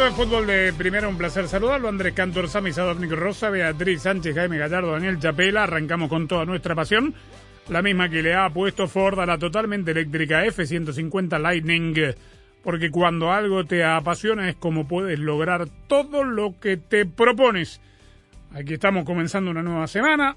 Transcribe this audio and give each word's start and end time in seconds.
Esto 0.00 0.12
es 0.12 0.28
Fútbol 0.28 0.46
de 0.46 0.72
Primera. 0.72 1.08
Un 1.08 1.18
placer 1.18 1.46
saludarlo. 1.46 1.86
Andrés 1.86 2.14
Cantor, 2.14 2.48
Sami 2.48 2.72
Sadovnik 2.72 3.12
Rosa, 3.12 3.50
Beatriz 3.50 4.00
Sánchez, 4.00 4.34
Jaime 4.34 4.56
Gallardo, 4.56 4.92
Daniel 4.92 5.18
Chapela. 5.18 5.64
Arrancamos 5.64 6.08
con 6.08 6.26
toda 6.26 6.46
nuestra 6.46 6.74
pasión. 6.74 7.12
La 7.68 7.82
misma 7.82 8.08
que 8.08 8.22
le 8.22 8.34
ha 8.34 8.48
puesto 8.48 8.88
Ford 8.88 9.20
a 9.20 9.26
la 9.26 9.36
totalmente 9.36 9.90
eléctrica 9.90 10.42
F-150 10.46 11.38
Lightning. 11.38 11.94
Porque 12.64 12.90
cuando 12.90 13.30
algo 13.30 13.66
te 13.66 13.84
apasiona 13.84 14.48
es 14.48 14.56
como 14.56 14.88
puedes 14.88 15.18
lograr 15.18 15.68
todo 15.86 16.24
lo 16.24 16.58
que 16.58 16.78
te 16.78 17.04
propones. 17.04 17.82
Aquí 18.54 18.72
estamos 18.72 19.04
comenzando 19.04 19.50
una 19.50 19.62
nueva 19.62 19.86
semana. 19.86 20.34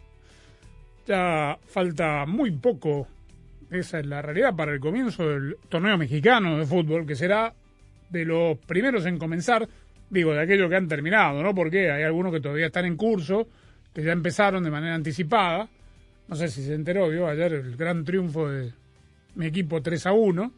Ya 1.08 1.58
falta 1.68 2.26
muy 2.26 2.52
poco. 2.52 3.08
Esa 3.72 4.00
es 4.02 4.08
la 4.08 4.22
realidad 4.22 4.58
para 4.58 4.74
el 4.74 4.82
comienzo 4.82 5.26
del 5.26 5.56
torneo 5.70 5.98
mexicano 5.98 6.58
de 6.58 6.66
fútbol, 6.66 7.08
que 7.08 7.16
será 7.16 7.54
de 8.14 8.26
los 8.26 8.58
primeros 8.60 9.06
en 9.06 9.18
comenzar, 9.18 9.68
digo, 10.10 10.34
de 10.34 10.42
aquellos 10.42 10.70
que 10.70 10.76
han 10.78 10.88
terminado, 10.88 11.44
¿no? 11.44 11.54
Porque 11.54 11.92
hay 11.92 12.04
algunos 12.04 12.32
que 12.32 12.40
todavía 12.40 12.68
están 12.68 12.86
en 12.86 12.96
curso, 12.96 13.48
que 13.94 14.04
ya 14.04 14.14
empezaron 14.14 14.64
de 14.64 14.72
manera 14.72 14.96
anticipada. 14.96 15.68
No 16.28 16.36
sé 16.38 16.48
si 16.48 16.64
se 16.64 16.74
enteró, 16.74 17.10
vio 17.10 17.28
ayer 17.28 17.52
el 17.54 17.76
gran 17.76 18.06
triunfo 18.06 18.50
de 18.50 18.72
mi 19.36 19.48
equipo 19.48 19.82
3 19.82 20.06
a 20.06 20.14
1. 20.14 20.52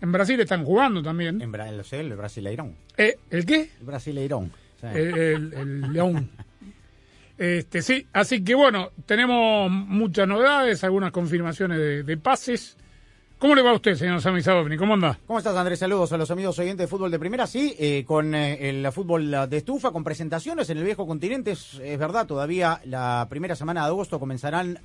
En 0.00 0.12
Brasil 0.12 0.38
están 0.40 0.64
jugando 0.64 1.02
también. 1.02 1.40
En 1.40 1.52
Bra- 1.52 1.70
lo 1.70 1.84
sé, 1.84 2.00
el 2.00 2.14
Brasileirón. 2.16 2.74
Eh, 2.96 3.16
¿El 3.30 3.46
qué? 3.46 3.70
El 3.80 3.86
Brasileirón. 3.86 4.50
Sí. 4.80 4.86
El, 4.92 5.16
el- 5.18 5.52
el 5.54 5.92
León. 5.92 6.28
Este, 7.38 7.82
sí, 7.82 8.06
así 8.14 8.42
que 8.42 8.54
bueno, 8.54 8.90
tenemos 9.04 9.70
muchas 9.70 10.26
novedades, 10.26 10.82
algunas 10.84 11.12
confirmaciones 11.12 11.78
de, 11.78 12.02
de 12.02 12.16
pases. 12.16 12.76
¿Cómo 13.38 13.54
le 13.54 13.60
va 13.62 13.70
a 13.70 13.74
usted, 13.74 13.94
señor 13.96 14.22
Sami? 14.22 14.40
¿Cómo 14.78 14.94
anda? 14.94 15.18
¿Cómo 15.26 15.38
estás, 15.38 15.54
Andrés? 15.56 15.78
Saludos 15.78 16.10
a 16.12 16.16
los 16.16 16.30
amigos 16.30 16.58
oyentes 16.58 16.84
de 16.84 16.88
fútbol 16.88 17.10
de 17.10 17.18
primera. 17.18 17.46
Sí, 17.46 17.74
eh, 17.78 18.02
con 18.06 18.34
eh, 18.34 18.70
el 18.70 18.90
fútbol 18.92 19.30
de 19.50 19.56
estufa, 19.58 19.90
con 19.92 20.02
presentaciones 20.02 20.70
en 20.70 20.78
el 20.78 20.84
viejo 20.84 21.06
continente. 21.06 21.50
Es, 21.50 21.78
verdad, 21.98 22.26
todavía 22.26 22.80
la 22.86 23.26
primera 23.28 23.54
semana 23.54 23.82
de 23.82 23.88
agosto 23.88 24.18
comenzarán, 24.18 24.78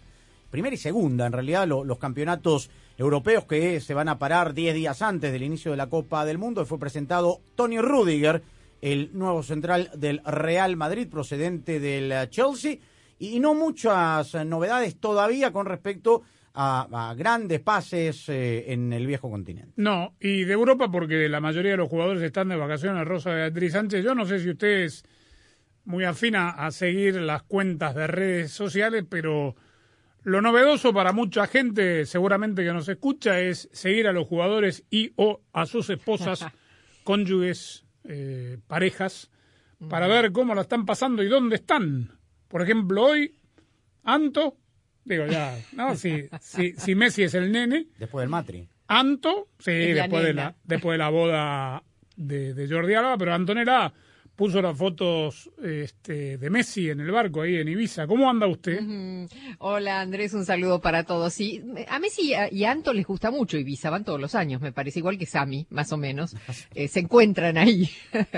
primera 0.49 0.73
y 0.75 0.77
segunda, 0.77 1.25
en 1.27 1.31
realidad, 1.31 1.65
lo- 1.65 1.85
los 1.85 1.97
campeonatos 1.97 2.69
europeos 2.97 3.45
que 3.45 3.79
se 3.79 3.93
van 3.93 4.09
a 4.09 4.19
parar 4.19 4.53
10 4.53 4.75
días 4.75 5.01
antes 5.01 5.31
del 5.31 5.43
inicio 5.43 5.71
de 5.71 5.77
la 5.77 5.87
Copa 5.87 6.25
del 6.25 6.37
Mundo. 6.37 6.65
Fue 6.65 6.77
presentado 6.77 7.39
Tony 7.55 7.79
Rudiger, 7.79 8.43
el 8.81 9.11
nuevo 9.13 9.43
central 9.43 9.91
del 9.95 10.21
Real 10.25 10.75
Madrid, 10.75 11.07
procedente 11.09 11.79
del 11.79 12.29
Chelsea. 12.29 12.79
Y 13.17 13.39
no 13.39 13.53
muchas 13.53 14.33
novedades 14.45 14.97
todavía 14.97 15.53
con 15.53 15.67
respecto 15.67 16.23
a 16.53 17.13
grandes 17.17 17.59
pases 17.61 18.27
eh, 18.29 18.71
en 18.73 18.91
el 18.93 19.07
viejo 19.07 19.29
continente. 19.29 19.73
No, 19.77 20.15
y 20.19 20.43
de 20.43 20.53
Europa 20.53 20.91
porque 20.91 21.29
la 21.29 21.39
mayoría 21.39 21.71
de 21.71 21.77
los 21.77 21.89
jugadores 21.89 22.21
están 22.23 22.49
de 22.49 22.55
vacaciones, 22.55 23.07
Rosa 23.07 23.31
Beatriz 23.31 23.73
Sánchez. 23.73 24.03
Yo 24.03 24.15
no 24.15 24.25
sé 24.25 24.39
si 24.39 24.49
usted 24.49 24.83
es 24.83 25.03
muy 25.85 26.03
afina 26.03 26.49
a 26.49 26.71
seguir 26.71 27.15
las 27.15 27.43
cuentas 27.43 27.95
de 27.95 28.07
redes 28.07 28.51
sociales, 28.51 29.05
pero 29.09 29.55
lo 30.23 30.41
novedoso 30.41 30.93
para 30.93 31.13
mucha 31.13 31.47
gente, 31.47 32.05
seguramente 32.05 32.63
que 32.63 32.73
nos 32.73 32.87
escucha, 32.87 33.39
es 33.39 33.69
seguir 33.71 34.07
a 34.07 34.13
los 34.13 34.27
jugadores 34.27 34.83
y 34.89 35.13
o 35.15 35.41
a 35.53 35.65
sus 35.65 35.89
esposas, 35.89 36.45
cónyuges, 37.03 37.85
eh, 38.03 38.57
parejas, 38.67 39.31
para 39.89 40.07
ver 40.07 40.31
cómo 40.31 40.53
la 40.53 40.61
están 40.61 40.85
pasando 40.85 41.23
y 41.23 41.27
dónde 41.27 41.55
están. 41.55 42.19
Por 42.47 42.61
ejemplo, 42.61 43.03
hoy, 43.03 43.35
Anto, 44.03 44.57
digo 45.05 45.25
ya, 45.27 45.57
¿no? 45.73 45.95
Si, 45.95 46.25
si, 46.39 46.73
si 46.73 46.95
Messi 46.95 47.23
es 47.23 47.33
el 47.33 47.51
nene, 47.51 47.87
Después 47.97 48.23
del 48.23 48.29
Matri. 48.29 48.67
Anto, 48.87 49.47
sí, 49.59 49.71
después 49.71 50.23
de, 50.23 50.33
la, 50.33 50.55
después 50.63 50.95
de 50.95 50.97
la 50.97 51.09
boda 51.09 51.83
de, 52.17 52.53
de 52.53 52.67
Jordi 52.67 52.93
Alba, 52.93 53.17
pero 53.17 53.33
Antonella 53.33 53.93
puso 54.35 54.61
las 54.61 54.75
fotos 54.77 55.49
este, 55.63 56.37
de 56.37 56.49
Messi 56.49 56.89
en 56.89 56.99
el 56.99 57.11
barco 57.11 57.41
ahí 57.41 57.57
en 57.57 57.67
Ibiza. 57.67 58.07
¿Cómo 58.07 58.29
anda 58.29 58.47
usted? 58.47 58.79
Hola 59.59 60.01
Andrés, 60.01 60.33
un 60.33 60.45
saludo 60.45 60.81
para 60.81 61.03
todos. 61.03 61.33
Sí, 61.33 61.63
a 61.87 61.99
Messi 61.99 62.29
y 62.29 62.33
a- 62.33 62.51
y 62.51 62.63
a 62.65 62.71
Anto 62.71 62.91
les 62.91 63.05
gusta 63.05 63.29
mucho 63.31 63.57
Ibiza, 63.57 63.89
van 63.91 64.03
todos 64.03 64.19
los 64.19 64.33
años, 64.35 64.59
me 64.61 64.71
parece, 64.71 64.99
igual 64.99 65.17
que 65.17 65.25
Sami, 65.27 65.67
más 65.69 65.91
o 65.93 65.97
menos. 65.97 66.35
Eh, 66.75 66.87
se 66.87 66.99
encuentran 67.01 67.57
ahí. 67.57 67.89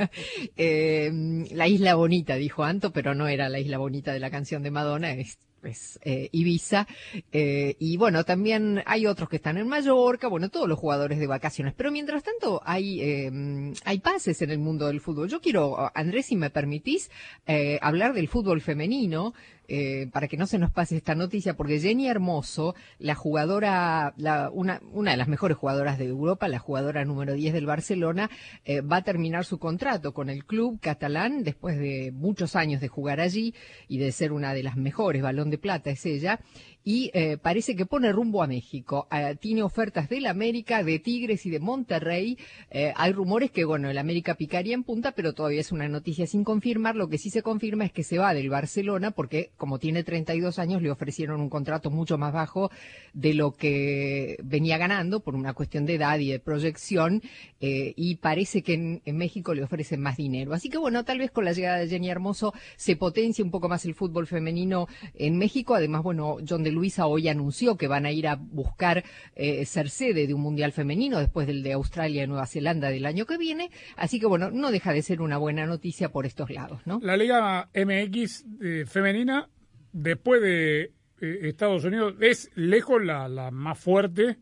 Eh, 0.57 1.11
la 1.51 1.67
isla 1.67 1.95
bonita, 1.95 2.35
dijo 2.35 2.63
Anto, 2.63 2.91
pero 2.91 3.15
no 3.15 3.27
era 3.27 3.49
la 3.49 3.59
isla 3.59 3.77
bonita 3.77 4.13
de 4.13 4.19
la 4.19 4.29
canción 4.29 4.61
de 4.63 4.71
Madonna, 4.71 5.11
es, 5.13 5.37
es, 5.65 5.99
eh, 6.03 6.29
Ibiza. 6.31 6.87
Eh, 7.31 7.75
y 7.79 7.97
bueno, 7.97 8.23
también 8.23 8.83
hay 8.85 9.05
otros 9.05 9.29
que 9.29 9.37
están 9.37 9.57
en 9.57 9.67
Mallorca, 9.67 10.27
bueno, 10.27 10.49
todos 10.49 10.67
los 10.67 10.79
jugadores 10.79 11.19
de 11.19 11.27
vacaciones. 11.27 11.73
Pero 11.75 11.91
mientras 11.91 12.23
tanto 12.23 12.61
hay, 12.65 13.01
eh, 13.01 13.73
hay 13.85 13.99
pases 13.99 14.41
en 14.41 14.51
el 14.51 14.59
mundo 14.59 14.87
del 14.87 15.01
fútbol. 15.01 15.29
Yo 15.29 15.41
quiero, 15.41 15.91
Andrés, 15.95 16.27
si 16.27 16.35
me 16.35 16.49
permitís, 16.49 17.09
eh, 17.47 17.79
hablar 17.81 18.13
del 18.13 18.27
fútbol 18.27 18.61
femenino 18.61 19.33
eh, 19.75 20.07
para 20.13 20.27
que 20.27 20.37
no 20.37 20.45
se 20.45 20.59
nos 20.59 20.69
pase 20.69 20.95
esta 20.95 21.15
noticia, 21.15 21.55
porque 21.55 21.79
Jenny 21.79 22.07
Hermoso, 22.07 22.75
la 22.99 23.15
jugadora, 23.15 24.13
la, 24.17 24.51
una, 24.51 24.79
una 24.91 25.09
de 25.09 25.17
las 25.17 25.27
mejores 25.27 25.57
jugadoras 25.57 25.97
de 25.97 26.05
Europa, 26.05 26.47
la 26.47 26.59
jugadora 26.59 27.03
número 27.05 27.33
10 27.33 27.55
del 27.55 27.65
Barcelona, 27.65 28.29
eh, 28.65 28.81
va 28.81 28.97
a 28.97 29.03
terminar 29.03 29.45
su 29.45 29.57
contrato 29.57 30.13
con 30.13 30.29
el 30.29 30.45
club 30.45 30.79
catalán 30.79 31.43
después 31.43 31.79
de 31.79 32.11
muchos 32.13 32.55
años 32.55 32.81
de 32.81 32.87
jugar 32.87 33.19
allí 33.19 33.55
y 33.87 33.97
de 33.97 34.11
ser 34.11 34.31
una 34.31 34.53
de 34.53 34.61
las 34.61 34.77
mejores, 34.77 35.23
balón 35.23 35.49
de 35.49 35.57
plata 35.57 35.89
es 35.89 36.05
ella, 36.05 36.39
y 36.83 37.11
eh, 37.13 37.37
parece 37.37 37.75
que 37.75 37.85
pone 37.85 38.11
rumbo 38.11 38.43
a 38.43 38.47
México. 38.47 39.07
Eh, 39.11 39.35
tiene 39.39 39.63
ofertas 39.63 40.09
del 40.09 40.25
América, 40.25 40.83
de 40.83 40.99
Tigres 40.99 41.45
y 41.45 41.49
de 41.49 41.59
Monterrey. 41.59 42.37
Eh, 42.71 42.93
hay 42.95 43.11
rumores 43.13 43.51
que, 43.51 43.63
bueno, 43.63 43.89
el 43.89 43.97
América 43.97 44.35
picaría 44.35 44.73
en 44.73 44.83
punta, 44.83 45.13
pero 45.13 45.33
todavía 45.33 45.61
es 45.61 45.71
una 45.71 45.87
noticia 45.87 46.27
sin 46.27 46.43
confirmar. 46.43 46.95
Lo 46.95 47.07
que 47.07 47.17
sí 47.17 47.29
se 47.29 47.41
confirma 47.41 47.85
es 47.85 47.91
que 47.91 48.03
se 48.03 48.17
va 48.17 48.33
del 48.33 48.49
Barcelona 48.49 49.11
porque, 49.11 49.51
como 49.57 49.79
tiene 49.79 50.03
32 50.03 50.59
años, 50.59 50.81
le 50.81 50.91
ofrecieron 50.91 51.39
un 51.39 51.49
contrato 51.49 51.89
mucho 51.89 52.17
más 52.17 52.33
bajo 52.33 52.69
de 53.13 53.33
lo 53.33 53.51
que 53.51 54.37
venía 54.43 54.77
ganando 54.77 55.21
por 55.21 55.35
una 55.35 55.53
cuestión 55.53 55.85
de 55.85 55.95
edad 55.95 56.19
y 56.19 56.31
de 56.31 56.39
proyección. 56.39 57.21
eh, 57.61 57.93
y 57.95 58.15
parece 58.15 58.61
que 58.61 58.73
en, 58.73 59.01
en 59.05 59.17
México 59.17 59.53
le 59.53 59.63
ofrecen 59.63 60.01
más 60.01 60.17
dinero. 60.17 60.53
Así 60.53 60.69
que, 60.69 60.77
bueno, 60.77 61.05
tal 61.05 61.19
vez 61.19 61.31
con 61.31 61.45
la 61.45 61.53
llegada 61.53 61.77
de 61.77 61.87
Jenny 61.87 62.09
Hermoso 62.09 62.53
se 62.75 62.97
potencie 62.97 63.43
un 63.43 63.51
poco 63.51 63.69
más 63.69 63.85
el 63.85 63.95
fútbol 63.95 64.27
femenino 64.27 64.87
en 65.15 65.37
México. 65.37 65.75
Además, 65.75 66.03
bueno, 66.03 66.37
John 66.47 66.63
de 66.63 66.72
Luisa 66.73 67.05
hoy 67.07 67.27
anunció 67.29 67.77
que 67.77 67.87
van 67.87 68.05
a 68.05 68.11
ir 68.11 68.27
a 68.27 68.35
buscar 68.35 69.03
eh, 69.35 69.65
ser 69.65 69.89
sede 69.89 70.27
de 70.27 70.33
un 70.33 70.41
mundial 70.41 70.71
femenino 70.71 71.19
después 71.19 71.47
del 71.47 71.63
de 71.63 71.73
Australia 71.73 72.23
y 72.23 72.27
Nueva 72.27 72.45
Zelanda 72.47 72.89
del 72.89 73.05
año 73.05 73.25
que 73.25 73.37
viene. 73.37 73.71
Así 73.95 74.19
que 74.19 74.25
bueno, 74.25 74.51
no 74.51 74.71
deja 74.71 74.91
de 74.93 75.01
ser 75.01 75.21
una 75.21 75.37
buena 75.37 75.65
noticia 75.65 76.09
por 76.09 76.25
estos 76.25 76.49
lados, 76.49 76.81
¿no? 76.85 76.99
La 77.01 77.15
Liga 77.17 77.69
MX 77.73 78.45
eh, 78.61 78.85
femenina, 78.87 79.49
después 79.91 80.41
de 80.41 80.91
eh, 81.21 81.39
Estados 81.43 81.83
Unidos, 81.85 82.15
es 82.19 82.51
lejos 82.55 83.03
la, 83.03 83.27
la 83.27 83.51
más 83.51 83.79
fuerte 83.79 84.37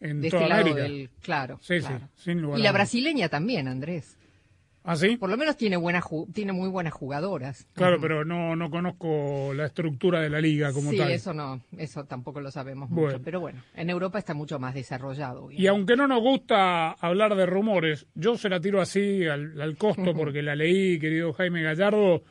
en 0.00 0.20
De 0.20 0.30
toda 0.30 0.42
este 0.42 0.48
lado 0.48 0.62
América. 0.62 0.82
del, 0.82 1.10
claro. 1.22 1.58
Sí, 1.62 1.78
claro. 1.80 2.08
sí, 2.14 2.24
sin 2.24 2.42
lugar 2.42 2.58
Y 2.58 2.62
la 2.62 2.72
brasileña 2.72 3.28
también, 3.28 3.68
Andrés. 3.68 4.18
¿Ah, 4.86 4.96
sí? 4.96 5.16
Por 5.16 5.30
lo 5.30 5.38
menos 5.38 5.56
tiene 5.56 5.78
buena 5.78 6.02
tiene 6.34 6.52
muy 6.52 6.68
buenas 6.68 6.92
jugadoras. 6.92 7.66
Claro, 7.72 7.96
pero 8.00 8.24
no, 8.26 8.54
no 8.54 8.70
conozco 8.70 9.52
la 9.54 9.64
estructura 9.64 10.20
de 10.20 10.28
la 10.28 10.42
liga 10.42 10.74
como 10.74 10.90
sí, 10.90 10.98
tal. 10.98 11.10
eso 11.10 11.32
no, 11.32 11.62
eso 11.78 12.04
tampoco 12.04 12.42
lo 12.42 12.50
sabemos 12.50 12.90
Bueno. 12.90 13.12
mucho. 13.12 13.24
Pero 13.24 13.40
bueno, 13.40 13.62
en 13.74 13.88
Europa 13.88 14.18
está 14.18 14.34
mucho 14.34 14.58
más 14.58 14.74
desarrollado. 14.74 15.50
Y 15.50 15.66
aunque 15.68 15.96
no 15.96 16.06
nos 16.06 16.20
gusta 16.20 16.90
hablar 16.92 17.34
de 17.34 17.46
rumores, 17.46 18.06
yo 18.14 18.36
se 18.36 18.50
la 18.50 18.60
tiro 18.60 18.82
así 18.82 19.26
al, 19.26 19.58
al 19.58 19.76
costo 19.78 20.12
porque 20.14 20.42
la 20.42 20.54
leí, 20.54 20.98
querido 20.98 21.32
Jaime 21.32 21.62
Gallardo, 21.62 22.22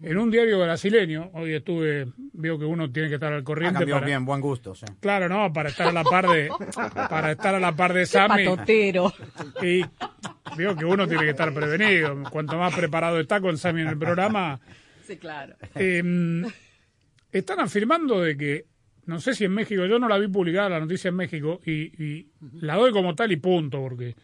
en 0.00 0.16
un 0.18 0.30
diario 0.30 0.58
brasileño. 0.60 1.30
Hoy 1.34 1.54
estuve 1.54 2.06
veo 2.32 2.58
que 2.58 2.64
uno 2.64 2.90
tiene 2.90 3.08
que 3.08 3.14
estar 3.16 3.32
al 3.32 3.42
corriente 3.44 3.86
para, 3.86 4.06
bien, 4.06 4.24
buen 4.24 4.40
gusto. 4.40 4.74
sí. 4.74 4.86
claro, 5.00 5.28
no, 5.28 5.52
para 5.52 5.70
estar 5.70 5.88
a 5.88 5.92
la 5.92 6.04
par 6.04 6.28
de, 6.28 6.48
para 6.94 7.32
estar 7.32 7.54
a 7.54 7.60
la 7.60 7.74
par 7.74 7.92
de 7.92 8.06
Sammy. 8.06 8.44
patotero. 8.44 9.12
Y 9.62 9.82
veo 10.56 10.76
que 10.76 10.84
uno 10.84 11.06
tiene 11.08 11.24
que 11.24 11.30
estar 11.30 11.52
prevenido. 11.52 12.22
Cuanto 12.30 12.56
más 12.58 12.74
preparado 12.74 13.18
está 13.20 13.40
con 13.40 13.58
Sammy 13.58 13.82
en 13.82 13.88
el 13.88 13.98
programa, 13.98 14.60
Sí, 15.06 15.16
claro. 15.16 15.56
eh, 15.74 16.42
están 17.32 17.60
afirmando 17.60 18.20
de 18.20 18.36
que, 18.36 18.64
no 19.06 19.20
sé 19.20 19.34
si 19.34 19.44
en 19.44 19.52
México, 19.52 19.84
yo 19.86 19.98
no 19.98 20.08
la 20.08 20.18
vi 20.18 20.28
publicada 20.28 20.68
la 20.68 20.80
noticia 20.80 21.08
en 21.08 21.16
México 21.16 21.60
y, 21.64 21.72
y 22.02 22.28
la 22.60 22.76
doy 22.76 22.92
como 22.92 23.14
tal 23.14 23.32
y 23.32 23.36
punto, 23.36 23.80
porque, 23.80 24.14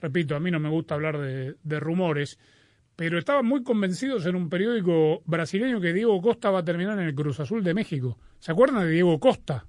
repito, 0.00 0.34
a 0.36 0.40
mí 0.40 0.50
no 0.50 0.58
me 0.60 0.68
gusta 0.68 0.94
hablar 0.94 1.18
de, 1.18 1.54
de 1.62 1.80
rumores, 1.80 2.38
pero 3.06 3.18
estaban 3.18 3.46
muy 3.46 3.62
convencidos 3.62 4.26
en 4.26 4.34
un 4.36 4.48
periódico 4.48 5.22
brasileño 5.26 5.80
que 5.80 5.92
Diego 5.92 6.20
Costa 6.20 6.50
va 6.50 6.60
a 6.60 6.64
terminar 6.64 6.98
en 6.98 7.06
el 7.06 7.14
Cruz 7.14 7.40
Azul 7.40 7.62
de 7.64 7.74
México. 7.74 8.18
¿Se 8.38 8.52
acuerdan 8.52 8.84
de 8.84 8.90
Diego 8.92 9.18
Costa? 9.20 9.66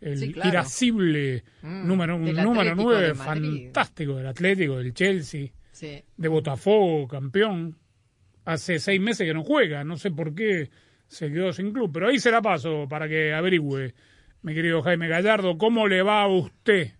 El 0.00 0.18
Sí, 0.18 0.32
claro. 0.32 0.50
irascible 0.50 1.42
Mm, 1.62 1.86
número, 1.86 2.18
número 2.18 2.40
Atlético 2.60 2.82
9 2.82 3.06
de 3.08 3.14
Madrid. 3.14 3.62
fantástico 3.64 4.16
del 4.16 4.26
Atlético, 4.26 4.76
del 4.78 4.92
Chelsea 4.94 5.48
Sí. 5.72 6.02
de 6.16 6.28
Botafogo, 6.28 7.06
campeón. 7.08 7.76
Hace 8.44 8.78
seis 8.78 9.00
meses 9.00 9.26
que 9.26 9.34
no 9.34 9.42
juega, 9.42 9.82
no 9.84 9.96
sé 9.96 10.10
por 10.10 10.34
qué 10.34 10.70
se 11.08 11.32
quedó 11.32 11.52
sin 11.52 11.72
club, 11.72 11.90
pero 11.92 12.08
ahí 12.08 12.18
se 12.18 12.30
la 12.30 12.40
paso 12.42 12.86
para 12.88 13.08
que 13.08 13.32
averigüe, 13.32 13.94
mi 14.42 14.54
querido 14.54 14.82
Jaime 14.82 15.08
Gallardo, 15.08 15.56
¿cómo 15.58 15.88
le 15.88 16.02
va 16.02 16.22
a 16.22 16.28
usted? 16.28 16.92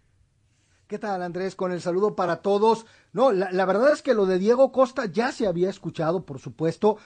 ¿Qué 0.86 0.98
tal, 0.98 1.22
Andrés? 1.22 1.56
Con 1.56 1.72
el 1.72 1.80
saludo 1.80 2.14
para 2.14 2.36
todos. 2.42 2.86
No, 3.12 3.32
la, 3.32 3.64
verdad 3.64 3.92
es 3.92 4.02
que 4.02 4.14
lo 4.14 4.24
de 4.26 4.38
Diego 4.38 4.70
Costa 4.70 5.06
ya 5.06 5.32
se 5.32 5.46
había 5.48 5.68
escuchado, 5.68 6.24
por 6.24 6.38
supuesto, 6.38 6.96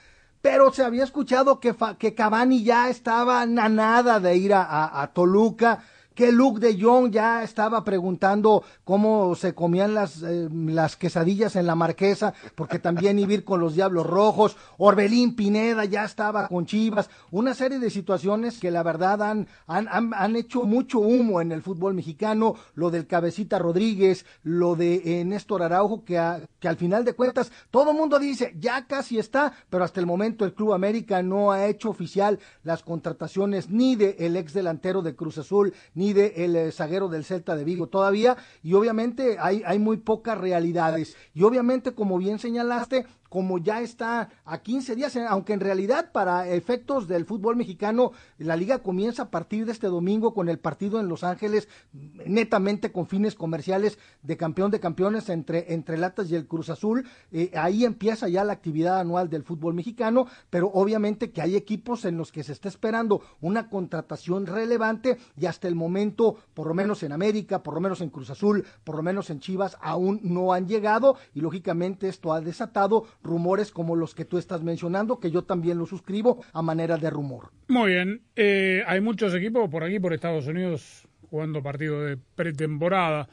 pero 0.43 0.71
se 0.73 0.83
había 0.85 1.05
escuchado 1.05 1.61
que, 1.61 1.73
Fa- 1.73 1.97
que 1.97 2.15
Cavani 2.15 2.63
ya 2.63 2.91
estaba 2.91 3.41
a 3.43 3.47
nada 3.47 4.21
de 4.21 4.37
ir 4.37 4.53
a- 4.53 5.01
a 5.03 5.13
Toluca, 5.15 5.83
que 6.21 6.33
Luke 6.33 6.61
de 6.61 6.79
Jong 6.79 7.11
ya 7.11 7.43
estaba 7.43 7.83
preguntando 7.83 8.63
cómo 8.85 9.35
se 9.35 9.55
comían 9.55 9.95
las, 9.95 10.23
eh, 10.23 10.51
las 10.53 10.95
quesadillas 10.95 11.57
en 11.57 11.67
la 11.67 11.75
marquesa, 11.75 12.35
porque 12.57 12.79
también 12.79 13.19
iba 13.19 13.31
a 13.31 13.35
ir 13.37 13.43
con 13.43 13.59
los 13.59 13.75
Diablos 13.75 14.07
Rojos, 14.07 14.55
Orbelín 14.77 15.35
Pineda 15.35 15.87
ya 15.87 16.05
estaba 16.05 16.47
con 16.49 16.67
Chivas, 16.67 17.09
una 17.31 17.55
serie 17.55 17.79
de 17.79 17.89
situaciones 17.89 18.61
que 18.61 18.71
la 18.71 18.83
verdad 18.83 19.23
han, 19.23 19.49
han, 19.67 19.89
han, 19.91 20.13
han 20.13 20.37
hecho 20.37 20.65
mucho 20.65 20.99
humo 20.99 21.41
en 21.41 21.53
el 21.53 21.63
fútbol 21.63 21.95
mexicano, 21.95 22.55
lo 22.75 22.91
del 22.91 23.07
Cabecita 23.07 23.59
Rodríguez, 23.59 24.27
lo 24.43 24.77
de 24.77 25.21
eh, 25.21 25.25
Néstor 25.25 25.63
Araujo, 25.63 26.05
que, 26.05 26.21
que 26.59 26.69
al 26.69 26.77
final 26.77 27.07
de 27.07 27.15
cuentas 27.15 27.51
todo 27.71 27.93
el 27.93 27.97
mundo 27.97 28.19
dice, 28.19 28.55
ya 28.61 28.87
casi 28.87 29.19
está, 29.19 29.55
pero 29.71 29.85
hasta 29.85 30.01
el 30.01 30.07
momento 30.07 30.45
el 30.45 30.53
Club 30.53 30.75
América 30.75 31.23
no 31.23 31.51
ha 31.51 31.65
hecho 31.65 31.89
oficial 31.89 32.39
las 32.63 32.83
contrataciones 32.83 33.71
ni 33.71 33.97
de 33.97 34.17
el 34.19 34.37
ex 34.37 34.53
delantero 34.53 35.01
de 35.01 35.17
Cruz 35.17 35.39
Azul, 35.39 35.73
ni 35.95 36.10
de 36.13 36.33
el 36.37 36.57
eh, 36.57 36.73
zaguero 36.73 37.09
del 37.09 37.25
Celta 37.25 37.57
de 37.57 37.65
Vigo 37.65 37.89
todavía, 37.89 38.37
y 38.63 38.75
obviamente 38.75 39.37
hay, 39.39 39.63
hay 39.67 39.79
muy 39.79 39.97
pocas 39.97 40.39
realidades. 40.39 41.17
Y 41.35 41.43
obviamente, 41.43 41.93
como 41.93 42.19
bien 42.19 42.39
señalaste, 42.39 43.07
como 43.31 43.59
ya 43.59 43.81
está 43.81 44.29
a 44.45 44.59
15 44.59 44.97
días, 44.97 45.17
eh, 45.17 45.25
aunque 45.27 45.55
en 45.55 45.61
realidad 45.61 46.11
para 46.13 46.49
efectos 46.49 47.07
del 47.07 47.25
fútbol 47.25 47.57
mexicano, 47.57 48.11
la 48.39 48.57
liga 48.57 48.81
comienza 48.81 49.23
a 49.23 49.31
partir 49.31 49.65
de 49.65 49.73
este 49.73 49.87
domingo 49.87 50.35
con 50.35 50.49
el 50.49 50.59
partido 50.59 51.01
en 51.01 51.09
Los 51.09 51.23
Ángeles, 51.23 51.69
netamente 51.93 52.91
con 52.91 53.07
fines 53.07 53.37
comerciales 53.37 53.99
de 54.23 54.37
campeón 54.37 54.73
de 54.73 54.81
campeones 54.81 55.29
entre, 55.29 55.73
entre 55.73 55.97
Latas 55.97 56.29
y 56.31 56.35
el 56.35 56.49
Cruz 56.49 56.71
Azul. 56.71 57.09
Eh, 57.31 57.53
ahí 57.55 57.85
empieza 57.85 58.29
ya 58.29 58.43
la 58.43 58.53
actividad 58.53 58.99
anual 58.99 59.31
del 59.31 59.45
fútbol 59.45 59.75
mexicano, 59.75 60.27
pero 60.51 60.69
obviamente 60.75 61.31
que 61.31 61.41
hay 61.41 61.55
equipos 61.55 62.05
en 62.05 62.17
los 62.17 62.33
que 62.33 62.43
se 62.43 62.53
está 62.53 62.69
esperando 62.69 63.23
una 63.41 63.71
contratación 63.71 64.47
relevante 64.47 65.19
y 65.39 65.47
hasta 65.47 65.69
el 65.69 65.77
momento, 65.77 66.37
por 66.53 66.67
lo 66.67 66.75
menos 66.75 67.05
en 67.05 67.13
América, 67.13 67.63
por 67.63 67.75
lo 67.75 67.81
menos 67.81 68.01
en 68.01 68.11
Cruz 68.11 68.31
Azul, 68.31 68.65
por 68.83 68.97
lo 68.97 69.05
menos 69.05 69.31
en 69.31 69.39
Chivas, 69.39 69.79
aún 69.81 70.19
no 70.25 70.53
han 70.53 70.67
llegado 70.67 71.17
y 71.33 71.41
lógicamente 71.41 72.09
esto 72.09 72.33
ha 72.33 72.41
desatado 72.41 73.05
rumores 73.23 73.71
como 73.71 73.97
los 73.97 74.15
que 74.15 74.25
tú 74.25 74.39
estás 74.39 74.63
mencionando, 74.63 75.21
que 75.21 75.31
yo 75.31 75.43
también 75.43 75.79
lo 75.79 75.87
suscribo 75.87 76.43
a 76.53 76.63
manera 76.63 76.97
de 76.97 77.11
rumor. 77.11 77.51
Muy 77.69 77.93
bien, 77.93 78.23
eh, 78.37 78.83
hay 78.87 79.01
muchos 79.01 79.35
equipos 79.35 79.69
por 79.69 79.85
aquí, 79.85 79.99
por 80.01 80.13
Estados 80.13 80.47
Unidos, 80.47 81.07
jugando 81.29 81.63
partidos 81.63 82.09
de 82.09 82.19
pretemporada. 82.35 83.29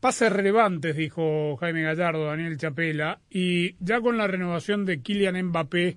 Pases 0.00 0.32
relevantes, 0.32 0.96
dijo 0.96 1.56
Jaime 1.56 1.82
Gallardo, 1.82 2.26
Daniel 2.26 2.56
Chapela, 2.58 3.20
y 3.30 3.76
ya 3.84 4.00
con 4.00 4.18
la 4.18 4.26
renovación 4.26 4.84
de 4.84 5.00
Kylian 5.00 5.42
Mbappé, 5.46 5.96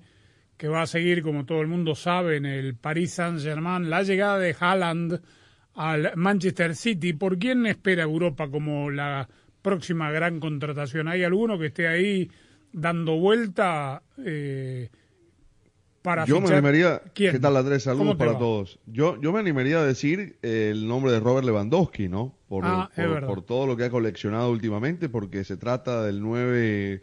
que 0.57 0.67
va 0.67 0.81
a 0.81 0.87
seguir, 0.87 1.21
como 1.21 1.45
todo 1.45 1.61
el 1.61 1.67
mundo 1.67 1.95
sabe, 1.95 2.37
en 2.37 2.45
el 2.45 2.75
Paris 2.75 3.13
Saint-Germain, 3.13 3.89
la 3.89 4.03
llegada 4.03 4.37
de 4.37 4.55
Haaland 4.59 5.21
al 5.75 6.11
Manchester 6.15 6.75
City, 6.75 7.13
¿por 7.13 7.37
quién 7.37 7.65
espera 7.65 8.03
Europa 8.03 8.49
como 8.49 8.89
la 8.89 9.29
próxima 9.61 10.11
gran 10.11 10.39
contratación? 10.39 11.07
¿Hay 11.07 11.23
alguno 11.23 11.57
que 11.57 11.67
esté 11.67 11.87
ahí 11.87 12.29
dando 12.73 13.17
vuelta 13.17 14.03
eh, 14.25 14.89
para 16.01 16.25
Yo 16.25 16.35
me 16.35 16.41
fichar? 16.41 16.57
animaría. 16.57 17.01
¿Quién? 17.13 17.31
¿Qué 17.33 17.39
tal, 17.39 17.57
Andrés? 17.57 17.83
¿Cómo 17.83 17.97
Saludos 17.97 18.17
para 18.17 18.31
va? 18.33 18.39
todos. 18.39 18.79
Yo, 18.85 19.19
yo 19.21 19.31
me 19.33 19.39
animaría 19.39 19.79
a 19.79 19.85
decir 19.85 20.37
el 20.41 20.87
nombre 20.87 21.11
de 21.11 21.19
Robert 21.19 21.45
Lewandowski, 21.45 22.07
¿no? 22.07 22.35
Por, 22.47 22.63
Ah, 22.65 22.89
por, 23.27 23.41
todo 23.43 23.67
lo 23.67 23.75
que 23.77 23.83
ha 23.85 23.89
coleccionado 23.89 24.49
últimamente, 24.51 25.09
porque 25.09 25.43
se 25.43 25.57
trata 25.57 26.03
del 26.03 26.21
nueve 26.21 27.01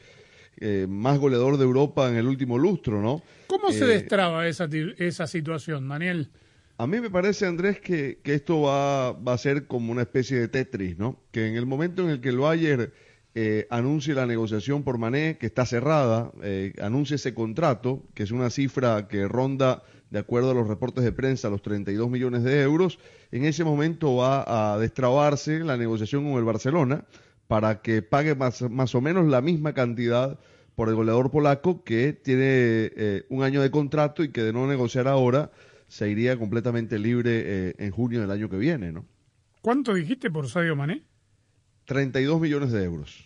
eh, 0.59 0.87
más 0.89 1.19
goleador 1.19 1.57
de 1.59 1.65
Europa 1.65 2.09
en 2.09 2.17
el 2.17 2.27
último 2.27 2.59
lustro, 2.59 3.01
¿no? 3.03 3.23
¿Cómo 3.47 3.71
se 3.71 3.85
Eh, 3.85 3.89
destraba 3.89 4.49
esa, 4.49 4.69
esa 4.99 5.27
situación, 5.27 5.87
Daniel? 5.89 6.31
A 6.79 6.87
mí 6.87 7.01
me 7.01 7.11
parece, 7.11 7.47
Andrés, 7.47 7.81
que, 7.81 8.19
que 8.23 8.35
esto 8.35 8.63
va, 8.63 9.13
va 9.13 9.35
a 9.35 9.39
ser 9.39 9.67
como 9.67 9.93
una 9.93 10.03
especie 10.03 10.39
de 10.39 10.49
Tetris, 10.49 10.99
¿no? 10.99 11.21
Que 11.31 11.47
en 11.47 11.57
el 11.57 11.65
momento 11.67 12.03
en 12.03 12.11
el 12.11 12.21
que 12.21 12.31
el 12.31 12.39
Bayern 12.39 12.91
eh, 13.39 13.67
anuncie 13.69 14.15
la 14.15 14.25
negociación 14.25 14.83
por 14.83 14.97
Mané, 14.97 15.37
que 15.37 15.45
está 15.45 15.67
cerrada, 15.67 16.33
eh, 16.43 16.73
anuncie 16.81 17.17
ese 17.17 17.35
contrato, 17.35 18.03
que 18.15 18.23
es 18.23 18.31
una 18.31 18.49
cifra 18.49 19.09
que 19.09 19.29
ronda, 19.29 19.83
de 20.09 20.21
acuerdo 20.21 20.53
a 20.53 20.55
los 20.55 20.67
reportes 20.67 21.05
de 21.05 21.13
prensa, 21.13 21.51
los 21.51 21.61
32 21.61 22.09
millones 22.09 22.45
de 22.45 22.63
euros, 22.63 22.99
en 23.33 23.45
ese 23.45 23.63
momento 23.63 24.17
va 24.17 24.73
a 24.73 24.79
destrabarse 24.79 25.59
la 25.59 25.77
negociación 25.77 26.25
con 26.25 26.39
el 26.39 26.45
Barcelona 26.45 27.05
para 27.47 27.83
que 27.83 28.01
pague 28.01 28.35
más, 28.35 28.63
más 28.71 28.95
o 28.95 29.03
menos 29.03 29.27
la 29.27 29.43
misma 29.43 29.75
cantidad 29.75 30.41
por 30.75 30.89
el 30.89 30.95
goleador 30.95 31.31
polaco 31.31 31.85
que 31.85 32.15
tiene 32.15 32.43
eh, 32.47 33.27
un 33.29 33.43
año 33.43 33.61
de 33.61 33.71
contrato 33.71 34.25
y 34.25 34.31
que 34.31 34.45
de 34.45 34.55
no 34.55 34.67
negociar 34.67 35.09
ahora 35.09 35.51
se 35.89 36.09
iría 36.09 36.39
completamente 36.39 36.99
libre 36.99 37.75
en 37.77 37.91
junio 37.91 38.23
del 38.23 38.31
año 38.31 38.49
que 38.49 38.57
viene, 38.57 38.93
¿no? 38.93 39.05
¿Cuánto 39.61 39.93
dijiste 39.93 40.31
por 40.31 40.49
Sadio 40.49 40.75
Mané? 40.75 41.03
32 41.85 42.41
millones 42.41 42.73
de 42.73 42.83
euros. 42.83 43.26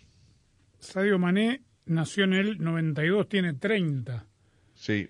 Sadio 0.81 1.17
Mané 1.19 1.61
nació 1.85 2.25
en 2.25 2.33
el 2.33 2.57
92, 2.59 3.29
tiene 3.29 3.53
30. 3.53 4.25
Sí. 4.75 5.09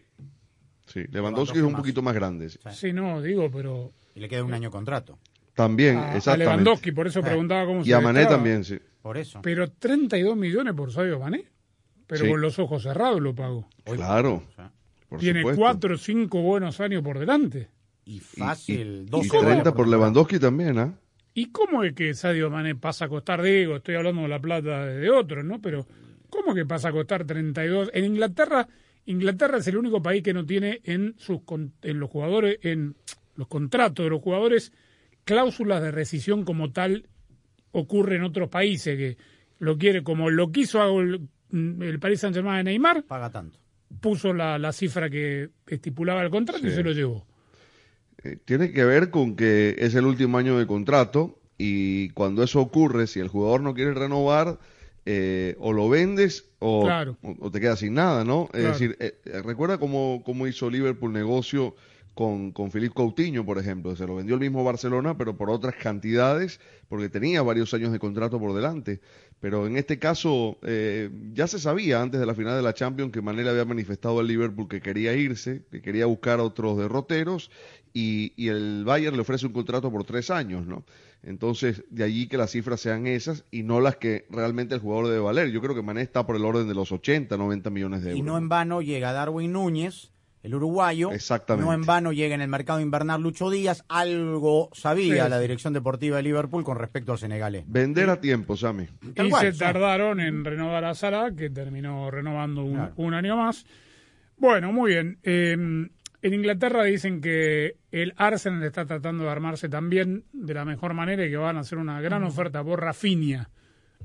Sí, 0.85 1.05
Lewandowski 1.09 1.57
es 1.59 1.63
un 1.63 1.71
más. 1.71 1.81
poquito 1.81 2.01
más 2.01 2.13
grande. 2.13 2.49
sí. 2.49 2.59
Sí, 2.71 2.93
no, 2.93 3.21
digo, 3.21 3.49
pero 3.49 3.93
Y 4.13 4.19
le 4.19 4.27
queda 4.29 4.43
un 4.43 4.53
año 4.53 4.69
contrato. 4.69 5.17
También, 5.53 5.97
a, 5.97 6.11
a 6.11 6.17
exactamente. 6.17 6.45
Lewandowski, 6.63 6.91
por 6.91 7.07
eso 7.07 7.21
preguntaba 7.21 7.65
cómo 7.65 7.83
se 7.83 7.89
y 7.89 7.93
a 7.93 8.01
Mané 8.01 8.19
destraba. 8.19 8.37
también, 8.43 8.63
sí. 8.63 8.77
Por 9.01 9.17
eso. 9.17 9.41
Pero 9.41 9.69
32 9.71 10.35
millones 10.37 10.73
por 10.75 10.91
Sadio 10.91 11.19
Mané. 11.19 11.45
Pero 12.07 12.25
Sí. 12.25 12.29
con 12.31 12.41
los 12.41 12.59
ojos 12.59 12.83
cerrados 12.83 13.21
lo 13.21 13.33
pago. 13.33 13.67
Claro. 13.85 14.43
O 14.49 14.51
sea, 14.55 14.71
por 15.07 15.19
Tiene 15.19 15.39
supuesto. 15.41 15.61
cuatro 15.61 15.95
o 15.95 15.97
cinco 15.97 16.41
buenos 16.41 16.79
años 16.81 17.01
por 17.03 17.17
delante. 17.19 17.69
y 18.03 18.15
Y- 18.15 18.19
fácil, 18.19 19.03
y, 19.07 19.09
dos 19.09 19.25
y 19.25 19.29
horas 19.29 19.45
30 19.51 19.73
por. 19.73 19.87
Lewandowski 19.87 20.39
también, 20.39 20.77
¿ah? 20.79 20.93
¿Y 21.33 21.47
cómo 21.51 21.83
es 21.83 21.93
que 21.93 22.13
Sadio 22.13 22.49
Mané 22.49 22.75
pasa 22.75 23.05
a 23.05 23.09
costar, 23.09 23.41
digo, 23.41 23.77
estoy 23.77 23.95
hablando 23.95 24.21
de 24.23 24.27
la 24.27 24.39
plata 24.41 24.85
de 24.85 25.09
otros, 25.09 25.45
¿no? 25.45 25.61
Pero, 25.61 25.87
¿cómo 26.29 26.53
que 26.53 26.65
pasa 26.65 26.89
a 26.89 26.91
costar 26.91 27.25
32? 27.25 27.89
En 27.93 28.03
Inglaterra, 28.05 28.67
Inglaterra 29.05 29.57
es 29.59 29.67
el 29.67 29.77
único 29.77 30.01
país 30.01 30.21
que 30.23 30.33
no 30.33 30.45
tiene 30.45 30.81
en 30.83 31.15
sus 31.17 31.41
con- 31.43 31.73
en 31.83 31.99
los 31.99 32.09
jugadores, 32.09 32.59
en 32.63 32.95
los 33.35 33.47
contratos 33.47 34.05
de 34.05 34.09
los 34.09 34.21
jugadores, 34.21 34.73
cláusulas 35.23 35.81
de 35.81 35.91
rescisión 35.91 36.43
como 36.43 36.71
tal 36.71 37.05
ocurre 37.71 38.17
en 38.17 38.23
otros 38.23 38.49
países 38.49 38.97
que 38.97 39.17
lo 39.59 39.77
quiere, 39.77 40.03
como 40.03 40.29
lo 40.29 40.51
quiso 40.51 40.99
el, 40.99 41.29
el 41.53 41.99
Paris 41.99 42.19
Saint 42.19 42.35
Germain 42.35 42.57
de 42.65 42.71
Neymar, 42.71 43.03
Paga 43.03 43.29
tanto. 43.29 43.57
puso 44.01 44.33
la, 44.33 44.59
la 44.59 44.73
cifra 44.73 45.09
que 45.09 45.49
estipulaba 45.67 46.21
el 46.23 46.29
contrato 46.29 46.67
y 46.67 46.71
se 46.71 46.83
lo 46.83 46.91
llevó. 46.91 47.25
Eh, 48.23 48.37
tiene 48.45 48.71
que 48.71 48.85
ver 48.85 49.09
con 49.09 49.35
que 49.35 49.75
es 49.79 49.95
el 49.95 50.05
último 50.05 50.37
año 50.37 50.57
de 50.59 50.67
contrato 50.67 51.39
y 51.57 52.09
cuando 52.09 52.43
eso 52.43 52.59
ocurre, 52.61 53.07
si 53.07 53.19
el 53.19 53.27
jugador 53.27 53.61
no 53.61 53.73
quiere 53.73 53.93
renovar, 53.93 54.59
eh, 55.05 55.55
o 55.59 55.73
lo 55.73 55.89
vendes 55.89 56.45
o, 56.59 56.83
Claro. 56.83 57.17
o- 57.23 57.35
o 57.47 57.51
te 57.51 57.59
quedas 57.59 57.79
sin 57.79 57.95
nada, 57.95 58.23
¿no? 58.23 58.47
Es 58.53 58.63
decir, 58.63 58.95
eh, 58.99 59.15
eh, 59.25 59.41
recuerda 59.43 59.79
cómo, 59.79 60.21
cómo 60.23 60.45
hizo 60.47 60.69
Liverpool 60.69 61.11
negocio 61.11 61.75
con, 62.13 62.51
con 62.51 62.71
Filipe 62.71 62.93
Coutinho, 62.93 63.43
por 63.45 63.57
ejemplo. 63.57 63.95
Se 63.95 64.05
lo 64.05 64.15
vendió 64.15 64.35
el 64.35 64.41
mismo 64.41 64.63
Barcelona, 64.63 65.17
pero 65.17 65.37
por 65.37 65.49
otras 65.49 65.75
cantidades, 65.75 66.59
porque 66.89 67.09
tenía 67.09 67.41
varios 67.41 67.73
años 67.73 67.91
de 67.91 67.97
contrato 67.99 68.37
por 68.39 68.53
delante. 68.53 68.99
Pero 69.39 69.65
en 69.65 69.75
este 69.77 69.97
caso, 69.97 70.59
eh, 70.61 71.09
ya 71.33 71.47
se 71.47 71.57
sabía 71.57 72.01
antes 72.01 72.19
de 72.19 72.25
la 72.27 72.35
final 72.35 72.55
de 72.55 72.61
la 72.61 72.73
Champions 72.75 73.11
que 73.11 73.21
Mané 73.23 73.43
le 73.43 73.49
había 73.49 73.65
manifestado 73.65 74.19
al 74.19 74.27
Liverpool 74.27 74.67
que 74.67 74.81
quería 74.81 75.13
irse, 75.15 75.63
que 75.71 75.81
quería 75.81 76.05
buscar 76.05 76.39
otros 76.41 76.77
derroteros, 76.77 77.49
y, 77.93 78.33
y 78.35 78.47
el 78.49 78.83
Bayern 78.85 79.15
le 79.15 79.21
ofrece 79.21 79.45
un 79.47 79.53
contrato 79.53 79.91
por 79.91 80.03
tres 80.03 80.29
años, 80.29 80.65
¿no? 80.65 80.83
Entonces, 81.23 81.83
de 81.89 82.03
allí 82.03 82.27
que 82.27 82.37
las 82.37 82.51
cifras 82.51 82.79
sean 82.81 83.05
esas 83.05 83.45
y 83.51 83.63
no 83.63 83.79
las 83.79 83.97
que 83.97 84.25
realmente 84.31 84.73
el 84.75 84.81
jugador 84.81 85.07
debe 85.07 85.19
valer. 85.19 85.51
Yo 85.51 85.61
creo 85.61 85.75
que 85.75 85.83
Mané 85.83 86.01
está 86.01 86.25
por 86.25 86.35
el 86.35 86.43
orden 86.45 86.67
de 86.67 86.73
los 86.73 86.91
80, 86.91 87.37
90 87.37 87.69
millones 87.69 88.01
de 88.03 88.09
euros. 88.11 88.19
Y 88.19 88.23
no 88.23 88.37
en 88.37 88.49
vano 88.49 88.81
llega 88.81 89.13
Darwin 89.13 89.51
Núñez, 89.51 90.11
el 90.41 90.55
uruguayo. 90.55 91.11
Exactamente. 91.11 91.67
No 91.67 91.73
en 91.73 91.83
vano 91.85 92.11
llega 92.11 92.33
en 92.33 92.41
el 92.41 92.47
mercado 92.47 92.79
invernal 92.79 93.21
Lucho 93.21 93.51
Díaz. 93.51 93.83
Algo 93.87 94.69
sabía 94.73 95.25
Sí, 95.25 95.29
la 95.29 95.39
dirección 95.39 95.73
deportiva 95.73 96.17
de 96.17 96.23
Liverpool 96.23 96.63
con 96.63 96.79
respecto 96.79 97.11
al 97.11 97.19
senegalés. 97.19 97.65
Vender 97.67 98.09
a 98.09 98.19
tiempo, 98.19 98.57
Sammy. 98.57 98.87
Tal 99.13 99.27
y 99.27 99.29
cual, 99.29 99.45
se 99.45 99.53
sí. 99.53 99.59
tardaron 99.59 100.19
en 100.19 100.43
renovar 100.43 100.85
a 100.85 100.95
Salah, 100.95 101.35
que 101.35 101.51
terminó 101.51 102.09
renovando 102.09 102.63
un, 102.63 102.73
Claro. 102.73 102.93
un 102.95 103.13
año 103.13 103.37
más. 103.37 103.63
Bueno, 104.37 104.71
muy 104.71 104.93
bien. 104.93 105.19
Eh, 105.21 105.87
en 106.21 106.33
Inglaterra 106.33 106.83
dicen 106.83 107.21
que 107.21 107.77
el 107.91 108.13
Arsenal 108.17 108.63
está 108.63 108.85
tratando 108.85 109.23
de 109.23 109.29
armarse 109.29 109.69
también 109.69 110.25
de 110.33 110.53
la 110.53 110.65
mejor 110.65 110.93
manera 110.93 111.25
y 111.25 111.29
que 111.29 111.37
van 111.37 111.57
a 111.57 111.61
hacer 111.61 111.77
una 111.77 111.99
gran 112.01 112.23
oferta 112.23 112.63
por 112.63 112.79
Rafinha, 112.81 113.49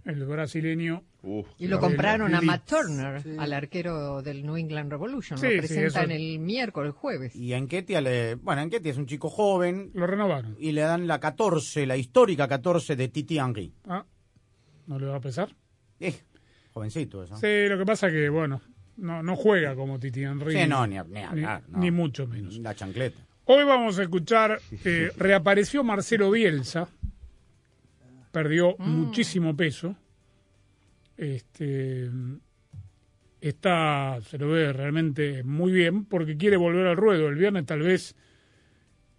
el 0.05 0.25
brasileño. 0.25 1.03
Uf, 1.23 1.49
Y 1.59 1.67
lo 1.67 1.81
compraron 1.81 2.35
a. 2.35 2.41
Matt 2.41 2.67
Turner, 2.69 3.23
al 3.39 3.53
arquero 3.53 4.23
del 4.23 4.45
New 4.47 4.57
England 4.57 4.91
Revolution. 4.93 5.39
Sí, 5.39 5.47
lo 5.47 5.51
sí, 5.53 5.59
presentan 5.59 6.11
eso- 6.13 6.21
el 6.23 6.39
miércoles, 6.39 6.95
jueves. 6.95 7.35
Y 7.35 7.53
a 7.53 7.57
Enquetia 7.59 8.01
le. 8.01 8.37
Bueno, 8.37 8.63
Enquetia 8.63 8.93
es 8.93 8.97
un 8.99 9.07
chico 9.07 9.29
joven 9.29 9.91
Lo 9.95 10.07
renovaron. 10.07 10.55
y 10.61 10.71
le 10.73 10.83
dan 10.83 11.07
la 11.09 11.19
14, 11.19 11.85
la 11.87 11.97
histórica 11.97 12.47
14 12.47 12.95
de 12.95 13.09
Titi 13.09 13.39
Henry. 13.39 13.73
Ah, 13.89 14.05
¿no 14.87 14.99
le 15.01 15.07
va 15.07 15.17
a 15.17 15.21
pesar? 15.21 15.55
Eh, 15.99 16.15
jovencito 16.73 17.25
eso. 17.25 17.37
Sí, 17.39 17.67
lo 17.69 17.77
que 17.77 17.85
pasa 17.85 18.09
que, 18.09 18.29
bueno, 18.29 18.61
no, 18.97 19.23
no 19.23 19.37
juega 19.37 19.75
como 19.75 19.99
Titi 19.99 20.23
Henry. 20.23 20.53
Sí, 20.53 20.67
no, 20.67 20.87
ni, 20.87 20.97
ni 21.09 21.23
hablar, 21.23 21.62
no. 21.69 21.79
ni 21.79 21.91
mucho 21.91 22.26
menos. 22.26 22.59
La 22.59 22.75
chancleta. 22.75 23.21
Hoy 23.45 23.65
vamos 23.65 23.99
a 23.99 24.03
escuchar, 24.03 24.61
eh, 24.85 25.12
reapareció 25.17 25.85
Marcelo 25.85 26.33
Bielsa, 26.33 26.88
perdió 28.33 28.76
muchísimo 28.79 29.57
peso, 29.57 29.95
este, 31.17 32.11
está, 33.41 34.19
se 34.23 34.38
lo 34.38 34.49
ve 34.49 34.73
realmente 34.73 35.45
muy 35.45 35.71
bien, 35.71 36.07
porque 36.07 36.37
quiere 36.37 36.57
volver 36.57 36.88
al 36.88 36.97
ruedo. 36.97 37.29
El 37.29 37.37
viernes 37.37 37.67
tal 37.67 37.83
vez 37.83 38.17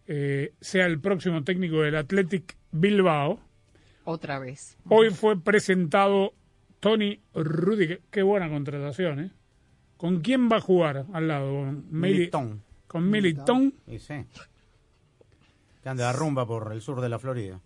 eh, 0.07 0.53
sea 0.60 0.86
el 0.88 1.00
próximo 1.00 1.43
técnico 1.43 1.81
del 1.81 1.96
Athletic 1.96 2.57
Bilbao. 2.72 3.39
Otra 4.03 4.39
vez. 4.39 4.77
Hoy 4.89 5.10
fue 5.10 5.41
presentado 5.41 6.34
Tony 6.81 7.22
Rudiger, 7.34 8.01
qué 8.12 8.24
buena 8.24 8.50
contratación, 8.50 9.19
¿eh? 9.22 9.31
¿Con 9.98 10.22
quién 10.22 10.50
va 10.50 10.58
a 10.58 10.62
jugar 10.62 11.06
al 11.13 11.27
lado? 11.27 11.51
¿Con 11.51 11.86
Militón. 11.92 12.62
Con 12.88 13.10
Militón. 13.10 13.74
Y 13.88 14.00
sí. 14.00 14.25
Que 15.84 15.89
anda 15.89 16.08
de 16.12 16.18
rumba 16.18 16.46
por 16.46 16.72
el 16.72 16.82
sur 16.82 17.01
de 17.01 17.10
la 17.10 17.20
Florida. 17.20 17.60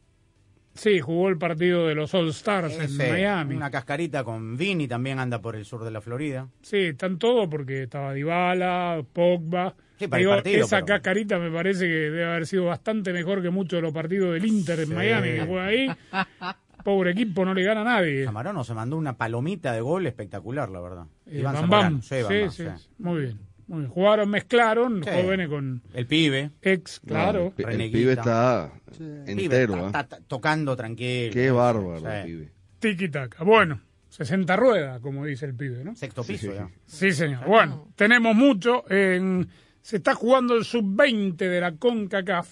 Sí, 0.74 1.02
jugó 1.02 1.28
el 1.28 1.38
partido 1.38 1.88
de 1.88 1.96
los 1.96 2.14
All 2.14 2.30
Stars 2.30 2.80
en 2.80 2.96
Miami. 2.96 3.56
Una 3.56 3.70
cascarita 3.70 4.24
con 4.24 4.56
Vini 4.56 4.88
también 4.88 5.20
anda 5.20 5.42
por 5.42 5.58
el 5.58 5.66
sur 5.66 5.84
de 5.84 5.92
la 5.92 6.00
Florida. 6.00 6.48
Sí, 6.62 6.78
están 6.78 7.20
todos 7.20 7.50
porque 7.50 7.84
estaba 7.84 8.14
Dybala, 8.14 9.04
Pogba. 9.12 9.76
Sí, 10.00 10.08
para 10.08 10.20
el 10.22 10.24
Digo, 10.26 10.32
partido, 10.36 10.66
esa 10.66 10.78
pero- 10.78 10.86
cascarita 10.86 11.40
me 11.40 11.52
parece 11.52 11.82
que 11.86 11.94
debe 11.94 12.24
haber 12.26 12.48
sido 12.48 12.66
bastante 12.66 13.12
mejor 13.12 13.42
que 13.42 13.50
muchos 13.50 13.78
de 13.78 13.82
los 13.82 13.94
partidos 13.94 14.34
del 14.34 14.46
Inter 14.46 14.80
en 14.80 14.88
Sí. 14.88 14.94
Miami 14.94 15.28
que 15.32 15.42
juega 15.46 15.66
ahí. 15.66 15.88
Pobre 16.84 17.12
equipo, 17.12 17.46
no 17.46 17.54
le 17.54 17.64
gana 17.64 17.82
a 17.82 17.84
nadie. 17.84 18.26
Camarón 18.26 18.64
se 18.66 18.74
mandó 18.74 18.98
una 18.98 19.18
palomita 19.18 19.74
de 19.74 19.82
gol 19.82 20.06
espectacular, 20.08 20.70
la 20.70 20.80
verdad. 20.82 21.06
Eh, 21.28 21.40
Iván 21.40 21.56
Bam. 21.56 21.70
Bam. 21.70 22.02
Sí, 22.02 22.16
Sí, 22.16 22.22
Bam 22.24 22.42
Bam, 22.42 22.52
sí, 22.52 22.64
sí. 22.64 22.88
Muy 23.00 23.22
bien. 23.22 23.40
Muy 23.68 23.80
bien. 23.80 23.90
Jugaron, 23.92 24.30
mezclaron, 24.30 25.04
Sí. 25.04 25.10
jóvenes 25.14 25.48
con 25.48 25.82
El 25.94 26.06
pibe. 26.08 26.52
ex, 26.62 27.00
claro. 27.00 27.54
el, 27.58 27.92
pibe 27.92 28.12
está 28.14 28.72
Pibe, 28.98 29.32
entero, 29.32 29.74
ta- 29.76 29.88
¿ah? 29.88 29.92
ta- 29.92 30.08
ta- 30.08 30.20
tocando 30.28 30.76
tranquilo. 30.76 31.32
Qué 31.34 31.52
bárbaro 31.52 32.00
Sí. 32.00 32.06
el 32.06 32.26
pibe. 32.26 32.52
Tiki-taka. 32.80 33.44
Bueno, 33.46 33.80
60 34.10 34.56
ruedas, 34.58 35.00
como 35.00 35.26
dice 35.26 35.46
el 35.46 35.56
pibe, 35.56 35.84
¿no? 35.86 35.96
Sexto 35.96 36.24
piso 36.24 36.54
ya. 36.54 36.68
Sí, 36.86 37.14
señor. 37.14 37.46
Bueno, 37.48 37.88
tenemos 37.96 38.36
mucho. 38.36 38.84
En- 38.92 39.48
se 39.82 39.98
está 39.98 40.16
jugando 40.16 40.56
el 40.56 40.66
sub-20 40.66 41.48
de 41.48 41.62
la 41.62 41.72
CONCACAF, 41.76 42.50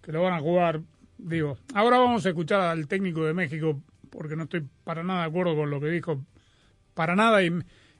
que 0.00 0.12
lo 0.12 0.22
van 0.22 0.34
a 0.34 0.40
jugar, 0.40 0.80
digo. 1.22 1.56
Ahora 1.74 1.98
vamos 1.98 2.24
a 2.26 2.28
escuchar 2.30 2.60
al 2.60 2.86
técnico 2.88 3.24
de 3.24 3.34
México, 3.34 3.80
porque 4.10 4.36
no 4.36 4.44
estoy 4.44 4.66
para 4.84 5.02
nada 5.02 5.22
de 5.22 5.28
acuerdo 5.28 5.54
con 5.56 5.70
lo 5.70 5.80
que 5.80 5.88
dijo, 5.88 6.22
para 6.94 7.14
nada, 7.16 7.42
y, 7.42 7.50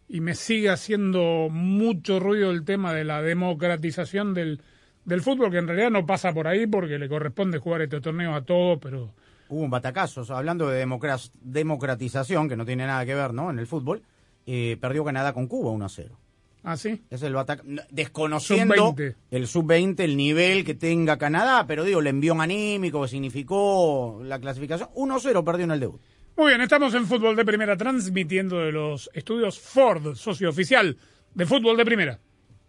y 0.09 0.21
me 0.21 0.35
sigue 0.35 0.71
haciendo 0.71 1.49
mucho 1.51 2.19
ruido 2.21 2.51
el 2.51 2.65
tema 2.65 2.93
de 2.93 3.05
la 3.05 3.23
democratización 3.23 4.35
del, 4.35 4.61
del 5.05 5.21
fútbol, 5.23 5.51
que 5.51 5.59
en 5.59 5.69
realidad 5.69 5.91
no 5.91 6.07
pasa 6.07 6.33
por 6.33 6.47
ahí, 6.49 6.67
porque 6.67 6.99
le 6.99 7.09
corresponde 7.09 7.59
jugar 7.59 7.83
este 7.83 8.01
torneo 8.01 8.35
a 8.35 8.43
todos, 8.45 8.79
pero... 8.83 9.13
Hubo 9.49 9.63
un 9.63 9.71
batacazo, 9.71 10.23
hablando 10.35 10.69
de 10.69 10.79
democra- 10.87 11.19
democratización, 11.43 12.49
que 12.49 12.57
no 12.57 12.65
tiene 12.65 12.87
nada 12.87 13.05
que 13.05 13.15
ver, 13.15 13.33
¿no? 13.35 13.51
En 13.51 13.59
el 13.59 13.67
fútbol, 13.67 14.03
eh, 14.47 14.77
perdió 14.81 15.05
Canadá 15.05 15.33
con 15.33 15.47
Cuba 15.47 15.71
1 15.71 15.85
a 15.85 15.89
0. 15.89 16.17
¿Ah, 16.63 16.77
sí? 16.77 17.03
Es 17.11 17.23
el 17.23 17.35
bataca- 17.35 17.63
n- 17.67 17.83
desconociendo 17.91 18.75
Sub-20. 18.75 19.15
el 19.31 19.47
sub-20, 19.47 20.01
el 20.01 20.17
nivel 20.17 20.65
que 20.65 20.75
tenga 20.75 21.17
Canadá, 21.17 21.67
pero 21.67 21.85
digo, 21.85 22.01
el 22.01 22.07
envión 22.07 22.41
anímico 22.41 23.01
que 23.03 23.09
significó 23.09 24.21
la 24.23 24.39
clasificación. 24.39 24.91
1-0 24.95 25.43
perdió 25.45 25.65
en 25.65 25.71
el 25.71 25.81
debut. 25.81 26.01
Muy 26.37 26.49
bien, 26.49 26.61
estamos 26.61 26.95
en 26.95 27.07
Fútbol 27.07 27.35
de 27.37 27.45
Primera 27.45 27.77
transmitiendo 27.77 28.59
de 28.61 28.73
los 28.73 29.11
estudios 29.15 29.59
Ford, 29.59 30.15
socio 30.15 30.49
oficial 30.51 30.97
de 31.35 31.47
Fútbol 31.47 31.77
de 31.77 31.85
Primera. 31.85 32.19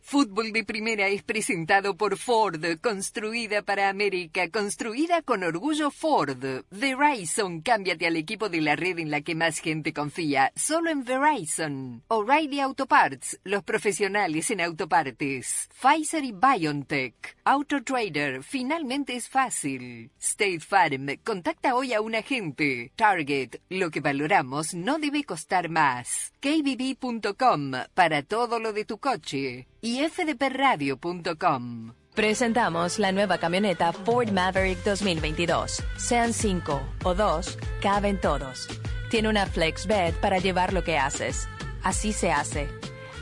Fútbol 0.03 0.51
de 0.51 0.65
Primera 0.65 1.07
es 1.07 1.23
presentado 1.23 1.95
por 1.95 2.17
Ford, 2.17 2.61
construida 2.81 3.61
para 3.61 3.87
América, 3.87 4.49
construida 4.49 5.21
con 5.21 5.43
orgullo 5.43 5.89
Ford. 5.89 6.63
Verizon, 6.69 7.61
cámbiate 7.61 8.07
al 8.07 8.17
equipo 8.17 8.49
de 8.49 8.61
la 8.61 8.75
red 8.75 8.99
en 8.99 9.09
la 9.09 9.21
que 9.21 9.35
más 9.35 9.59
gente 9.59 9.93
confía, 9.93 10.51
solo 10.55 10.89
en 10.89 11.03
Verizon. 11.03 12.03
O'Reilly 12.09 12.59
Auto 12.59 12.87
Parts, 12.87 13.39
los 13.43 13.63
profesionales 13.63 14.51
en 14.51 14.61
autopartes. 14.61 15.69
Pfizer 15.81 16.25
y 16.25 16.33
BioNTech. 16.33 17.37
AutoTrader, 17.45 18.43
finalmente 18.43 19.15
es 19.15 19.29
fácil. 19.29 20.11
State 20.19 20.59
Farm, 20.59 21.17
contacta 21.23 21.75
hoy 21.75 21.93
a 21.93 22.01
un 22.01 22.15
agente. 22.15 22.91
Target, 22.95 23.61
lo 23.69 23.89
que 23.91 24.01
valoramos 24.01 24.73
no 24.73 24.99
debe 24.99 25.23
costar 25.23 25.69
más. 25.69 26.33
KBB.com, 26.41 27.71
para 27.93 28.23
todo 28.23 28.59
lo 28.59 28.73
de 28.73 28.83
tu 28.83 28.97
coche. 28.97 29.67
Y 29.83 30.07
fdpradio.com. 30.07 31.95
Presentamos 32.13 32.99
la 32.99 33.11
nueva 33.11 33.39
camioneta 33.39 33.91
Ford 33.91 34.29
Maverick 34.29 34.83
2022. 34.83 35.81
Sean 35.97 36.33
5 36.33 36.81
o 37.03 37.15
2, 37.15 37.57
caben 37.81 38.21
todos. 38.21 38.67
Tiene 39.09 39.29
una 39.29 39.47
flex 39.47 39.87
bed 39.87 40.13
para 40.21 40.37
llevar 40.37 40.73
lo 40.73 40.83
que 40.83 40.99
haces. 40.99 41.49
Así 41.81 42.13
se 42.13 42.31
hace. 42.31 42.69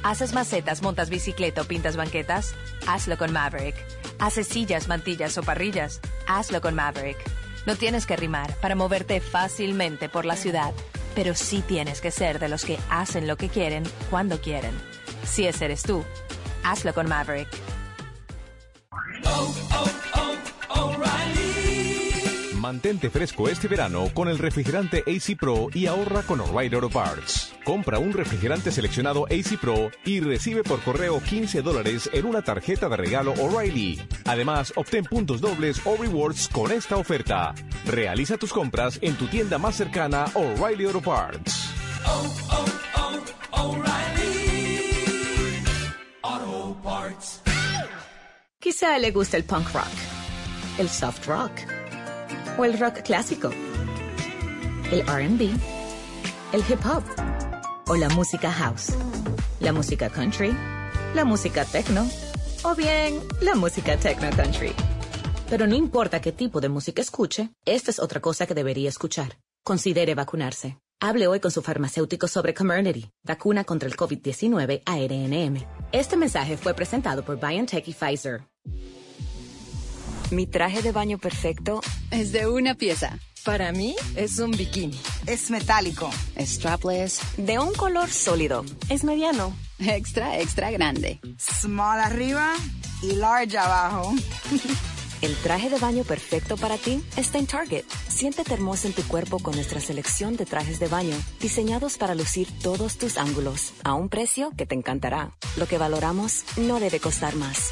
¿Haces 0.04 0.34
macetas, 0.34 0.82
montas 0.82 1.10
bicicleta 1.10 1.62
o 1.62 1.64
pintas 1.64 1.96
banquetas? 1.96 2.54
Hazlo 2.86 3.18
con 3.18 3.32
Maverick. 3.32 3.78
¿Haces 4.20 4.48
sillas, 4.48 4.90
mantillas 4.90 5.38
o 5.38 5.44
parrillas? 5.44 6.02
Hazlo 6.28 6.60
con 6.60 6.76
Maverick. 6.76 7.20
No 7.68 7.78
tienes 7.78 8.06
que 8.06 8.18
rimar 8.18 8.54
para 8.58 8.76
moverte 8.76 9.22
fácilmente 9.22 10.10
por 10.10 10.26
la 10.26 10.36
ciudad, 10.36 10.74
pero 11.16 11.36
sí 11.36 11.64
tienes 11.66 12.02
que 12.02 12.12
ser 12.12 12.38
de 12.38 12.50
los 12.50 12.66
que 12.66 12.78
hacen 12.90 13.28
lo 13.28 13.38
que 13.38 13.48
quieren 13.48 13.84
cuando 14.10 14.42
quieren. 14.42 14.74
Si 15.26 15.46
ese 15.46 15.66
eres 15.66 15.84
tú, 15.84 16.04
hazlo 16.64 16.94
con 16.94 17.08
Maverick. 17.08 17.50
Mantente 22.60 23.10
fresco 23.10 23.48
este 23.48 23.68
verano 23.68 24.10
con 24.14 24.28
el 24.28 24.38
refrigerante 24.38 25.04
AC 25.08 25.36
Pro 25.40 25.70
y 25.74 25.88
ahorra 25.88 26.22
con 26.24 26.42
O'Reilly 26.42 26.76
Auto 26.76 26.90
Parts. 26.90 27.54
Compra 27.64 28.00
un 28.00 28.14
refrigerante 28.14 28.70
seleccionado 28.72 29.26
AC 29.26 29.58
Pro 29.60 29.90
y 30.06 30.20
recibe 30.20 30.62
por 30.62 30.82
correo 30.82 31.20
15 31.20 31.62
dólares 31.62 32.10
en 32.14 32.26
una 32.26 32.44
tarjeta 32.44 32.90
de 32.90 32.98
regalo 32.98 33.34
O'Reilly. 33.34 34.00
Además, 34.26 34.74
obtén 34.76 35.06
puntos 35.06 35.42
dobles 35.42 35.82
o 35.86 35.96
rewards 35.96 36.48
con 36.50 36.72
esta 36.72 36.98
oferta. 36.98 37.56
Realiza 37.86 38.38
tus 38.38 38.52
compras 38.52 39.00
en 39.02 39.16
tu 39.16 39.28
tienda 39.28 39.58
más 39.58 39.76
cercana 39.76 40.26
O'Reilly 40.36 40.86
Auto 40.86 41.02
Parts. 41.02 41.70
Quizá 48.60 49.00
le 49.00 49.12
gusta 49.12 49.38
el 49.38 49.44
punk 49.44 49.74
rock, 49.74 49.88
el 50.78 50.90
soft 50.90 51.26
rock 51.28 51.52
o 52.58 52.66
el 52.66 52.78
rock 52.78 53.02
clásico, 53.04 53.50
el 54.92 55.02
RB, 55.02 55.50
el 56.54 56.64
hip 56.70 56.86
hop 56.86 57.04
o 57.88 57.96
la 57.96 58.10
música 58.10 58.52
house, 58.52 58.94
la 59.60 59.72
música 59.72 60.10
country, 60.10 60.56
la 61.16 61.24
música 61.24 61.64
techno 61.66 62.08
o 62.64 62.76
bien 62.76 63.22
la 63.42 63.56
música 63.56 63.98
techno 63.98 64.30
country. 64.36 64.74
Pero 65.50 65.68
no 65.68 65.76
importa 65.76 66.22
qué 66.22 66.32
tipo 66.32 66.60
de 66.60 66.70
música 66.70 67.02
escuche, 67.02 67.50
esta 67.66 67.92
es 67.92 68.00
otra 68.00 68.20
cosa 68.20 68.46
que 68.46 68.54
debería 68.54 68.90
escuchar. 68.90 69.40
Considere 69.64 70.16
vacunarse. 70.16 70.78
Hable 71.00 71.28
hoy 71.28 71.40
con 71.40 71.50
su 71.50 71.62
farmacéutico 71.62 72.28
sobre 72.28 72.54
Comirnaty, 72.54 73.10
vacuna 73.24 73.64
contra 73.64 73.88
el 73.88 73.96
COVID-19 73.96 74.82
ARNM. 74.86 75.79
Este 75.92 76.18
mensaje 76.18 76.56
fue 76.56 76.76
presentado 76.76 77.24
por 77.24 77.40
BioNTech 77.40 77.88
y 77.88 77.94
Pfizer. 77.94 78.44
Mi 80.30 80.46
traje 80.46 80.84
de 80.84 80.92
baño 80.92 81.18
perfecto 81.18 81.82
es 82.12 82.32
de 82.32 82.48
una 82.48 82.76
pieza. 82.76 83.18
Para 83.44 83.72
mí 83.72 83.96
es 84.16 84.38
un 84.38 84.52
bikini. 84.52 85.00
Es 85.26 85.50
metálico. 85.50 86.12
Es 86.36 86.52
strapless. 86.52 87.22
De 87.38 87.58
un 87.58 87.74
color 87.74 88.08
sólido. 88.10 88.64
Es 88.90 89.04
mediano. 89.04 89.56
Extra, 89.80 90.40
extra 90.40 90.70
grande. 90.70 91.20
Small 91.40 92.00
arriba 92.00 92.54
y 93.02 93.16
large 93.16 93.58
abajo. 93.58 94.14
El 95.22 95.36
traje 95.38 95.72
de 95.72 95.80
baño 95.80 96.04
perfecto 96.04 96.56
para 96.56 96.78
ti 96.78 97.04
está 97.18 97.40
en 97.40 97.48
Target. 97.48 97.86
Siéntete 98.20 98.54
hermosa 98.54 98.90
en 98.90 98.94
tu 98.94 99.04
cuerpo 99.04 99.40
con 99.40 99.56
nuestra 99.56 99.80
selección 99.80 100.36
de 100.36 100.46
trajes 100.46 100.78
de 100.82 100.90
baño, 100.90 101.16
diseñados 101.40 101.98
para 101.98 102.16
lucir 102.16 102.50
todos 102.62 102.98
tus 102.98 103.18
ángulos, 103.18 103.72
a 103.86 103.94
un 103.94 104.10
precio 104.10 104.52
que 104.58 104.66
te 104.66 104.76
encantará. 104.76 105.32
Lo 105.56 105.68
que 105.68 105.78
valoramos 105.78 106.44
no 106.58 106.82
debe 106.82 107.00
costar 107.00 107.38
más. 107.38 107.72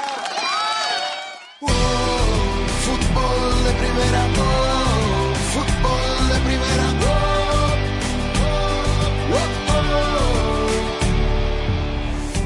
Fútbol 1.61 3.63
de 3.63 3.71
primera, 3.73 4.27
de 6.27 6.37
primera, 6.47 6.87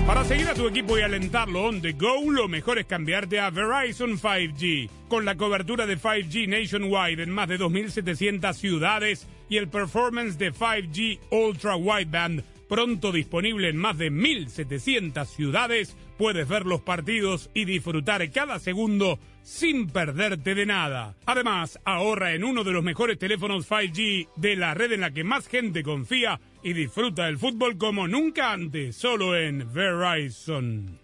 Para 0.05 0.23
seguir 0.25 0.49
a 0.49 0.53
tu 0.53 0.67
equipo 0.67 0.97
y 0.97 1.01
alentarlo 1.01 1.63
on 1.63 1.81
the 1.81 1.93
go, 1.93 2.29
lo 2.29 2.49
mejor 2.49 2.77
es 2.77 2.85
cambiarte 2.85 3.39
a 3.39 3.49
Verizon 3.49 4.19
5G. 4.19 4.89
Con 5.07 5.23
la 5.23 5.35
cobertura 5.35 5.85
de 5.85 5.97
5G 5.97 6.47
nationwide 6.47 7.23
en 7.23 7.31
más 7.31 7.47
de 7.47 7.57
2.700 7.57 8.53
ciudades 8.53 9.27
y 9.49 9.55
el 9.57 9.69
performance 9.69 10.37
de 10.37 10.51
5G 10.53 11.19
Ultra 11.31 11.77
Wideband 11.77 12.43
pronto 12.67 13.11
disponible 13.11 13.69
en 13.69 13.77
más 13.77 13.97
de 13.97 14.11
1.700 14.11 15.25
ciudades, 15.25 15.95
puedes 16.17 16.47
ver 16.47 16.65
los 16.65 16.81
partidos 16.81 17.49
y 17.53 17.65
disfrutar 17.65 18.29
cada 18.31 18.59
segundo 18.59 19.19
sin 19.43 19.87
perderte 19.89 20.55
de 20.55 20.65
nada. 20.65 21.15
Además, 21.25 21.79
ahorra 21.85 22.33
en 22.33 22.43
uno 22.43 22.63
de 22.63 22.71
los 22.71 22.83
mejores 22.83 23.19
teléfonos 23.19 23.69
5G 23.69 24.29
de 24.35 24.55
la 24.55 24.73
red 24.73 24.91
en 24.93 25.01
la 25.01 25.11
que 25.11 25.23
más 25.23 25.47
gente 25.47 25.83
confía 25.83 26.39
y 26.63 26.73
disfruta 26.73 27.25
del 27.25 27.37
fútbol 27.37 27.77
como 27.77 28.07
nunca 28.07 28.51
antes, 28.51 28.95
solo 28.95 29.37
en 29.37 29.71
Verizon. 29.71 30.99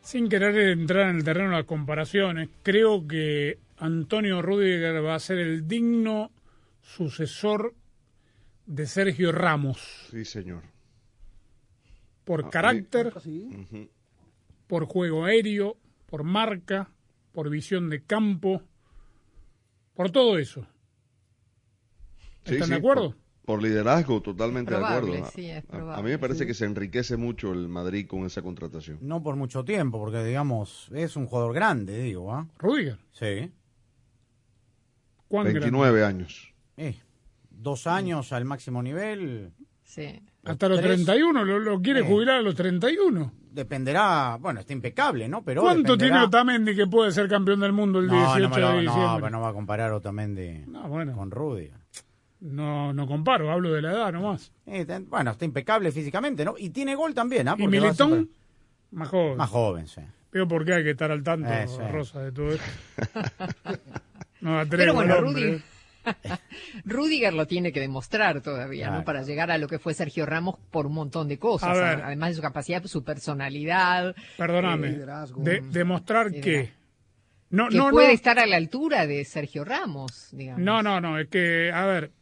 Sin 0.00 0.28
querer 0.28 0.56
entrar 0.70 1.10
en 1.10 1.16
el 1.16 1.24
terreno 1.24 1.50
de 1.50 1.56
las 1.56 1.66
comparaciones, 1.66 2.48
creo 2.62 3.06
que 3.06 3.58
Antonio 3.76 4.40
Rudiger 4.40 5.04
va 5.04 5.14
a 5.14 5.20
ser 5.20 5.38
el 5.38 5.68
digno 5.68 6.30
sucesor 6.82 7.74
de 8.66 8.86
Sergio 8.86 9.32
Ramos. 9.32 10.06
Sí, 10.10 10.24
señor. 10.24 10.62
Por 12.24 12.46
Ah, 12.46 12.50
carácter, 12.50 13.12
Ujú. 13.16 13.88
Por 14.70 14.86
juego 14.86 15.24
aéreo, 15.24 15.76
por 16.06 16.22
marca, 16.22 16.90
por 17.32 17.50
visión 17.50 17.90
de 17.90 18.02
campo, 18.04 18.62
por 19.94 20.10
todo 20.10 20.38
eso. 20.38 20.64
¿Están 22.44 22.64
sí, 22.68 22.70
de 22.70 22.76
acuerdo? 22.76 23.10
Por, 23.10 23.56
por 23.56 23.62
liderazgo, 23.64 24.22
totalmente 24.22 24.70
Probable, 24.72 25.10
de 25.10 25.16
acuerdo. 25.18 25.32
sí, 25.34 25.50
es 25.50 25.64
A- 25.70 25.96
a, 25.96 26.02
mí 26.02 26.10
me 26.10 26.18
parece 26.18 26.40
sí. 26.40 26.46
que 26.46 26.54
se 26.54 26.64
enriquece 26.66 27.16
mucho 27.16 27.52
el 27.52 27.68
Madrid 27.68 28.06
con 28.06 28.24
esa 28.24 28.42
contratación. 28.42 28.98
No 29.02 29.22
por 29.22 29.34
mucho 29.36 29.64
tiempo, 29.64 29.98
porque 29.98 30.22
digamos, 30.24 30.88
es 30.94 31.16
un 31.16 31.26
jugador 31.26 31.52
grande, 31.52 32.00
digo, 32.00 32.32
¿ah? 32.32 32.46
Rudiger. 32.58 32.98
Sí. 33.12 33.50
¿Cuán 35.28 35.44
29 35.52 36.04
años. 36.04 36.54
Eh, 36.76 36.96
dos 37.50 37.86
años 37.88 38.32
al 38.32 38.44
máximo 38.44 38.82
nivel. 38.82 39.52
Sí. 39.82 40.22
Hasta 40.44 40.68
los 40.68 40.78
Tres. 40.80 41.04
31, 41.04 41.44
lo, 41.44 41.58
lo 41.58 41.82
quiere 41.82 42.00
Eh. 42.00 42.04
jubilar 42.04 42.36
a 42.36 42.42
los 42.42 42.54
31. 42.54 43.32
Dependerá, 43.52 44.36
bueno, 44.40 44.60
está 44.60 44.72
impecable, 44.72 45.28
¿no? 45.28 45.42
Pero 45.42 45.62
¿Cuánto 45.62 45.96
dependerá- 45.96 45.98
tiene 45.98 46.24
Otamendi 46.26 46.76
que 46.76 46.86
puede 46.86 47.10
ser 47.12 47.28
campeón 47.28 47.60
del 47.60 47.72
mundo 47.72 47.98
el 47.98 48.06
No, 48.06 48.14
18 48.14 48.48
no, 48.48 48.58
lo- 48.58 48.68
de 48.68 48.74
no, 48.74 48.80
diciembre? 48.92 49.16
pero 49.20 49.30
no 49.30 49.40
va 49.40 49.48
a 49.48 49.52
comparar 49.52 49.92
Otamendi 49.92 50.64
No, 50.66 50.88
bueno. 50.88 51.14
con 51.16 51.30
Rudiger. 51.30 51.78
No, 52.40 52.92
no 52.92 53.06
comparo, 53.06 53.50
hablo 53.50 53.72
de 53.72 53.82
la 53.82 53.90
edad 53.92 54.12
nomás. 54.12 54.52
Eh, 54.66 54.80
está- 54.82 55.00
bueno, 55.00 55.32
está 55.32 55.44
impecable 55.44 55.90
físicamente, 55.92 56.44
¿no? 56.44 56.54
Y 56.56 56.70
tiene 56.70 56.94
gol 56.94 57.12
también, 57.14 57.48
¿ah? 57.48 57.56
¿Y 57.58 57.66
Militón? 57.66 58.30
Más 58.92 59.08
joven. 59.08 59.36
Más 59.36 59.50
joven, 59.50 59.86
sí. 59.88 60.00
Pero 60.30 60.46
por 60.46 60.64
qué 60.64 60.74
hay 60.74 60.84
que 60.84 60.90
estar 60.92 61.10
al 61.10 61.22
tanto, 61.24 61.48
Eh, 61.52 61.66
sí. 61.66 61.78
Rosa, 61.90 62.20
de 62.20 62.32
todo 62.32 62.50
esto. 62.52 62.64
No 64.40 64.56
da 64.56 64.64
Pero 64.70 64.94
bueno, 64.94 65.16
hombre. 65.18 65.60
Rudiger, 66.84 67.32
lo 67.34 67.46
tiene 67.46 67.72
que 67.72 67.80
demostrar 67.80 68.40
todavía, 68.40 68.86
Claro. 68.86 68.98
¿no? 69.00 69.04
Para 69.04 69.22
llegar 69.22 69.50
a 69.50 69.58
lo 69.58 69.68
que 69.68 69.78
fue 69.78 69.94
Sergio 69.94 70.26
Ramos 70.26 70.56
por 70.70 70.86
un 70.86 70.94
montón 70.94 71.28
de 71.28 71.38
cosas. 71.38 71.70
A 71.70 71.72
ver. 71.80 72.02
Además 72.02 72.30
de 72.30 72.34
su 72.36 72.42
capacidad, 72.42 72.84
su 72.84 73.04
personalidad. 73.04 74.14
Perdóname. 74.36 74.88
eh, 74.88 74.92
Liderazgo. 74.92 75.42
De- 75.42 75.60
demostrar 75.60 76.30
que... 76.32 76.72
No, 77.50 77.68
que 77.68 77.76
no, 77.76 77.90
puede 77.90 78.08
no. 78.08 78.12
estar 78.14 78.38
a 78.38 78.46
la 78.46 78.56
altura 78.56 79.06
de 79.08 79.24
Sergio 79.24 79.64
Ramos, 79.64 80.28
digamos. 80.30 80.62
No, 80.62 80.82
no, 80.84 81.00
no, 81.00 81.18
es 81.18 81.26
que, 81.28 81.72
a 81.72 81.84
ver, 81.84 82.12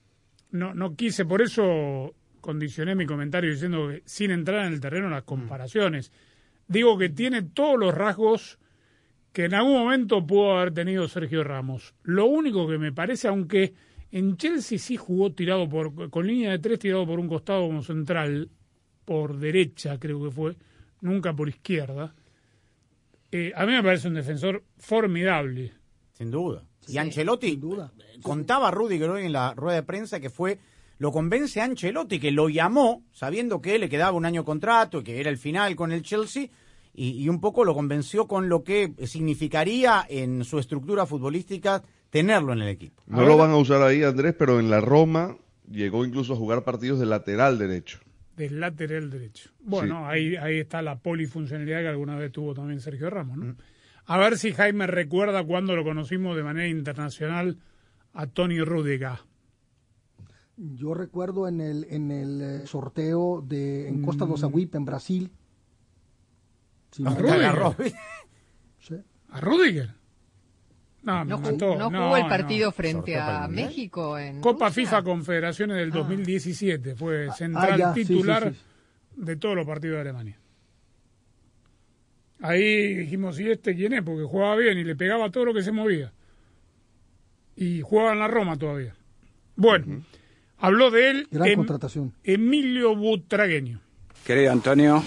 no, 0.51 0.73
no 0.73 0.97
quise, 0.97 1.27
por 1.27 1.43
eso 1.43 2.15
condicioné 2.41 2.95
mi 2.95 3.05
comentario 3.05 3.51
diciendo 3.51 3.89
que 3.89 4.03
sin 4.07 4.31
entrar 4.31 4.65
en 4.67 4.73
el 4.73 4.81
terreno 4.81 5.09
de 5.09 5.15
las 5.17 5.25
comparaciones. 5.25 6.13
Digo 6.67 6.97
que 6.97 7.11
tiene 7.11 7.43
todos 7.43 7.79
los 7.79 7.95
rasgos 7.95 8.59
que 9.39 9.45
en 9.45 9.55
algún 9.55 9.75
momento 9.75 10.27
pudo 10.27 10.59
haber 10.59 10.75
tenido 10.75 11.07
Sergio 11.07 11.45
Ramos. 11.45 11.95
Lo 12.03 12.27
único 12.27 12.67
que 12.67 12.77
me 12.77 12.91
parece, 12.91 13.29
aunque 13.29 13.73
en 14.11 14.37
Chelsea 14.37 14.81
sí 14.81 14.97
jugó 14.97 15.31
tirado 15.31 15.69
por 15.69 16.11
con 16.11 16.27
línea 16.27 16.51
de 16.51 16.59
tres 16.59 16.81
tirado 16.81 17.07
por 17.07 17.21
un 17.21 17.29
costado 17.29 17.65
como 17.69 17.85
central, 17.85 18.51
por 19.05 19.39
derecha 19.39 19.97
creo 20.01 20.25
que 20.25 20.33
fue, 20.33 20.57
nunca 21.03 21.37
por 21.37 21.49
izquierda. 21.49 22.17
Eh, 23.31 23.53
a 23.55 23.65
mí 23.65 23.75
me 23.75 23.83
parece 23.85 24.09
un 24.09 24.15
defensor 24.15 24.65
formidable. 24.77 25.73
Sin 26.15 26.33
duda. 26.33 26.65
Y 26.89 26.99
Ancelotti, 26.99 27.61
contaba 28.21 28.73
Rudiger 28.73 29.09
hoy 29.09 29.27
en 29.27 29.33
la 29.33 29.55
rueda 29.55 29.77
de 29.77 29.83
prensa 29.85 30.19
que 30.19 30.31
fue, 30.31 30.59
lo 30.99 31.13
convence 31.13 31.61
a 31.61 31.65
Ancelotti 31.67 32.19
que 32.19 32.33
lo 32.33 32.49
llamó 32.49 33.05
sabiendo 33.13 33.63
que 33.63 33.79
le 33.79 33.89
quedaba 33.89 34.17
un 34.17 34.27
año 34.27 34.41
de 34.41 34.47
contrato 34.47 34.99
y 34.99 35.05
que 35.05 35.21
era 35.21 35.31
el 35.31 35.39
final 35.39 35.77
con 35.77 35.93
el 35.93 36.03
Chelsea 36.03 36.49
y, 36.95 37.11
y 37.11 37.29
un 37.29 37.41
poco 37.41 37.65
lo 37.65 37.75
convenció 37.75 38.27
con 38.27 38.49
lo 38.49 38.65
que 38.65 38.95
significaría 39.07 40.05
en 40.09 40.45
su 40.45 40.59
estructura 40.59 41.07
futbolística 41.07 41.83
tenerlo 42.11 42.53
en 42.53 42.63
el 42.63 42.69
equipo. 42.69 43.03
No 43.07 43.25
lo 43.25 43.37
van 43.37 43.51
a 43.51 43.57
usar 43.57 43.83
ahí, 43.83 44.03
Andrés, 44.03 44.35
pero 44.39 44.61
en 44.61 44.71
la 44.71 44.81
Roma 44.81 45.37
llegó 45.71 46.05
incluso 46.05 46.33
a 46.33 46.37
jugar 46.37 46.65
partidos 46.65 46.99
de 46.99 47.07
lateral 47.07 47.59
derecho. 47.59 48.01
Del 48.37 48.61
lateral 48.61 49.11
derecho. 49.11 49.51
Bueno, 49.61 50.07
ahí, 50.07 50.37
ahí 50.37 50.61
está 50.61 50.81
la 50.81 50.99
polifuncionalidad 50.99 51.81
que 51.81 51.89
alguna 51.89 52.17
vez 52.17 52.33
tuvo 52.33 52.55
también 52.55 52.81
Sergio 52.81 53.11
Ramos, 53.11 53.37
¿no? 53.37 53.57
A 54.07 54.17
ver 54.17 54.39
si 54.39 54.53
Jaime 54.53 54.87
recuerda 54.87 55.45
cuando 55.45 55.77
lo 55.77 55.85
conocimos 55.85 56.35
de 56.35 56.43
manera 56.43 56.67
internacional 56.67 57.59
a 58.15 58.27
Tony 58.27 58.61
Rudiger. 58.61 59.19
Yo 60.57 60.95
recuerdo 60.95 61.47
en 61.47 61.61
el, 61.61 61.87
en 61.91 62.11
el 62.11 62.41
eh, 62.41 62.67
sorteo 62.67 63.45
de 63.47 63.87
en 63.87 64.01
Costa 64.01 64.25
do 64.25 64.37
Saguipe, 64.37 64.79
en 64.79 64.85
Brasil. 64.87 65.31
Sí, 66.91 67.05
¿A 67.07 67.11
Rudiger? 67.15 67.95
¿A 69.31 69.41
Rudiger? 69.41 69.91
No, 71.03 71.25
me 71.25 71.31
No, 71.31 71.39
ju- 71.39 71.53
mató. 71.53 71.77
no 71.77 71.91
jugó 71.91 72.17
el 72.17 72.27
partido 72.27 72.73
frente 72.73 73.17
a 73.19 73.47
México 73.49 74.19
en 74.19 74.41
Copa 74.41 74.69
Rusia. 74.69 74.85
FIFA 74.85 75.03
Confederaciones 75.03 75.77
del 75.77 75.91
2017. 75.91 76.95
Fue 76.97 77.31
central 77.33 77.79
ya, 77.79 77.95
sí, 77.95 78.05
sí, 78.05 78.15
titular 78.15 78.53
sí. 78.53 78.59
de 79.17 79.37
todos 79.37 79.55
los 79.55 79.67
partidos 79.67 79.97
de 79.97 80.01
Alemania. 80.03 80.39
Ahí 82.41 82.95
dijimos, 82.95 83.39
¿y 83.41 83.51
este 83.51 83.75
quién 83.75 83.93
es? 83.95 84.03
Porque 84.03 84.23
jugaba 84.25 84.57
bien 84.57 84.79
y 84.79 84.85
le 84.85 84.95
pegaba 84.97 85.31
todo 85.31 85.47
lo 85.47 85.55
que 85.55 85.63
se 85.63 85.73
movía. 85.73 86.13
Y 87.57 87.81
jugaba 87.81 88.13
en 88.13 88.21
la 88.21 88.29
Roma 88.29 88.57
todavía. 88.57 88.95
Bueno, 89.57 90.05
habló 90.59 90.91
de 90.91 91.11
él 91.11 91.29
Gran 91.31 91.49
Em- 91.49 91.57
contratación. 91.57 92.15
Emilio 92.23 92.95
Butragueño. 92.95 93.81
Querido 94.25 94.53
Antonio, 94.53 95.03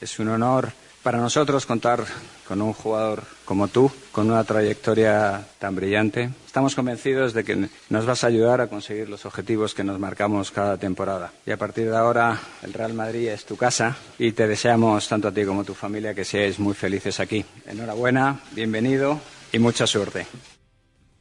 es 0.00 0.18
un 0.18 0.28
honor 0.28 0.68
para 1.06 1.18
nosotros 1.20 1.66
contar 1.66 2.02
con 2.48 2.60
un 2.60 2.72
jugador 2.72 3.22
como 3.44 3.68
tú, 3.68 3.88
con 4.10 4.28
una 4.28 4.42
trayectoria 4.42 5.46
tan 5.60 5.76
brillante. 5.76 6.30
Estamos 6.44 6.74
convencidos 6.74 7.32
de 7.32 7.44
que 7.44 7.68
nos 7.90 8.04
vas 8.06 8.24
a 8.24 8.26
ayudar 8.26 8.60
a 8.60 8.66
conseguir 8.66 9.08
los 9.08 9.24
objetivos 9.24 9.72
que 9.72 9.84
nos 9.84 10.00
marcamos 10.00 10.50
cada 10.50 10.76
temporada. 10.78 11.30
Y 11.46 11.52
a 11.52 11.56
partir 11.58 11.88
de 11.90 11.96
ahora, 11.96 12.40
el 12.64 12.72
Real 12.72 12.92
Madrid 12.92 13.28
es 13.28 13.44
tu 13.46 13.56
casa 13.56 13.96
y 14.18 14.32
te 14.32 14.48
deseamos, 14.48 15.06
tanto 15.08 15.28
a 15.28 15.32
ti 15.32 15.44
como 15.44 15.60
a 15.60 15.64
tu 15.64 15.74
familia, 15.74 16.12
que 16.12 16.24
seáis 16.24 16.58
muy 16.58 16.74
felices 16.74 17.20
aquí. 17.20 17.44
Enhorabuena, 17.66 18.40
bienvenido 18.50 19.20
y 19.52 19.60
mucha 19.60 19.86
suerte. 19.86 20.26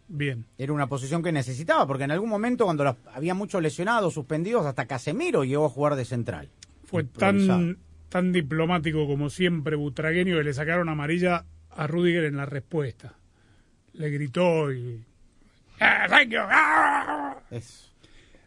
Bien. 0.08 0.48
Era 0.58 0.74
una 0.74 0.88
posición 0.88 1.22
que 1.22 1.32
necesitaba, 1.32 1.86
porque 1.86 2.06
en 2.06 2.12
algún 2.12 2.30
momento 2.32 2.66
cuando 2.66 2.84
los- 2.86 2.96
había 3.14 3.36
muchos 3.36 3.62
lesionados, 3.62 4.16
suspendidos, 4.16 4.66
hasta 4.66 4.88
Casemiro 4.88 5.44
llegó 5.44 5.66
a 5.68 5.70
jugar 5.70 5.96
de 5.96 6.06
central. 6.06 6.50
Fue 6.86 7.04
tan, 7.04 7.78
tan 8.10 8.32
diplomático 8.32 9.08
como 9.08 9.30
siempre 9.30 9.76
Butragueño 9.76 10.38
que 10.38 10.44
le 10.44 10.54
sacaron 10.54 10.90
amarilla 10.90 11.46
a 11.70 11.88
Rudiger 11.88 12.26
en 12.26 12.38
la 12.38 12.46
respuesta. 12.46 13.14
Le 13.94 14.10
gritó 14.10 14.72
y... 14.72 15.04
"Ah, 15.80 16.06
thank 16.10 16.30
you, 16.30 16.40
ah". 16.42 17.36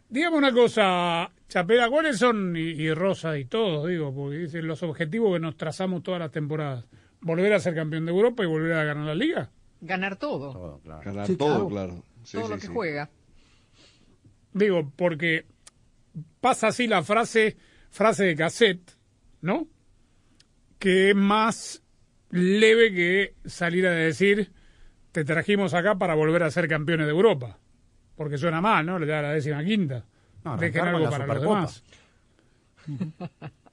Dígame 0.09 0.37
una 0.39 0.53
cosa, 0.53 1.31
Chapela, 1.49 1.91
¿cuáles 1.91 2.19
son, 2.19 2.57
y, 2.57 2.61
y 2.61 2.93
Rosa 2.95 3.37
y 3.39 3.45
todos, 3.45 3.87
digo, 3.89 4.15
porque 4.15 4.39
dicen 4.39 4.67
los 4.67 4.83
objetivos 4.83 5.35
que 5.35 5.41
nos 5.41 5.57
trazamos 5.57 6.03
todas 6.03 6.21
las 6.21 6.31
temporadas? 6.31 6.85
¿Volver 7.21 7.53
a 7.53 7.61
ser 7.61 7.75
campeón 7.75 8.07
de 8.07 8.13
Europa 8.13 8.43
y 8.43 8.47
volver 8.47 8.73
a 8.73 8.85
ganar 8.85 9.05
la 9.05 9.15
liga? 9.15 9.51
Ganar 9.81 10.17
todo. 10.17 10.81
Ganar 10.85 11.27
Sí, 11.27 11.37
todo, 11.37 11.69
claro. 11.69 11.89
claro. 11.89 12.05
Sí, 12.25 12.37
todo 12.39 12.47
sí, 12.47 12.51
lo 12.53 12.57
que 12.57 12.67
sí. 12.67 12.73
juega. 12.73 13.11
Digo, 14.55 14.91
porque 14.97 15.45
pasa 16.41 16.69
así 16.69 16.87
la 16.87 17.03
frase, 17.03 17.57
frase 17.91 18.25
de 18.25 18.37
cassette, 18.37 18.97
¿no? 19.41 19.67
Que 20.79 21.11
es 21.11 21.17
más 21.17 21.83
leve 22.31 22.93
que 22.93 23.35
salir 23.47 23.87
a 23.87 23.93
decir, 23.93 24.51
te 25.13 25.25
trajimos 25.25 25.75
acá 25.75 25.97
para 25.97 26.15
volver 26.15 26.43
a 26.43 26.51
ser 26.51 26.69
campeones 26.69 27.07
de 27.07 27.13
Europa. 27.13 27.59
Porque 28.17 28.39
suena 28.39 28.61
mal, 28.61 28.85
¿no? 28.85 28.99
Ya 29.05 29.23
la 29.23 29.33
décima 29.33 29.65
quinta. 29.65 30.05
No, 30.45 30.57
Dejen 30.57 30.83
algo 30.87 31.01
la 31.05 31.11
para 31.11 31.27
los 31.27 31.37
Supercopa. 31.37 31.55
demás. 31.57 31.83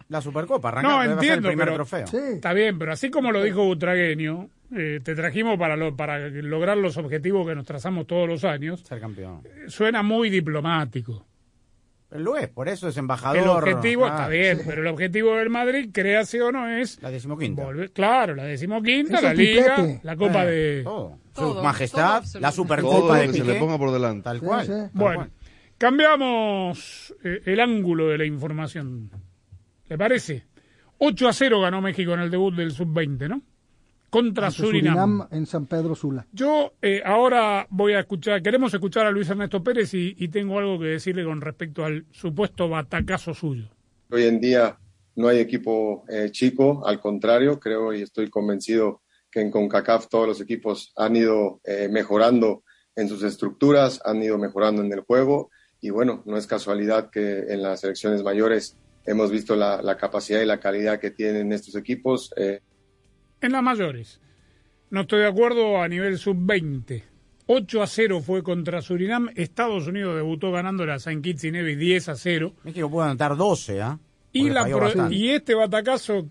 La 0.10 0.22
Supercopa, 0.22 0.68
arrancar, 0.70 0.92
No, 1.08 1.14
entiendo, 1.14 1.50
el 1.50 1.56
primer 1.56 1.66
pero 1.68 1.76
trofeo. 1.86 2.06
está 2.36 2.54
bien, 2.54 2.78
pero 2.78 2.92
así 2.94 3.10
como 3.10 3.32
lo 3.32 3.42
dijo 3.42 3.64
Butragueño, 3.66 4.50
eh, 4.76 5.00
te 5.04 5.16
trajimos 5.16 5.58
para, 5.58 5.76
lo- 5.76 5.96
para 5.96 6.30
lograr 6.30 6.78
los 6.78 6.98
objetivos 6.98 7.48
que 7.48 7.56
nos 7.56 7.66
trazamos 7.66 8.06
todos 8.06 8.28
los 8.28 8.44
años. 8.44 8.82
Ser 8.82 9.00
campeón. 9.00 9.42
Suena 9.68 10.04
muy 10.04 10.30
diplomático. 10.30 11.26
Lo 12.12 12.38
es, 12.38 12.48
por 12.48 12.70
eso 12.70 12.88
es 12.88 12.96
embajador. 12.98 13.38
El 13.38 13.48
objetivo 13.50 14.06
Ah, 14.06 14.10
está 14.10 14.28
bien, 14.30 14.58
sí. 14.60 14.64
pero 14.68 14.82
el 14.82 14.88
objetivo 14.88 15.36
del 15.36 15.50
Madrid, 15.50 15.90
créase 15.92 16.42
o 16.42 16.52
no, 16.52 16.70
es 16.70 17.02
La 17.02 17.10
decimoquinta. 17.12 17.64
volver, 17.66 17.92
claro, 17.92 18.36
la 18.36 18.44
decimoquinta, 18.44 19.20
la 19.22 19.34
liga, 19.34 20.00
la 20.04 20.16
Copa 20.16 20.46
Eh, 20.46 20.48
de 20.52 20.84
todo. 20.84 21.18
Todo, 21.34 21.56
Su 21.56 21.64
majestad, 21.64 22.24
todo 22.24 22.40
la 22.40 22.52
Supercopa 22.52 23.18
de 23.18 23.28
que 23.28 23.34
se 23.34 23.44
le 23.44 23.56
ponga 23.56 23.78
por 23.78 23.92
delante. 23.92 24.24
Tal 24.24 24.40
Sí, 24.40 24.46
cual. 24.46 24.66
sí. 24.66 24.72
tal 24.72 24.90
Bueno, 24.94 25.16
cual. 25.16 25.32
cambiamos 25.78 27.14
eh, 27.24 27.42
el 27.46 27.60
ángulo 27.60 28.08
de 28.10 28.18
la 28.18 28.26
información. 28.26 29.10
¿Le 29.90 29.98
parece? 29.98 30.46
8 31.00 31.28
a 31.28 31.34
0 31.34 31.62
ganó 31.62 31.82
México 31.82 32.14
en 32.14 32.22
el 32.22 32.32
debut 32.32 32.56
del 32.56 32.72
sub-20, 32.72 33.28
¿no? 33.28 33.42
Contra 34.16 34.50
Surinam. 34.50 34.94
Surinam 34.94 35.28
en 35.32 35.46
San 35.46 35.66
Pedro 35.66 35.94
Sula. 35.94 36.26
Yo 36.32 36.72
eh, 36.82 37.02
ahora 37.04 37.68
voy 37.70 37.94
a 37.94 38.00
escuchar, 38.00 38.42
queremos 38.42 38.74
escuchar 38.74 39.06
a 39.06 39.12
Luis 39.12 39.30
Ernesto 39.30 39.62
Pérez 39.62 39.94
y, 39.94 40.16
y 40.18 40.30
tengo 40.30 40.58
algo 40.58 40.80
que 40.80 40.86
decirle 40.86 41.26
con 41.26 41.42
respecto 41.42 41.84
al 41.84 42.06
supuesto 42.12 42.70
batacazo 42.70 43.34
suyo. 43.34 43.66
Hoy 44.10 44.24
en 44.24 44.40
día 44.40 44.78
no 45.18 45.28
hay 45.28 45.40
equipo 45.40 46.06
eh, 46.08 46.30
chico, 46.32 46.88
al 46.88 47.02
contrario, 47.02 47.60
creo 47.60 47.94
y 47.94 48.04
estoy 48.04 48.30
convencido 48.30 49.02
que 49.30 49.42
en 49.42 49.52
CONCACAF 49.52 50.08
todos 50.08 50.28
los 50.30 50.40
equipos 50.40 50.94
han 50.96 51.18
ido 51.18 51.60
eh, 51.66 51.90
mejorando 51.92 52.64
en 52.96 53.10
sus 53.10 53.22
estructuras, 53.22 54.00
han 54.06 54.24
ido 54.24 54.38
mejorando 54.38 54.82
en 54.82 54.94
el 54.94 55.02
juego 55.02 55.50
y 55.82 55.90
bueno, 55.90 56.24
no 56.26 56.38
es 56.38 56.48
casualidad 56.48 57.10
que 57.10 57.40
en 57.50 57.62
las 57.62 57.82
selecciones 57.82 58.24
mayores 58.24 58.78
hemos 59.06 59.30
visto 59.30 59.58
la, 59.58 59.82
la 59.82 59.98
capacidad 59.98 60.40
y 60.40 60.46
la 60.46 60.62
calidad 60.62 61.00
que 61.02 61.12
tienen 61.12 61.52
estos 61.52 61.76
equipos. 61.76 62.34
eh, 62.38 62.62
En 63.46 63.52
las 63.52 63.64
mayores, 63.64 64.20
no 64.90 65.02
estoy 65.02 65.20
de 65.22 65.28
acuerdo 65.28 65.82
a 65.82 65.88
nivel 65.88 66.18
sub-20. 66.18 67.04
8 67.48 67.82
a 67.84 67.88
0 67.88 68.22
fue 68.22 68.42
contra 68.42 68.82
Surinam. 68.82 69.30
Estados 69.36 69.88
Unidos 69.88 70.16
debutó 70.16 70.52
ganándole 70.52 70.94
a 70.94 71.00
San 71.00 71.22
Kitts 71.22 71.44
y 71.44 71.52
Nevis 71.52 71.78
10 71.78 72.10
a 72.10 72.16
0. 72.16 72.54
México 72.64 72.90
puede 72.90 73.10
anotar 73.10 73.36
12, 73.38 73.82
¿ah? 73.82 74.00
Y, 74.32 74.50
la 74.50 74.66
pro- 74.66 75.12
y 75.12 75.30
este 75.30 75.54
batacazo 75.54 76.28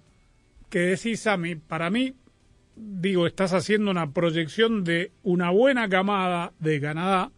que 0.68 0.80
decís, 0.80 1.20
Sammy, 1.20 1.54
para 1.54 1.88
mí, 1.88 2.14
digo, 2.76 3.26
estás 3.28 3.52
haciendo 3.52 3.92
una 3.92 4.10
proyección 4.12 4.82
de 4.82 5.12
una 5.22 5.50
buena 5.50 5.88
camada 5.88 6.52
de 6.58 6.80
Canadá, 6.80 7.30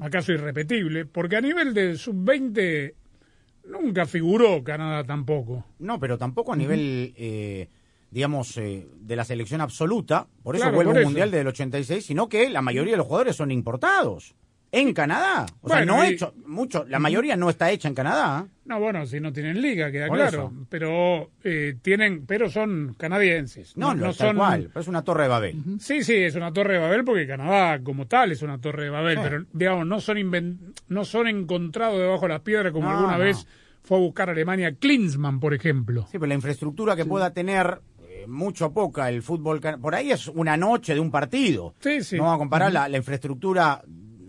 acaso 0.00 0.32
irrepetible, 0.32 1.06
porque 1.06 1.36
a 1.36 1.40
nivel 1.40 1.72
del 1.74 1.96
sub-20 1.96 2.92
nunca 3.68 4.04
figuró 4.06 4.62
Canadá 4.64 5.04
tampoco. 5.04 5.64
No, 5.78 6.00
pero 6.00 6.18
tampoco 6.18 6.52
a 6.52 6.56
nivel, 6.56 7.14
eh, 7.16 7.68
digamos, 8.14 8.56
eh, 8.58 8.86
de 8.96 9.16
la 9.16 9.24
selección 9.24 9.60
absoluta. 9.60 10.28
Por 10.44 10.54
eso 10.54 10.62
Claro, 10.62 10.76
vuelve 10.76 10.98
un 11.00 11.04
mundial 11.06 11.32
del 11.32 11.48
86, 11.48 12.06
sino 12.06 12.28
que 12.28 12.48
la 12.48 12.62
mayoría 12.62 12.92
de 12.92 12.98
los 12.98 13.06
jugadores 13.08 13.34
son 13.34 13.50
importados. 13.50 14.34
En 14.70 14.92
Canadá. 14.92 15.46
O 15.60 15.68
sea, 15.68 15.84
no 15.84 16.04
y- 16.04 16.08
hecho, 16.14 16.34
mucho, 16.46 16.84
la 16.88 16.98
mayoría 16.98 17.36
no 17.36 17.48
está 17.50 17.70
hecha 17.70 17.86
en 17.88 17.94
Canadá. 17.94 18.46
No, 18.64 18.80
bueno, 18.80 19.06
si 19.06 19.20
no 19.20 19.32
tienen 19.32 19.60
liga, 19.62 19.90
queda 19.92 20.08
Por 20.08 20.16
claro. 20.16 20.50
eso. 20.52 20.66
Pero 20.68 21.30
eh, 21.44 21.76
tienen, 21.82 22.24
pero 22.26 22.48
son 22.50 22.94
canadienses. 22.98 23.76
No, 23.76 23.94
no, 23.94 24.12
tal 24.14 24.36
cual, 24.36 24.68
pero 24.72 24.80
es 24.80 24.88
una 24.88 25.02
torre 25.02 25.24
de 25.24 25.28
Babel. 25.28 25.56
Sí, 25.80 26.02
sí, 26.02 26.14
es 26.14 26.34
una 26.34 26.52
torre 26.52 26.74
de 26.74 26.78
Babel 26.80 27.04
porque 27.04 27.24
Canadá 27.26 27.80
como 27.84 28.06
tal 28.06 28.32
es 28.32 28.42
una 28.42 28.60
torre 28.60 28.84
de 28.84 28.90
Babel, 28.90 29.16
Sí. 29.16 29.22
pero 29.24 29.44
digamos, 29.52 29.86
no 29.86 30.00
son 30.00 30.16
inven- 30.18 30.58
no 30.88 31.04
son 31.04 31.28
encontrados 31.28 31.98
debajo 32.00 32.22
de 32.22 32.28
las 32.30 32.40
piedras 32.40 32.72
como 32.72 32.88
No, 32.88 32.96
alguna 32.96 33.18
no. 33.18 33.24
vez 33.24 33.46
fue 33.82 33.98
a 33.98 34.00
buscar 34.00 34.28
Alemania 34.30 34.74
Klinsmann, 34.74 35.38
por 35.38 35.54
ejemplo. 35.54 36.02
Sí, 36.10 36.12
pero 36.18 36.26
la 36.26 36.34
infraestructura 36.34 36.96
que 36.96 37.04
pueda 37.04 37.32
tener, 37.32 37.80
mucho 38.26 38.66
o 38.66 38.72
poca, 38.72 39.08
el 39.08 39.22
fútbol, 39.22 39.60
por 39.60 39.94
ahí 39.94 40.10
es 40.10 40.28
una 40.28 40.56
noche 40.56 40.94
de 40.94 41.00
un 41.00 41.10
partido. 41.10 41.74
Sí, 41.80 42.02
sí. 42.02 42.16
No 42.16 42.24
vamos 42.24 42.36
a 42.36 42.38
comparar 42.38 42.72
la, 42.72 42.88
la 42.88 42.96
infraestructura 42.96 43.82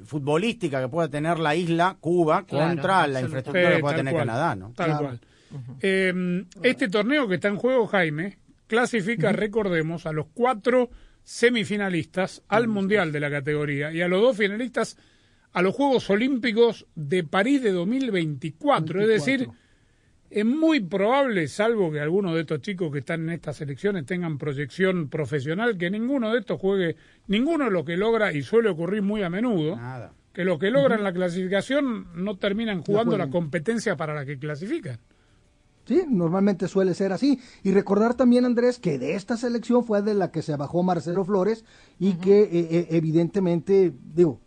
futbolística 0.06 0.82
que 0.82 0.88
pueda 0.88 1.10
tener 1.10 1.40
la 1.40 1.56
isla, 1.56 1.98
Cuba, 2.00 2.46
Claro, 2.46 2.70
contra 2.70 3.08
la 3.08 3.22
infraestructura 3.22 3.76
que 3.76 3.82
pueda 3.82 3.96
tener 3.96 4.14
cual, 4.14 4.28
Canadá, 4.28 4.56
¿no? 4.56 4.74
Tal 4.74 4.98
cual. 4.98 5.20
Eh, 5.82 6.46
este 6.64 6.88
torneo 6.90 7.28
que 7.28 7.36
está 7.36 7.48
en 7.48 7.58
juego, 7.58 7.88
Jaime, 7.88 8.38
clasifica, 8.68 9.32
recordemos, 9.32 10.06
a 10.06 10.12
los 10.12 10.28
cuatro 10.34 10.90
semifinalistas 11.24 12.44
al 12.48 12.68
Mundial 12.68 13.12
de 13.12 13.20
la 13.20 13.32
categoría 13.32 13.92
y 13.92 14.02
a 14.02 14.08
los 14.08 14.22
dos 14.22 14.38
finalistas 14.38 14.98
a 15.54 15.62
los 15.62 15.74
Juegos 15.74 16.10
Olímpicos 16.10 16.86
de 16.96 17.24
París 17.24 17.64
de 17.64 17.72
2024. 17.72 19.02
Es 19.02 19.08
decir, 19.08 19.50
es 20.36 20.46
muy 20.46 20.82
probable, 20.82 21.48
salvo 21.48 21.90
que 21.90 22.02
algunos 22.02 22.34
de 22.34 22.42
estos 22.42 22.60
chicos 22.60 22.92
que 22.92 23.00
están 23.00 23.22
en 23.22 23.30
estas 23.30 23.62
elecciones 23.62 24.06
tengan 24.06 24.38
proyección 24.38 25.08
profesional, 25.08 25.78
que 25.78 25.90
ninguno 25.90 26.34
de 26.34 26.40
estos 26.40 26.60
juegue, 26.60 26.98
ninguno 27.28 27.64
de 27.64 27.72
los 27.72 27.86
que 27.86 27.96
logra, 27.96 28.34
y 28.34 28.42
suele 28.42 28.68
ocurrir 28.68 29.02
muy 29.02 29.24
a 29.24 29.30
menudo, 29.30 29.80
que 30.34 30.44
los 30.44 30.60
que 30.60 30.72
logran 30.72 31.06
la 31.06 31.14
clasificación 31.14 32.08
no 32.16 32.36
terminan 32.36 32.82
jugando 32.82 33.18
la 33.18 33.30
competencia 33.30 33.96
para 33.96 34.14
la 34.14 34.26
que 34.26 34.38
clasifican. 34.38 35.00
Sí, 35.86 36.04
normalmente 36.10 36.68
suele 36.68 36.96
ser 36.96 37.14
así. 37.14 37.40
Y 37.64 37.72
recordar 37.72 38.16
también, 38.16 38.44
Andrés, 38.44 38.78
que 38.78 39.00
de 39.00 39.16
esta 39.16 39.38
selección 39.38 39.86
fue 39.86 40.02
de 40.02 40.16
la 40.16 40.32
que 40.32 40.42
se 40.42 40.58
bajó 40.58 40.84
Marcelo 40.84 41.24
Flores 41.24 41.64
y 41.98 42.16
que 42.16 42.42
eh, 42.42 42.50
eh, 42.52 42.88
evidentemente, 42.90 43.94
digo, 44.14 44.42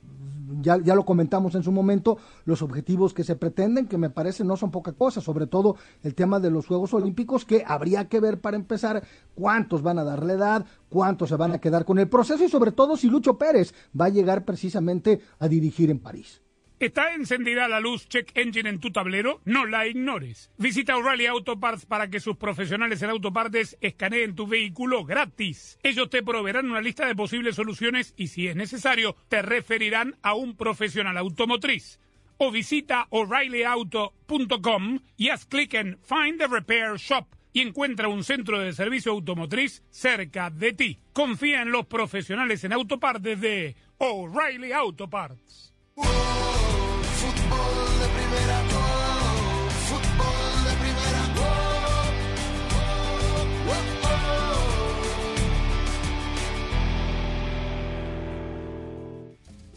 ya, 0.60 0.78
ya 0.78 0.94
lo 0.94 1.04
comentamos 1.04 1.54
en 1.54 1.62
su 1.62 1.72
momento, 1.72 2.18
los 2.44 2.62
objetivos 2.62 3.14
que 3.14 3.24
se 3.24 3.36
pretenden, 3.36 3.86
que 3.86 3.98
me 3.98 4.10
parece 4.10 4.44
no 4.44 4.56
son 4.56 4.70
poca 4.70 4.92
cosa, 4.92 5.20
sobre 5.20 5.46
todo 5.46 5.76
el 6.02 6.14
tema 6.14 6.40
de 6.40 6.50
los 6.50 6.66
Juegos 6.66 6.94
Olímpicos, 6.94 7.44
que 7.44 7.64
habría 7.66 8.08
que 8.08 8.20
ver 8.20 8.40
para 8.40 8.56
empezar 8.56 9.02
cuántos 9.34 9.82
van 9.82 9.98
a 9.98 10.04
darle 10.04 10.34
edad, 10.34 10.66
cuántos 10.88 11.28
se 11.28 11.36
van 11.36 11.52
a 11.52 11.60
quedar 11.60 11.84
con 11.84 11.98
el 11.98 12.08
proceso 12.08 12.44
y 12.44 12.48
sobre 12.48 12.72
todo 12.72 12.96
si 12.96 13.08
Lucho 13.08 13.38
Pérez 13.38 13.74
va 13.98 14.06
a 14.06 14.10
llegar 14.10 14.44
precisamente 14.44 15.20
a 15.38 15.48
dirigir 15.48 15.90
en 15.90 15.98
París. 15.98 16.42
¿Está 16.80 17.12
encendida 17.12 17.66
la 17.66 17.80
luz 17.80 18.08
Check 18.08 18.30
Engine 18.36 18.68
en 18.68 18.78
tu 18.78 18.92
tablero? 18.92 19.40
No 19.44 19.66
la 19.66 19.88
ignores. 19.88 20.52
Visita 20.58 20.96
O'Reilly 20.96 21.26
Auto 21.26 21.58
Parts 21.58 21.86
para 21.86 22.08
que 22.08 22.20
sus 22.20 22.36
profesionales 22.36 23.02
en 23.02 23.10
autopartes 23.10 23.76
escaneen 23.80 24.36
tu 24.36 24.46
vehículo 24.46 25.04
gratis. 25.04 25.76
Ellos 25.82 26.08
te 26.08 26.22
proveerán 26.22 26.70
una 26.70 26.80
lista 26.80 27.04
de 27.04 27.16
posibles 27.16 27.56
soluciones 27.56 28.14
y 28.16 28.28
si 28.28 28.46
es 28.46 28.54
necesario, 28.54 29.16
te 29.28 29.42
referirán 29.42 30.18
a 30.22 30.34
un 30.34 30.56
profesional 30.56 31.16
automotriz. 31.18 31.98
O 32.36 32.52
visita 32.52 33.08
o'ReillyAuto.com 33.10 35.00
y 35.16 35.30
haz 35.30 35.46
clic 35.46 35.74
en 35.74 35.98
Find 36.04 36.38
the 36.38 36.46
Repair 36.46 36.96
Shop 36.96 37.26
y 37.52 37.62
encuentra 37.62 38.06
un 38.06 38.22
centro 38.22 38.60
de 38.60 38.72
servicio 38.72 39.10
automotriz 39.10 39.82
cerca 39.90 40.48
de 40.48 40.74
ti. 40.74 41.00
Confía 41.12 41.62
en 41.62 41.72
los 41.72 41.86
profesionales 41.86 42.62
en 42.62 42.72
autopartes 42.72 43.40
de 43.40 43.74
O'Reilly 43.98 44.70
Auto 44.70 45.10
Parts. 45.10 45.74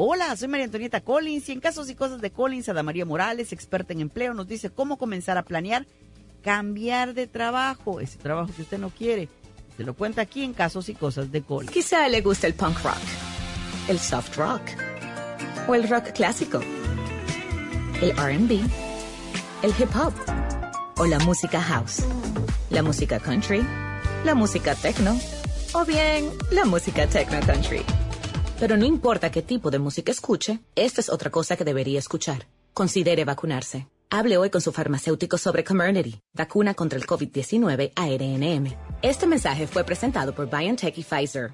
Hola, 0.04 0.36
soy 0.36 0.48
María 0.48 0.66
Antonieta 0.66 1.02
Collins 1.02 1.48
y 1.48 1.52
en 1.52 1.60
casos 1.60 1.88
y 1.92 1.94
cosas 1.94 2.22
de 2.22 2.32
Collins, 2.32 2.68
Ada 2.68 2.82
María 2.82 3.06
Morales, 3.06 3.54
experta 3.54 3.94
en 3.94 4.02
empleo, 4.02 4.34
nos 4.34 4.48
dice 4.48 4.72
cómo 4.72 4.98
comenzar 4.98 5.38
a 5.38 5.44
planear 5.44 5.86
cambiar 6.42 7.14
de 7.14 7.28
trabajo, 7.28 8.00
ese 8.00 8.18
trabajo 8.18 8.52
que 8.52 8.64
usted 8.64 8.80
no 8.80 8.90
quiere. 8.90 9.30
Se 9.78 9.84
lo 9.84 9.94
cuenta 9.94 10.24
aquí 10.24 10.44
en 10.44 10.56
casos 10.56 10.90
y 10.90 10.96
cosas 10.96 11.32
de 11.32 11.44
Collins. 11.44 11.72
Quizá 11.72 12.10
le 12.10 12.22
gusta 12.22 12.48
el 12.48 12.56
punk 12.56 12.84
rock, 12.84 12.98
el 13.90 14.00
soft 14.00 14.36
rock 14.38 14.64
o 15.68 15.76
el 15.76 15.88
rock 15.88 16.14
clásico, 16.14 16.62
el 18.02 18.10
RB, 18.14 18.60
el 19.62 19.72
hip 19.78 19.96
hop 19.96 20.14
o 20.98 21.06
la 21.06 21.20
música 21.20 21.62
house, 21.62 22.04
la 22.72 22.82
música 22.82 23.20
country, 23.20 23.64
la 24.26 24.34
música 24.34 24.74
techno 24.74 25.16
o 25.74 25.86
bien 25.86 26.32
la 26.50 26.66
música 26.66 27.06
techno 27.06 27.40
country. 27.42 27.86
Pero 28.62 28.78
no 28.78 28.86
importa 28.86 29.32
qué 29.32 29.42
tipo 29.42 29.72
de 29.72 29.80
música 29.80 30.12
escuche, 30.12 30.60
esta 30.76 31.02
es 31.02 31.10
otra 31.10 31.32
cosa 31.32 31.58
que 31.58 31.64
debería 31.64 31.98
escuchar. 31.98 32.46
Considere 32.76 33.26
vacunarse. 33.26 33.88
Hable 34.12 34.38
hoy 34.38 34.52
con 34.52 34.62
su 34.62 34.72
farmacéutico 34.72 35.40
sobre 35.40 35.64
Comirnaty, 35.64 36.22
vacuna 36.36 36.76
contra 36.76 37.00
el 37.00 37.08
COVID-19 37.08 37.92
ARNM. 37.96 38.72
Este 39.02 39.26
mensaje 39.26 39.66
fue 39.66 39.84
presentado 39.84 40.36
por 40.36 40.48
BioNTech 40.48 40.96
y 40.96 41.02
Pfizer. 41.02 41.54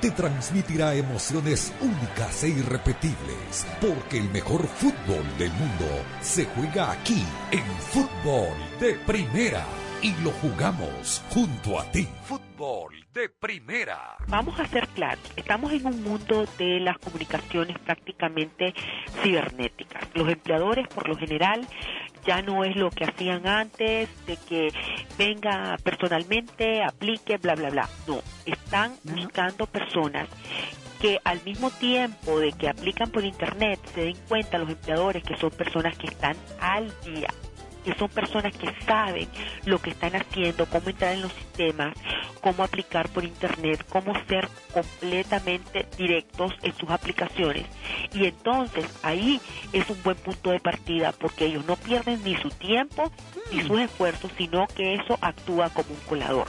te 0.00 0.10
transmitirá 0.10 0.94
emociones 0.94 1.72
únicas 1.80 2.44
e 2.44 2.48
irrepetibles, 2.48 3.66
porque 3.80 4.18
el 4.18 4.30
mejor 4.30 4.66
fútbol 4.66 5.24
del 5.38 5.52
mundo 5.52 5.86
se 6.20 6.44
juega 6.46 6.92
aquí 6.92 7.24
en 7.50 7.64
fútbol 7.80 8.56
de 8.80 8.94
primera 9.06 9.64
y 10.02 10.12
lo 10.22 10.30
jugamos 10.32 11.22
junto 11.30 11.80
a 11.80 11.90
ti. 11.90 12.06
Fútbol 12.22 12.94
de 13.12 13.30
primera. 13.30 14.16
Vamos 14.28 14.60
a 14.60 14.66
ser 14.66 14.86
claros, 14.88 15.24
estamos 15.36 15.72
en 15.72 15.86
un 15.86 16.02
mundo 16.02 16.46
de 16.58 16.80
las 16.80 16.98
comunicaciones 16.98 17.78
prácticamente 17.78 18.74
cibernéticas. 19.22 20.06
Los 20.14 20.28
empleadores 20.28 20.86
por 20.88 21.08
lo 21.08 21.16
general 21.16 21.66
ya 22.26 22.42
no 22.42 22.64
es 22.64 22.76
lo 22.76 22.90
que 22.90 23.04
hacían 23.04 23.46
antes, 23.46 24.08
de 24.26 24.36
que 24.36 24.68
venga 25.16 25.76
personalmente, 25.82 26.82
aplique, 26.82 27.38
bla, 27.38 27.54
bla, 27.54 27.70
bla. 27.70 27.88
No, 28.06 28.20
están 28.44 28.96
buscando 29.04 29.66
personas 29.66 30.28
que 31.00 31.20
al 31.24 31.42
mismo 31.44 31.70
tiempo 31.70 32.38
de 32.40 32.52
que 32.52 32.68
aplican 32.68 33.10
por 33.10 33.24
internet 33.24 33.78
se 33.94 34.02
den 34.02 34.16
cuenta 34.28 34.58
los 34.58 34.70
empleadores 34.70 35.22
que 35.22 35.36
son 35.36 35.50
personas 35.50 35.96
que 35.98 36.06
están 36.06 36.36
al 36.58 36.92
día 37.04 37.28
que 37.86 37.94
son 37.94 38.08
personas 38.08 38.52
que 38.56 38.68
saben 38.84 39.28
lo 39.64 39.78
que 39.78 39.90
están 39.90 40.16
haciendo, 40.16 40.66
cómo 40.66 40.90
entrar 40.90 41.14
en 41.14 41.22
los 41.22 41.32
sistemas, 41.32 41.94
cómo 42.40 42.64
aplicar 42.64 43.08
por 43.10 43.24
internet, 43.24 43.86
cómo 43.88 44.12
ser 44.26 44.48
completamente 44.74 45.86
directos 45.96 46.52
en 46.64 46.76
sus 46.76 46.90
aplicaciones. 46.90 47.64
Y 48.12 48.24
entonces 48.24 48.86
ahí 49.04 49.40
es 49.72 49.88
un 49.88 50.02
buen 50.02 50.16
punto 50.16 50.50
de 50.50 50.58
partida 50.58 51.12
porque 51.12 51.46
ellos 51.46 51.64
no 51.64 51.76
pierden 51.76 52.24
ni 52.24 52.34
su 52.34 52.50
tiempo 52.50 53.12
ni 53.52 53.62
sus 53.62 53.78
esfuerzos, 53.78 54.32
sino 54.36 54.66
que 54.66 54.94
eso 54.94 55.16
actúa 55.20 55.70
como 55.70 55.90
un 55.90 56.00
colador. 56.08 56.48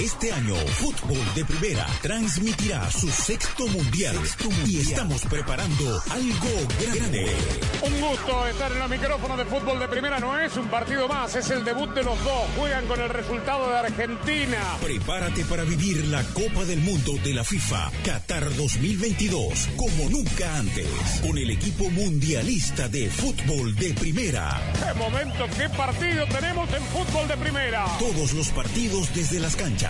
Este 0.00 0.32
año, 0.32 0.54
Fútbol 0.54 1.18
de 1.34 1.44
Primera 1.44 1.86
transmitirá 2.00 2.90
su 2.90 3.10
sexto 3.10 3.66
mundial, 3.66 4.16
y 4.66 4.80
estamos 4.80 5.20
preparando 5.26 6.02
algo 6.08 6.48
grande. 6.80 7.26
Un 7.82 8.00
gusto 8.00 8.46
estar 8.46 8.72
en 8.72 8.78
los 8.78 8.88
micrófonos 8.88 9.36
de 9.36 9.44
Fútbol 9.44 9.78
de 9.78 9.88
Primera. 9.88 10.18
No 10.18 10.38
es 10.38 10.56
un 10.56 10.68
partido 10.68 11.06
más, 11.06 11.36
es 11.36 11.50
el 11.50 11.64
debut 11.64 11.90
de 11.90 12.02
los 12.02 12.18
dos. 12.24 12.48
Juegan 12.56 12.86
con 12.86 12.98
el 12.98 13.10
resultado 13.10 13.68
de 13.68 13.78
Argentina. 13.78 14.58
Prepárate 14.80 15.44
para 15.44 15.64
vivir 15.64 16.06
la 16.06 16.24
Copa 16.24 16.64
del 16.64 16.80
Mundo 16.80 17.12
de 17.22 17.34
la 17.34 17.44
FIFA 17.44 17.90
Qatar 18.02 18.56
2022 18.56 19.68
como 19.76 20.08
nunca 20.08 20.56
antes, 20.56 20.88
con 21.26 21.36
el 21.36 21.50
equipo 21.50 21.90
mundialista 21.90 22.88
de 22.88 23.10
Fútbol 23.10 23.74
de 23.76 23.92
Primera. 23.94 24.60
¡Qué 24.74 24.98
momento, 24.98 25.46
qué 25.58 25.68
partido 25.70 26.26
tenemos 26.26 26.68
en 26.72 26.82
Fútbol 26.84 27.28
de 27.28 27.36
Primera! 27.36 27.84
Todos 27.98 28.32
los 28.32 28.48
partidos 28.48 29.14
desde 29.14 29.40
las 29.40 29.56
canchas, 29.56 29.89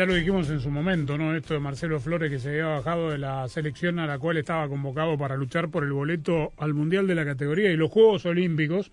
Ya 0.00 0.06
lo 0.06 0.14
dijimos 0.14 0.48
en 0.48 0.60
su 0.60 0.70
momento, 0.70 1.18
¿no? 1.18 1.36
Esto 1.36 1.52
de 1.52 1.60
Marcelo 1.60 2.00
Flores 2.00 2.30
que 2.30 2.38
se 2.38 2.48
había 2.48 2.68
bajado 2.68 3.10
de 3.10 3.18
la 3.18 3.46
selección 3.48 3.98
a 3.98 4.06
la 4.06 4.18
cual 4.18 4.38
estaba 4.38 4.66
convocado 4.66 5.18
para 5.18 5.36
luchar 5.36 5.68
por 5.68 5.84
el 5.84 5.92
boleto 5.92 6.52
al 6.56 6.72
Mundial 6.72 7.06
de 7.06 7.14
la 7.14 7.26
categoría 7.26 7.70
y 7.70 7.76
los 7.76 7.90
Juegos 7.90 8.24
Olímpicos, 8.24 8.92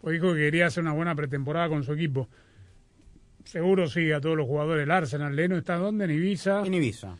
pues 0.00 0.14
dijo 0.14 0.34
que 0.34 0.40
quería 0.40 0.66
hacer 0.66 0.82
una 0.82 0.94
buena 0.94 1.14
pretemporada 1.14 1.68
con 1.68 1.84
su 1.84 1.92
equipo. 1.92 2.28
Seguro 3.44 3.86
sí, 3.86 4.10
a 4.10 4.20
todos 4.20 4.36
los 4.36 4.48
jugadores 4.48 4.82
del 4.82 4.90
Arsenal. 4.90 5.36
Leno 5.36 5.56
está 5.56 5.76
dónde? 5.76 6.06
En 6.06 6.10
Ibiza. 6.10 6.66
En 6.66 6.74
Ibiza. 6.74 7.16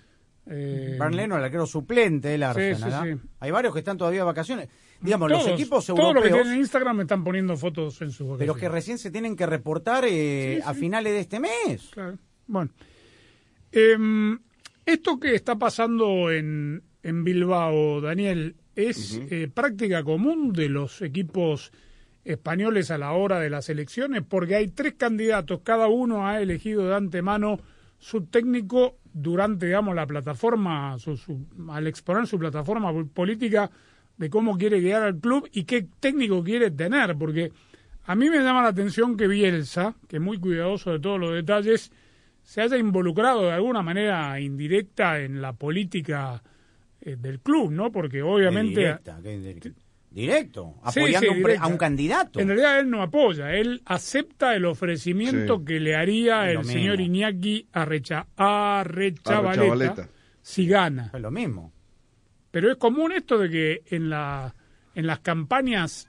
Eh, 0.50 0.96
Bernd 0.98 1.14
Leno, 1.14 1.36
el 1.36 1.44
arquero 1.44 1.66
suplente 1.66 2.28
del 2.28 2.42
Arsenal. 2.42 2.92
¿ah? 2.92 3.02
sí, 3.04 3.12
sí. 3.14 3.28
Hay 3.40 3.50
varios 3.50 3.72
que 3.72 3.80
están 3.80 3.98
todavía 3.98 4.20
de 4.20 4.26
vacaciones. 4.26 4.68
Digamos, 5.00 5.28
todos, 5.28 5.44
los 5.44 5.54
equipos 5.54 5.86
Todos 5.86 5.98
los 5.98 6.22
que 6.22 6.28
europeos, 6.28 6.42
tienen 6.42 6.60
Instagram 6.60 6.96
me 6.96 7.02
están 7.02 7.22
poniendo 7.22 7.56
fotos 7.56 8.02
en 8.02 8.10
sus 8.10 8.26
pero 8.26 8.32
vacaciones. 8.32 8.60
que 8.60 8.68
recién 8.68 8.98
se 8.98 9.10
tienen 9.10 9.36
que 9.36 9.46
reportar 9.46 10.04
eh, 10.06 10.60
a 10.64 10.74
finales 10.74 11.12
de 11.12 11.20
este 11.20 11.38
mes. 11.38 11.90
Claro. 11.92 12.18
Bueno, 12.46 12.70
Em, 13.72 14.38
esto 14.86 15.20
que 15.20 15.34
está 15.34 15.56
pasando 15.56 16.30
en, 16.30 16.82
en 17.02 17.24
Bilbao, 17.24 18.00
Daniel, 18.00 18.56
es 18.74 19.20
eh, 19.30 19.50
práctica 19.52 20.02
común 20.04 20.52
de 20.52 20.68
los 20.68 21.02
equipos 21.02 21.72
españoles 22.24 22.90
a 22.90 22.98
la 22.98 23.12
hora 23.12 23.40
de 23.40 23.50
las 23.50 23.68
elecciones, 23.68 24.22
porque 24.26 24.54
hay 24.54 24.68
tres 24.68 24.94
candidatos, 24.94 25.60
cada 25.62 25.88
uno 25.88 26.26
ha 26.26 26.40
elegido 26.40 26.86
de 26.86 26.94
antemano 26.94 27.58
su 27.98 28.26
técnico 28.26 28.96
durante, 29.20 29.66
digamos, 29.66 29.94
la 29.94 30.06
plataforma, 30.06 30.98
su- 30.98 31.16
su- 31.16 31.46
al 31.70 31.86
exponer 31.86 32.26
su 32.26 32.38
plataforma 32.38 32.92
política 33.12 33.70
de 34.16 34.30
cómo 34.30 34.56
quiere 34.58 34.80
guiar 34.80 35.02
al 35.02 35.18
club 35.18 35.48
y 35.52 35.64
qué 35.64 35.86
técnico 36.00 36.42
quiere 36.42 36.70
tener, 36.70 37.16
porque 37.16 37.52
a 38.04 38.14
mí 38.14 38.28
me 38.30 38.38
llama 38.38 38.62
la 38.62 38.68
atención 38.68 39.16
que 39.16 39.28
Bielsa, 39.28 39.94
que 40.08 40.18
muy 40.18 40.38
cuidadoso 40.38 40.92
de 40.92 40.98
todos 41.00 41.20
los 41.20 41.34
detalles, 41.34 41.92
se 42.42 42.62
haya 42.62 42.78
involucrado 42.78 43.42
de 43.42 43.52
alguna 43.52 43.82
manera 43.82 44.40
indirecta 44.40 45.20
en 45.20 45.40
la 45.42 45.52
política 45.52 46.42
eh, 47.00 47.16
del 47.18 47.40
club, 47.40 47.70
¿no? 47.70 47.92
Porque 47.92 48.22
obviamente... 48.22 48.98
Directo, 50.10 50.74
apoyando 50.82 51.32
sí, 51.34 51.42
a 51.60 51.66
un 51.66 51.76
candidato. 51.76 52.40
En 52.40 52.48
realidad 52.48 52.80
él 52.80 52.88
no 52.90 53.02
apoya, 53.02 53.52
él 53.54 53.82
acepta 53.84 54.54
el 54.56 54.64
ofrecimiento 54.64 55.58
Sí. 55.58 55.64
que 55.66 55.80
le 55.80 55.94
haría 55.96 56.50
el 56.50 56.64
señor. 56.64 57.00
Iñaki 57.00 57.68
Arrecha, 57.72 58.26
Arrechavaleta 58.36 59.50
Arrechavaleta. 59.62 60.08
si 60.42 60.66
gana. 60.66 61.10
Es 61.14 61.20
lo 61.20 61.30
mismo. 61.30 61.72
Pero 62.50 62.70
es 62.72 62.78
común 62.78 63.12
esto 63.12 63.38
de 63.38 63.50
que 63.50 63.82
en, 63.94 64.08
la, 64.08 64.54
en 64.94 65.06
las 65.06 65.20
campañas, 65.20 66.08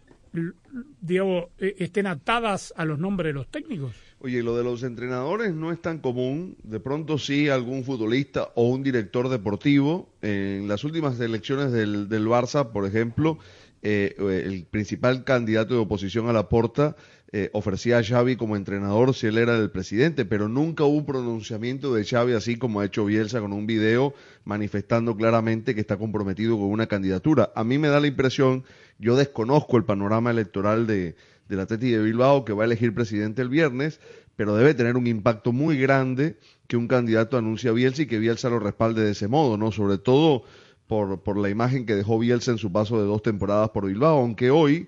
digamos, 1.02 1.46
eh, 1.60 1.76
estén 1.80 2.08
atadas 2.08 2.74
a 2.78 2.86
los 2.86 3.00
nombres 3.00 3.30
de 3.30 3.34
los 3.34 3.50
técnicos. 3.50 3.94
Oye, 4.22 4.44
lo 4.44 4.56
de 4.58 4.64
los 4.64 4.84
entrenadores 4.84 5.54
no 5.54 5.72
es 5.72 5.82
tan 5.82 6.00
común. 6.00 6.58
De 6.64 6.80
pronto 6.80 7.18
sí 7.18 7.48
algún 7.50 7.84
futbolista 7.84 8.50
o 8.56 8.68
un 8.70 8.84
director 8.84 9.30
deportivo. 9.30 10.10
En 10.22 10.68
las 10.68 10.84
últimas 10.84 11.20
elecciones 11.20 11.72
del, 11.72 12.10
del 12.10 12.28
Barça, 12.28 12.72
por 12.72 12.86
ejemplo, 12.86 13.40
eh, 13.82 14.16
el 14.18 14.66
principal 14.66 15.24
candidato 15.24 15.74
de 15.74 15.80
oposición 15.80 16.28
a 16.28 16.34
la 16.34 16.50
porta 16.50 16.96
eh, 17.32 17.52
ofrecía 17.54 18.00
a 18.00 18.04
Xavi 18.04 18.38
como 18.38 18.56
entrenador 18.56 19.14
si 19.14 19.28
él 19.28 19.38
era 19.38 19.56
el 19.56 19.70
presidente, 19.70 20.26
pero 20.26 20.50
nunca 20.50 20.84
hubo 20.84 20.98
un 20.98 21.06
pronunciamiento 21.06 21.94
de 21.94 22.04
Xavi 22.04 22.34
así 22.34 22.58
como 22.58 22.80
ha 22.80 22.86
hecho 22.86 23.06
Bielsa 23.06 23.40
con 23.40 23.54
un 23.54 23.68
video 23.68 24.16
manifestando 24.46 25.16
claramente 25.16 25.76
que 25.76 25.82
está 25.82 25.98
comprometido 25.98 26.58
con 26.58 26.72
una 26.72 26.88
candidatura. 26.88 27.52
A 27.56 27.64
mí 27.64 27.78
me 27.78 27.88
da 27.88 28.00
la 28.00 28.08
impresión, 28.08 28.64
yo 28.98 29.16
desconozco 29.16 29.78
el 29.78 29.86
panorama 29.86 30.32
electoral 30.32 30.88
de, 30.88 31.16
del 31.48 31.60
Atleti 31.60 31.92
de 31.92 32.02
Bilbao 32.02 32.46
que 32.46 32.54
va 32.54 32.64
a 32.64 32.66
elegir 32.66 32.96
presidente 32.96 33.44
el 33.44 33.50
viernes, 33.50 34.00
pero 34.36 34.56
debe 34.56 34.74
tener 34.74 34.98
un 34.98 35.06
impacto 35.06 35.52
muy 35.52 35.78
grande 35.78 36.38
que 36.68 36.78
un 36.78 36.88
candidato 36.88 37.38
anuncie 37.38 37.70
a 37.70 37.74
Bielsa 37.74 38.02
y 38.02 38.08
que 38.08 38.18
Bielsa 38.18 38.50
lo 38.50 38.60
respalde 38.60 39.04
de 39.04 39.12
ese 39.12 39.28
modo, 39.28 39.56
¿no? 39.58 39.72
Sobre 39.72 40.00
todo 40.00 40.44
por, 40.90 41.22
por 41.22 41.38
la 41.38 41.50
imagen 41.50 41.86
que 41.86 41.94
dejó 41.94 42.18
Bielsa 42.18 42.50
en 42.50 42.58
su 42.58 42.72
paso 42.72 43.00
de 43.00 43.06
dos 43.06 43.22
temporadas 43.22 43.70
por 43.70 43.86
Bilbao, 43.86 44.18
aunque 44.18 44.50
hoy 44.50 44.88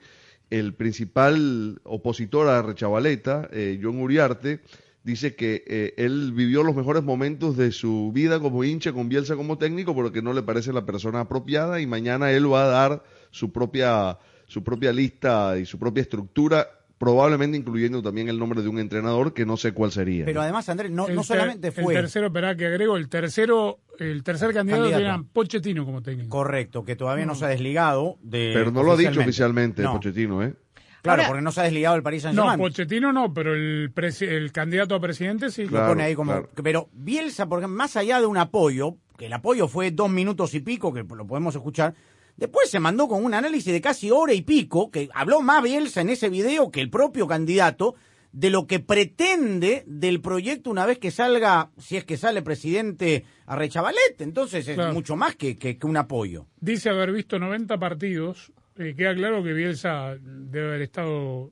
el 0.50 0.74
principal 0.74 1.80
opositor 1.84 2.48
a 2.48 2.64
Rechavaleta, 2.64 3.48
eh, 3.54 3.80
John 3.82 4.02
Uriarte, 4.02 4.62
dice 5.04 5.36
que 5.36 5.64
eh, 5.68 5.94
él 5.98 6.34
vivió 6.34 6.64
los 6.64 6.76
mejores 6.76 7.04
momentos 7.04 7.56
de 7.56 7.72
su 7.72 8.12
vida 8.12 8.40
como 8.40 8.64
hincha 8.64 8.94
con 8.94 9.10
Bielsa 9.10 9.36
como 9.36 9.60
técnico, 9.60 9.96
pero 9.96 10.12
que 10.12 10.24
no 10.24 10.34
le 10.34 10.42
parece 10.42 10.74
la 10.74 10.88
persona 10.88 11.20
apropiada 11.20 11.80
y 11.80 11.86
mañana 11.86 12.32
él 12.32 12.52
va 12.52 12.64
a 12.64 12.68
dar 12.68 13.04
su 13.30 13.52
propia 13.52 14.18
su 14.48 14.64
propia 14.64 14.92
lista 14.92 15.58
y 15.60 15.66
su 15.66 15.78
propia 15.78 16.02
estructura, 16.02 16.68
probablemente 17.02 17.58
incluyendo 17.58 18.04
también 18.04 18.30
el 18.30 18.38
nombre 18.38 18.62
de 18.62 18.70
un 18.70 18.78
entrenador 18.78 19.34
que 19.34 19.44
no 19.44 19.58
sé 19.58 19.72
cuál 19.72 19.92
sería. 19.92 20.24
Pero 20.24 20.40
además, 20.40 20.70
Andrés, 20.70 20.92
no, 20.92 21.08
no 21.08 21.24
solamente 21.24 21.72
fue... 21.72 21.96
El 21.96 22.02
tercero, 22.02 22.28
espera 22.28 22.56
que 22.56 22.68
agrego, 22.68 22.96
el 22.96 23.10
tercero, 23.10 23.80
el 23.98 24.22
tercer 24.22 24.54
candidato, 24.54 24.84
Candidato. 24.84 25.04
era 25.04 25.24
Pochettino 25.34 25.84
como 25.84 26.04
técnico. 26.04 26.30
Correcto, 26.30 26.86
que 26.86 26.96
todavía 26.96 27.26
no 27.26 27.34
se 27.34 27.46
ha 27.46 27.48
desligado 27.48 28.20
de... 28.22 28.52
pero 28.54 28.70
no 28.70 28.84
lo 28.84 28.92
ha 28.92 28.98
dicho 28.98 29.20
oficialmente. 29.20 29.82
No. 29.82 29.94
Pochettino, 29.94 30.44
¿eh? 30.44 30.54
Claro, 31.02 31.24
Ahora- 31.24 31.28
porque 31.30 31.42
no 31.42 31.52
se 31.52 31.62
ha 31.62 31.64
desligado 31.64 31.96
el 31.96 32.04
Paris 32.04 32.24
No, 32.26 32.30
Saint-Germain. 32.34 32.60
Pochettino 32.60 33.12
no, 33.12 33.34
pero 33.34 33.56
el, 33.56 33.92
el 34.20 34.52
candidato 34.52 34.94
a 34.94 35.00
presidente 35.00 35.50
sí. 35.50 35.66
lo 35.66 35.84
pone 35.88 36.04
ahí 36.04 36.14
como... 36.14 36.44
Pero 36.62 36.88
Bielsa, 36.94 37.50
porque 37.50 37.66
más 37.66 37.98
allá 37.98 38.20
de 38.20 38.28
un 38.28 38.38
apoyo, 38.38 38.98
que 39.18 39.26
el 39.26 39.34
apoyo 39.34 39.68
fue 39.68 39.90
dos 39.90 40.12
minutos 40.12 40.54
y 40.54 40.60
pico, 40.60 40.94
que 40.94 41.04
lo 41.04 41.26
podemos 41.26 41.56
escuchar, 41.56 41.96
después 42.38 42.70
se 42.70 42.80
mandó 42.80 43.08
con 43.08 43.24
un 43.24 43.34
análisis 43.34 43.72
de 43.74 43.82
casi 43.82 44.12
hora 44.12 44.34
y 44.34 44.41
pico, 44.41 44.89
que 44.91 45.10
habló 45.13 45.41
más 45.41 45.63
Bielsa 45.63 46.02
en 46.02 46.10
ese 46.10 46.30
video 46.30 46.72
que 46.72 46.82
el 46.82 46.89
propio 46.89 47.28
candidato, 47.28 47.96
de 48.34 48.50
lo 48.50 48.65
que 48.65 48.80
pretende 48.80 49.84
del 49.88 50.22
proyecto 50.22 50.70
una 50.72 50.86
vez 50.86 50.98
que 51.00 51.12
salga, 51.12 51.70
si 51.78 51.98
es 51.98 52.06
que 52.06 52.15
sale 52.15 52.41
presidente 52.41 53.26
a 53.46 53.58
Rechavalete. 53.58 54.24
Entonces 54.24 54.65
es 54.70 54.76
Claro. 54.76 54.94
mucho 54.94 55.17
más 55.17 55.36
que, 55.36 55.58
que- 55.58 55.78
que 55.78 55.86
un 55.88 55.98
apoyo. 55.98 56.48
Dice 56.62 56.89
haber 56.89 57.12
visto 57.12 57.38
90 57.39 57.78
partidos. 57.78 58.54
Eh, 58.78 58.94
queda 58.96 59.13
claro 59.15 59.44
que 59.44 59.52
Bielsa 59.52 60.15
debe 60.22 60.67
haber 60.70 60.82
estado 60.84 61.52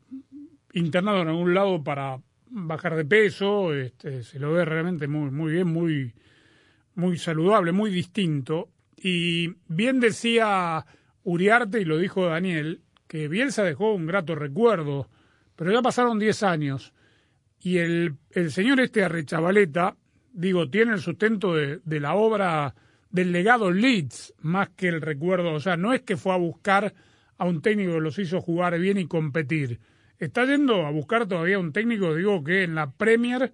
internado 0.73 1.21
en 1.21 1.27
algún 1.27 1.53
lado 1.53 1.83
para 1.83 2.21
bajar 2.49 2.95
de 2.95 3.03
peso. 3.03 3.73
Este, 3.73 4.23
se 4.23 4.39
lo 4.39 4.53
ve 4.53 4.63
realmente 4.63 5.07
muy, 5.07 5.31
muy 5.31 5.51
bien, 5.51 5.67
muy, 5.67 6.13
muy 6.95 7.17
saludable, 7.17 7.73
muy 7.73 7.91
distinto. 7.91 8.69
Y 9.01 9.55
bien 9.67 9.99
decía 9.99 10.85
Uriarte, 11.23 11.81
y 11.81 11.85
lo 11.85 11.97
dijo 11.97 12.25
Daniel, 12.25 12.81
que 13.07 13.27
Bielsa 13.27 13.63
dejó 13.63 13.93
un 13.93 14.05
grato 14.05 14.35
recuerdo, 14.35 15.09
pero 15.55 15.71
ya 15.71 15.81
pasaron 15.81 16.19
10 16.19 16.43
años. 16.43 16.93
Y 17.61 17.77
el, 17.77 18.15
el 18.31 18.51
señor 18.51 18.79
este 18.79 19.03
Arrechavaleta, 19.03 19.95
digo, 20.31 20.69
tiene 20.69 20.93
el 20.93 20.99
sustento 20.99 21.55
de, 21.55 21.79
de 21.83 21.99
la 21.99 22.15
obra 22.15 22.75
del 23.09 23.31
legado 23.31 23.71
Leeds, 23.71 24.33
más 24.41 24.69
que 24.69 24.87
el 24.87 25.01
recuerdo. 25.01 25.53
O 25.53 25.59
sea, 25.59 25.77
no 25.77 25.93
es 25.93 26.01
que 26.01 26.17
fue 26.17 26.33
a 26.33 26.37
buscar 26.37 26.93
a 27.37 27.45
un 27.45 27.61
técnico 27.61 27.93
que 27.93 28.01
los 28.01 28.19
hizo 28.19 28.41
jugar 28.41 28.77
bien 28.79 28.97
y 28.97 29.07
competir. 29.07 29.79
Está 30.19 30.45
yendo 30.45 30.85
a 30.85 30.91
buscar 30.91 31.25
todavía 31.27 31.59
un 31.59 31.71
técnico, 31.71 32.13
digo, 32.13 32.43
que 32.43 32.63
en 32.63 32.75
la 32.75 32.91
Premier 32.91 33.53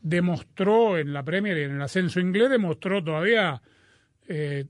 demostró, 0.00 0.96
en 0.96 1.12
la 1.12 1.24
Premier 1.24 1.58
y 1.58 1.62
en 1.62 1.72
el 1.72 1.82
ascenso 1.82 2.20
inglés, 2.20 2.50
demostró 2.50 3.02
todavía 3.02 3.60
eh, 4.28 4.66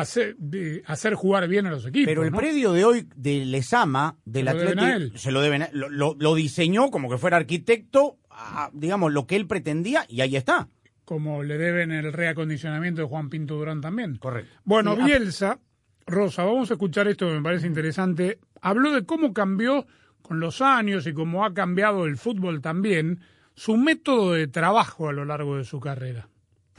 hacer, 0.00 0.36
de- 0.38 0.82
hacer 0.86 1.14
jugar 1.14 1.46
bien 1.48 1.66
a 1.66 1.70
los 1.70 1.86
equipos. 1.86 2.06
Pero 2.06 2.24
el 2.24 2.30
¿no? 2.32 2.36
predio 2.38 2.72
de 2.72 2.84
hoy 2.84 3.08
de 3.14 3.44
Lesama, 3.44 4.16
del 4.24 4.46
Se 4.46 4.52
lo 4.52 4.58
deben 4.60 4.78
Atlético, 4.78 4.84
a 4.92 4.96
él. 4.96 5.12
se 5.18 5.32
lo 5.32 5.40
deben 5.40 5.66
lo, 5.72 6.14
lo- 6.18 6.34
diseñó 6.34 6.90
como 6.90 7.08
que 7.08 7.16
fuera 7.18 7.36
arquitecto, 7.36 8.18
a, 8.30 8.70
digamos, 8.72 9.12
lo 9.12 9.26
que 9.26 9.36
él 9.36 9.46
pretendía, 9.46 10.04
y 10.08 10.20
ahí 10.20 10.36
está. 10.36 10.68
como 11.04 11.42
le 11.42 11.58
deben 11.58 11.92
el 11.92 12.12
reacondicionamiento 12.12 13.02
de 13.02 13.08
Juan 13.08 13.28
Pinto 13.30 13.54
Durán 13.56 13.80
también. 13.80 14.16
Correcto. 14.16 14.52
Bueno, 14.64 14.96
Bielsa, 14.96 15.60
Rosa, 16.06 16.44
vamos 16.44 16.70
a 16.70 16.74
escuchar 16.74 17.06
esto 17.08 17.26
que 17.28 17.34
me 17.34 17.42
parece 17.42 17.66
interesante. 17.66 18.38
Habló 18.60 18.90
de 18.92 19.04
cómo 19.06 19.32
cambió 19.32 19.86
con 20.22 20.40
los 20.40 20.60
años 20.62 21.06
y 21.06 21.12
cómo 21.12 21.44
ha 21.44 21.52
cambiado 21.54 22.06
el 22.06 22.16
fútbol 22.16 22.60
también 22.62 23.20
su 23.54 23.76
método 23.76 24.32
de 24.32 24.48
trabajo 24.48 25.08
a 25.08 25.12
lo 25.12 25.24
largo 25.24 25.56
de 25.58 25.64
su 25.64 25.78
carrera. 25.78 26.28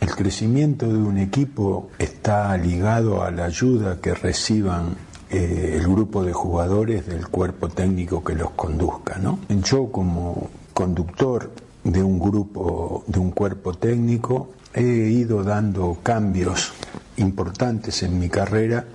El 0.05 0.15
crecimiento 0.15 0.87
de 0.87 0.99
un 0.99 1.17
equipo 1.17 1.89
está 1.97 2.55
ligado 2.57 3.23
a 3.23 3.31
la 3.31 3.45
ayuda 3.45 3.99
que 3.99 4.13
reciban 4.13 4.95
eh, 5.31 5.77
el 5.79 5.87
grupo 5.87 6.23
de 6.23 6.31
jugadores 6.31 7.07
del 7.07 7.27
cuerpo 7.27 7.69
técnico 7.69 8.23
que 8.23 8.35
los 8.35 8.51
conduzca. 8.51 9.19
Yo 9.49 9.91
como 9.91 10.51
conductor 10.75 11.51
de 11.83 12.03
un 12.03 12.19
grupo, 12.19 13.03
de 13.07 13.17
un 13.17 13.31
cuerpo 13.31 13.73
técnico, 13.73 14.51
he 14.75 14.83
ido 14.83 15.43
dando 15.43 15.97
cambios 16.03 16.73
importantes 17.17 18.03
en 18.03 18.19
mi 18.19 18.29
carrera 18.29 18.85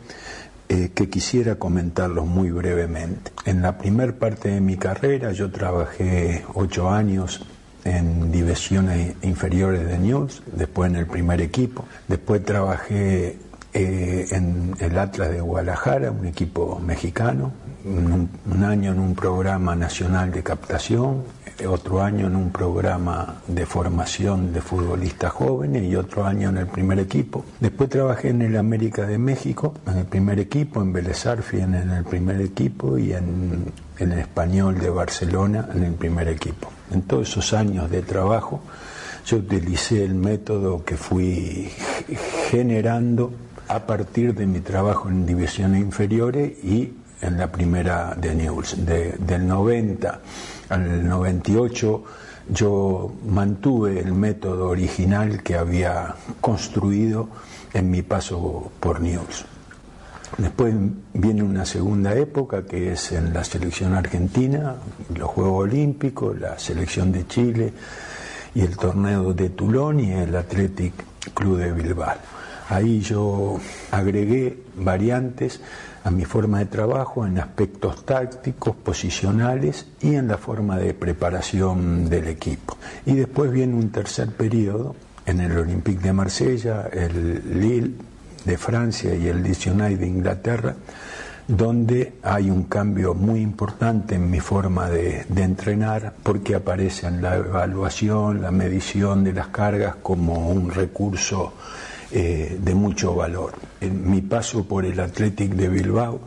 eh, 0.69 0.93
que 0.95 1.11
quisiera 1.11 1.57
comentarlos 1.57 2.25
muy 2.25 2.53
brevemente. 2.53 3.33
En 3.47 3.63
la 3.63 3.79
primer 3.79 4.17
parte 4.17 4.51
de 4.51 4.61
mi 4.61 4.77
carrera 4.77 5.33
yo 5.33 5.51
trabajé 5.51 6.45
ocho 6.55 6.89
años 6.89 7.45
en 7.85 8.31
divisiones 8.31 9.15
inferiores 9.23 9.87
de 9.87 9.99
News, 9.99 10.43
después 10.55 10.91
en 10.91 10.97
el 10.97 11.07
primer 11.07 11.41
equipo, 11.41 11.85
después 12.09 12.45
trabajé 12.45 13.39
eh, 13.73 14.27
en 14.31 14.75
el 14.81 14.99
Atlas 14.99 15.31
de 15.31 15.41
Guadalajara, 15.41 16.11
un 16.11 16.27
equipo 16.27 16.81
mexicano, 16.85 17.53
un, 17.85 18.29
año 18.65 18.93
en 18.93 18.99
un 18.99 19.15
programa 19.15 19.75
nacional 19.75 20.33
de 20.33 20.43
captación, 20.43 21.23
otro 21.69 22.03
año 22.03 22.27
en 22.27 22.37
un 22.37 22.51
programa 22.51 23.37
de 23.47 23.67
formación 23.67 24.53
de 24.53 24.61
futbolistas 24.61 25.33
jóvenes 25.33 25.85
y 25.85 25.95
otro 25.95 26.25
año 26.25 26.49
en 26.49 26.59
el 26.59 26.67
primer 26.67 26.99
equipo. 26.99 27.45
Después 27.61 27.91
trabajé 27.91 28.31
en 28.31 28.43
el 28.43 28.57
América 28.57 29.07
de 29.07 29.19
México, 29.19 29.75
en 29.87 29.99
el 29.99 30.07
primer 30.07 30.41
equipo, 30.41 30.83
en 30.83 30.93
Vélez 30.93 31.27
Arfiel 31.27 31.75
en 31.75 31.91
el 31.91 32.05
primer 32.05 32.41
equipo 32.41 32.99
y 32.99 33.13
en 33.13 33.73
el 33.99 34.13
Español 34.13 34.79
de 34.79 34.91
Barcelona 34.91 35.69
en 35.75 35.85
el 35.85 35.95
primer 35.95 36.29
equipo. 36.29 36.71
En 36.91 37.03
todos 37.03 37.29
esos 37.29 37.53
años 37.53 37.91
de 37.91 38.03
trabajo 38.03 38.61
yo 39.27 39.39
utilicé 39.39 40.05
el 40.05 40.15
método 40.15 40.85
que 40.85 40.97
fui 40.97 41.71
generando 42.51 43.33
a 43.69 43.87
partir 43.87 44.35
de 44.35 44.47
mi 44.47 44.61
trabajo 44.61 45.09
en 45.09 45.27
divisiones 45.27 45.81
inferiores 45.81 46.53
y 46.65 46.93
en 47.21 47.39
la 47.39 47.53
primera 47.53 48.15
de 48.17 48.35
News. 48.35 48.85
De, 48.85 49.13
del 49.19 49.47
90 49.47 50.21
al 50.71 51.09
98 51.09 52.05
yo 52.49 53.13
mantuve 53.27 54.01
el 54.01 54.13
método 54.13 54.69
original 54.69 55.43
que 55.43 55.55
había 55.55 56.17
construido 56.41 57.29
en 57.73 57.91
mi 57.91 58.03
paso 58.03 58.73
por 58.81 59.01
News. 59.01 59.45
Después 60.39 60.75
viene 61.13 61.43
una 61.43 61.65
segunda 61.65 62.15
época 62.15 62.65
que 62.65 62.93
es 62.93 63.13
en 63.13 63.33
la 63.33 63.45
selección 63.45 63.95
argentina, 63.95 64.77
los 65.15 65.29
Juegos 65.29 65.65
Olímpicos, 65.65 66.39
la 66.39 66.59
selección 66.59 67.13
de 67.13 67.27
Chile 67.27 67.73
y 68.55 68.61
el 68.63 68.77
torneo 68.77 69.35
de 69.35 69.51
Toulon 69.51 70.01
y 70.01 70.13
el 70.13 70.35
Athletic 70.35 70.95
Club 71.35 71.59
de 71.59 71.73
Bilbao. 71.73 72.17
Ahí 72.69 73.01
yo 73.01 73.59
agregué 73.91 74.63
variantes 74.77 75.61
a 76.05 76.11
mi 76.11 76.25
forma 76.25 76.61
de 76.61 76.67
trabajo 76.67 77.27
en 77.27 77.39
aspectos 77.39 78.07
tácticos, 78.07 78.77
posicionales 78.77 79.87
y 80.01 80.15
en 80.15 80.29
la 80.29 80.39
forma 80.39 80.79
de 80.79 80.95
preparación 80.95 82.09
del 82.09 82.29
equipo. 82.29 82.79
Y 83.05 83.15
después 83.15 83.51
viene 83.51 83.75
un 83.75 83.91
tercer 83.91 84.29
periodo 84.29 84.95
en 85.27 85.41
el 85.41 85.59
Olympique 85.59 86.01
de 86.01 86.13
Marsella, 86.13 86.89
el 86.93 87.61
Lille 87.61 87.95
de 88.45 88.57
Francia 88.57 89.15
y 89.15 89.29
el 89.29 89.39
United 89.39 89.99
de 89.99 90.07
Inglaterra, 90.07 90.75
donde 91.47 92.15
hay 92.23 92.49
un 92.49 92.65
cambio 92.65 93.13
muy 93.15 93.41
importante 93.41 94.15
en 94.15 94.31
mi 94.31 94.39
forma 94.39 94.89
de, 94.89 95.27
entrenar 95.37 96.15
porque 96.23 96.55
aparecen 96.55 97.23
la 97.23 97.37
evaluación, 97.37 98.41
la 98.41 98.53
medición 98.53 99.25
de 99.25 99.33
las 99.33 99.49
cargas 99.49 99.97
como 100.03 100.49
un 100.49 100.71
recurso 100.71 101.55
eh, 102.13 102.57
de 102.61 102.75
mucho 102.75 103.15
valor. 103.17 103.55
En 103.81 104.09
mi 104.09 104.21
paso 104.21 104.65
por 104.65 104.85
el 104.85 105.01
Athletic 105.01 105.55
de 105.55 105.69
Bilbao, 105.69 106.21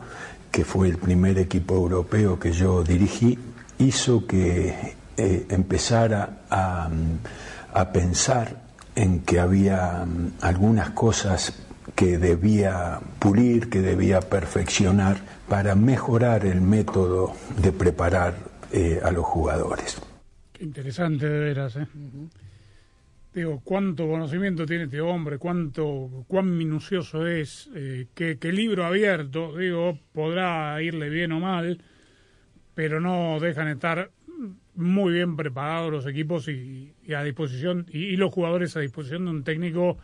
que 0.50 0.64
fue 0.64 0.88
el 0.88 0.98
primer 0.98 1.38
equipo 1.38 1.74
europeo 1.74 2.38
que 2.38 2.52
yo 2.52 2.84
dirigí, 2.84 3.38
hizo 3.78 4.26
que 4.26 4.94
eh, 5.16 5.46
empezara 5.48 6.44
a, 6.50 6.88
a, 7.72 7.92
pensar 7.92 8.62
en 8.94 9.20
que 9.20 9.40
había 9.40 10.04
um, 10.04 10.30
algunas 10.40 10.90
cosas 10.90 11.52
que 11.94 12.18
debía 12.18 13.00
pulir, 13.18 13.70
que 13.70 13.80
debía 13.80 14.20
perfeccionar 14.20 15.16
para 15.48 15.74
mejorar 15.74 16.44
el 16.44 16.60
método 16.60 17.34
de 17.60 17.72
preparar 17.72 18.34
eh, 18.72 19.00
a 19.02 19.10
los 19.10 19.24
jugadores. 19.24 20.00
Qué 20.52 20.64
interesante 20.64 21.28
de 21.28 21.38
veras, 21.38 21.76
¿eh? 21.76 21.86
Uh 21.94 21.98
-huh. 21.98 22.30
Digo, 23.34 23.60
cuánto 23.64 24.06
conocimiento 24.08 24.64
tiene 24.64 24.84
este 24.84 25.00
hombre, 25.00 25.38
cuánto, 25.38 26.24
cuán 26.28 26.56
minucioso 26.56 27.26
es, 27.26 27.68
eh, 27.74 28.06
qué, 28.14 28.38
qué 28.38 28.52
libro 28.52 28.86
abierto, 28.86 29.56
digo, 29.56 29.98
podrá 30.12 30.80
irle 30.80 31.08
bien 31.08 31.32
o 31.32 31.40
mal, 31.40 31.82
pero 32.76 33.00
no 33.00 33.40
dejan 33.40 33.66
estar 33.66 34.12
muy 34.76 35.14
bien 35.14 35.36
preparados 35.36 35.90
los 35.90 36.06
equipos 36.06 36.46
y, 36.46 36.94
y 37.04 37.14
a 37.14 37.24
disposición, 37.24 37.86
y, 37.90 38.04
y, 38.04 38.16
los 38.16 38.32
jugadores 38.32 38.76
a 38.76 38.80
disposición 38.80 39.24
de 39.24 39.30
un 39.32 39.44
técnico 39.44 39.98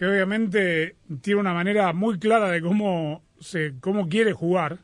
que 0.00 0.06
obviamente 0.06 0.96
tiene 1.20 1.40
una 1.40 1.52
manera 1.52 1.92
muy 1.92 2.18
clara 2.18 2.48
de 2.48 2.62
cómo, 2.62 3.22
se, 3.38 3.74
cómo 3.80 4.08
quiere 4.08 4.32
jugar, 4.32 4.78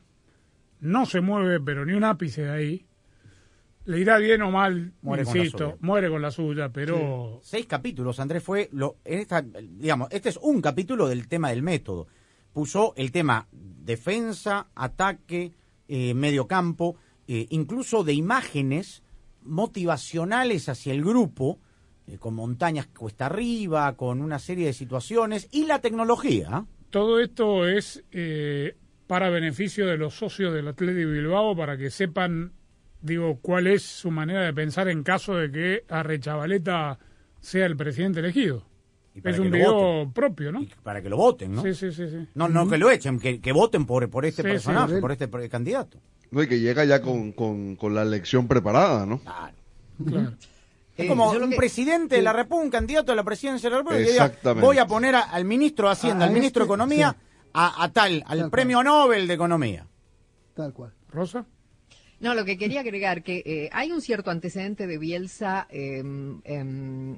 no 0.79 1.07
se 1.07 1.21
mueve 1.21 1.59
pero 1.59 1.87
ni 1.87 1.93
un 1.93 2.03
ápice 2.03 2.43
de 2.43 2.51
ahí, 2.51 2.85
le 3.85 3.99
irá 3.99 4.19
bien 4.19 4.43
o 4.43 4.51
mal, 4.51 4.93
muere 5.01 5.23
insisto, 5.23 5.71
con 5.71 5.79
muere 5.81 6.11
con 6.11 6.21
la 6.21 6.29
suya, 6.29 6.69
pero... 6.69 7.39
Sí. 7.41 7.49
Seis 7.49 7.65
capítulos, 7.65 8.19
Andrés, 8.19 8.43
fue, 8.43 8.69
lo, 8.73 8.97
en 9.05 9.17
esta, 9.17 9.41
digamos, 9.41 10.07
este 10.11 10.29
es 10.29 10.37
un 10.37 10.61
capítulo 10.61 11.07
del 11.07 11.27
tema 11.27 11.49
del 11.49 11.63
método. 11.63 12.05
Puso 12.53 12.93
el 12.95 13.11
tema 13.11 13.47
defensa, 13.51 14.67
ataque, 14.75 15.51
eh, 15.87 16.13
medio 16.13 16.45
campo, 16.45 16.95
eh, 17.27 17.47
incluso 17.49 18.03
de 18.03 18.13
imágenes 18.13 19.01
motivacionales 19.41 20.69
hacia 20.69 20.93
el 20.93 21.03
grupo, 21.03 21.57
eh, 22.07 22.17
con 22.17 22.33
montañas 22.33 22.87
cuesta 22.87 23.27
arriba, 23.27 23.95
con 23.95 24.21
una 24.21 24.39
serie 24.39 24.67
de 24.67 24.73
situaciones, 24.73 25.47
y 25.51 25.65
la 25.65 25.79
tecnología. 25.79 26.65
Todo 26.89 27.19
esto 27.19 27.67
es 27.67 28.03
para 29.07 29.29
beneficio 29.29 29.85
de 29.85 29.97
los 29.97 30.15
socios 30.15 30.53
del 30.53 30.69
Atlético 30.69 31.11
Bilbao, 31.11 31.55
para 31.55 31.77
que 31.77 31.89
sepan 31.89 32.53
digo, 33.01 33.39
cuál 33.41 33.67
es 33.67 33.83
su 33.83 34.11
manera 34.11 34.41
de 34.41 34.53
pensar 34.53 34.87
en 34.87 35.03
caso 35.03 35.35
de 35.35 35.51
que 35.51 35.83
Arrechavaleta 35.89 36.99
sea 37.39 37.65
el 37.65 37.77
presidente 37.77 38.19
elegido. 38.19 38.65
Es 39.23 39.39
un 39.39 39.49
video 39.49 40.11
propio, 40.13 40.51
¿no? 40.51 40.61
Y 40.61 40.69
para 40.83 41.01
que 41.01 41.09
lo 41.09 41.17
voten, 41.17 41.55
¿no? 41.55 41.63
Sí, 41.63 41.73
sí, 41.73 41.91
sí. 41.91 42.07
sí. 42.07 42.27
No, 42.35 42.47
no 42.47 42.69
que 42.69 42.77
lo 42.77 42.91
echen, 42.91 43.19
que, 43.19 43.41
que 43.41 43.51
voten 43.51 43.85
por, 43.87 44.07
por 44.11 44.25
este 44.25 44.43
sí, 44.43 44.47
personaje, 44.47 44.95
sí, 44.95 45.01
por 45.01 45.11
este 45.11 45.27
por 45.27 45.41
el 45.41 45.49
candidato. 45.49 45.99
No, 46.29 46.43
y 46.43 46.47
que 46.47 46.59
llega 46.59 46.85
ya 46.85 47.01
con, 47.01 47.31
con, 47.31 47.75
con 47.77 47.95
la 47.95 48.03
elección 48.03 48.47
preparada, 48.47 49.07
¿no? 49.07 49.19
Claro. 49.19 49.55
claro. 50.05 50.33
Es 50.97 51.07
como 51.07 51.31
un 51.31 51.49
que, 51.51 51.55
presidente 51.55 52.15
de 52.15 52.21
la 52.21 52.33
República, 52.33 52.65
un 52.65 52.71
candidato 52.71 53.11
a 53.11 53.15
la 53.15 53.23
presidencia 53.23 53.69
de 53.69 53.75
la 53.75 53.77
República, 53.83 54.31
que 54.31 54.37
diga, 54.41 54.53
voy 54.53 54.79
a 54.79 54.87
poner 54.87 55.15
a, 55.15 55.21
al 55.21 55.45
ministro 55.45 55.87
de 55.87 55.93
Hacienda, 55.93 56.25
a, 56.25 56.27
al 56.27 56.33
ministro 56.33 56.63
este, 56.63 56.67
de 56.67 56.75
Economía, 56.75 57.15
a, 57.53 57.83
a, 57.83 57.91
tal, 57.91 58.23
al 58.25 58.39
tal 58.39 58.49
premio 58.49 58.77
cual. 58.77 58.85
Nobel 58.85 59.27
de 59.27 59.33
Economía. 59.33 59.87
Tal 60.55 60.73
cual. 60.73 60.93
¿Rosa? 61.09 61.45
No, 62.19 62.33
lo 62.33 62.45
que 62.45 62.57
quería 62.57 62.79
agregar 62.79 63.21
que 63.21 63.43
eh, 63.45 63.69
hay 63.71 63.91
un 63.91 64.01
cierto 64.01 64.31
antecedente 64.31 64.87
de 64.87 64.97
Bielsa 64.97 65.67
eh, 65.69 66.03
eh, 66.45 66.63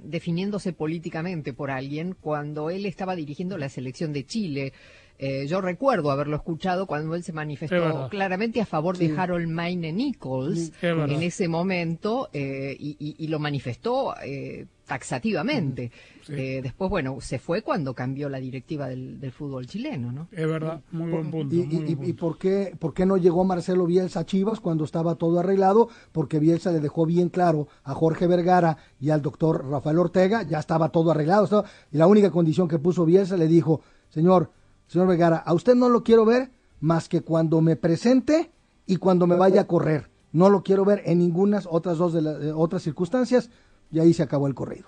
definiéndose 0.04 0.74
políticamente 0.74 1.54
por 1.54 1.72
alguien 1.72 2.18
cuando 2.20 2.70
él 2.70 2.86
estaba 2.86 3.16
dirigiendo 3.16 3.58
la 3.58 3.70
selección 3.70 4.12
de 4.12 4.26
Chile. 4.26 4.74
Eh, 5.22 5.48
yo 5.48 5.60
recuerdo 5.60 6.12
haberlo 6.12 6.38
escuchado 6.38 6.88
cuando 6.88 7.14
él 7.14 7.24
se 7.24 7.34
manifestó 7.34 8.08
claramente 8.10 8.62
a 8.62 8.66
favor 8.66 8.96
sí. 8.96 9.10
de 9.10 9.20
Harold 9.20 9.50
Mayne 9.50 9.92
Nichols 9.92 10.72
en 10.82 11.22
ese 11.22 11.50
momento 11.50 12.30
eh, 12.32 12.74
y, 12.80 12.96
y, 12.98 13.16
y, 13.26 13.28
lo 13.28 13.38
manifestó 13.38 14.16
eh, 14.24 14.66
taxativamente. 14.88 15.92
Sí. 16.24 16.62
después, 16.62 16.90
bueno, 16.90 17.18
se 17.20 17.38
fue 17.38 17.64
cuando 17.64 17.94
cambió 17.94 18.30
la 18.30 18.40
directiva 18.40 18.88
del, 18.88 19.20
del 19.20 19.34
fútbol 19.34 19.68
chileno, 19.68 20.14
¿no? 20.14 20.30
Es 20.32 20.48
verdad, 20.48 20.84
muy 20.92 21.12
buen 21.12 21.30
punto. 21.32 21.54
¿Y, 21.54 21.58
muy 21.58 21.68
buen 21.68 21.86
punto. 21.86 22.10
y 22.10 22.14
por, 22.14 22.38
qué, 22.38 22.74
por 22.80 22.94
qué 22.94 23.06
no 23.06 23.18
llegó 23.18 23.44
Marcelo 23.44 23.86
Bielsa 23.86 24.22
a 24.22 24.26
Chivas 24.26 24.62
cuando 24.62 24.86
estaba 24.86 25.16
todo 25.16 25.42
arreglado? 25.42 25.90
Porque 26.14 26.40
Bielsa 26.40 26.72
le 26.72 26.80
dejó 26.80 27.06
bien 27.06 27.28
claro 27.28 27.68
a 27.84 27.94
Jorge 27.94 28.26
Vergara 28.26 28.78
y 29.02 29.10
al 29.10 29.22
doctor 29.22 29.68
Rafael 29.70 30.00
Ortega, 30.00 30.44
ya 30.44 30.60
estaba 30.60 30.90
todo 30.90 31.12
arreglado. 31.12 31.44
Estaba, 31.44 31.66
y 31.92 31.98
la 31.98 32.08
única 32.08 32.32
condición 32.32 32.70
que 32.70 32.80
puso 32.80 33.04
Bielsa 33.04 33.36
le 33.36 33.48
dijo, 33.48 33.82
señor, 34.08 34.52
Señor 34.90 35.08
Vergara, 35.08 35.38
a 35.38 35.54
usted 35.54 35.76
no 35.76 35.88
lo 35.88 36.04
quiero 36.04 36.26
ver 36.26 36.52
más 36.80 37.08
que 37.08 37.22
cuando 37.22 37.62
me 37.62 37.76
presente 37.76 38.52
y 38.88 38.98
cuando 38.98 39.28
me 39.28 39.36
vaya 39.36 39.62
a 39.62 39.68
correr. 39.68 40.10
No 40.32 40.50
lo 40.50 40.64
quiero 40.64 40.84
ver 40.84 41.04
en 41.06 41.20
ninguna 41.20 41.62
otras 41.70 42.00
dos 42.00 42.12
de 42.12 42.24
las 42.24 42.38
otras 42.56 42.82
circunstancias 42.82 43.52
y 43.92 44.00
ahí 44.00 44.16
se 44.16 44.24
acabó 44.24 44.48
el 44.48 44.56
corrido. 44.56 44.88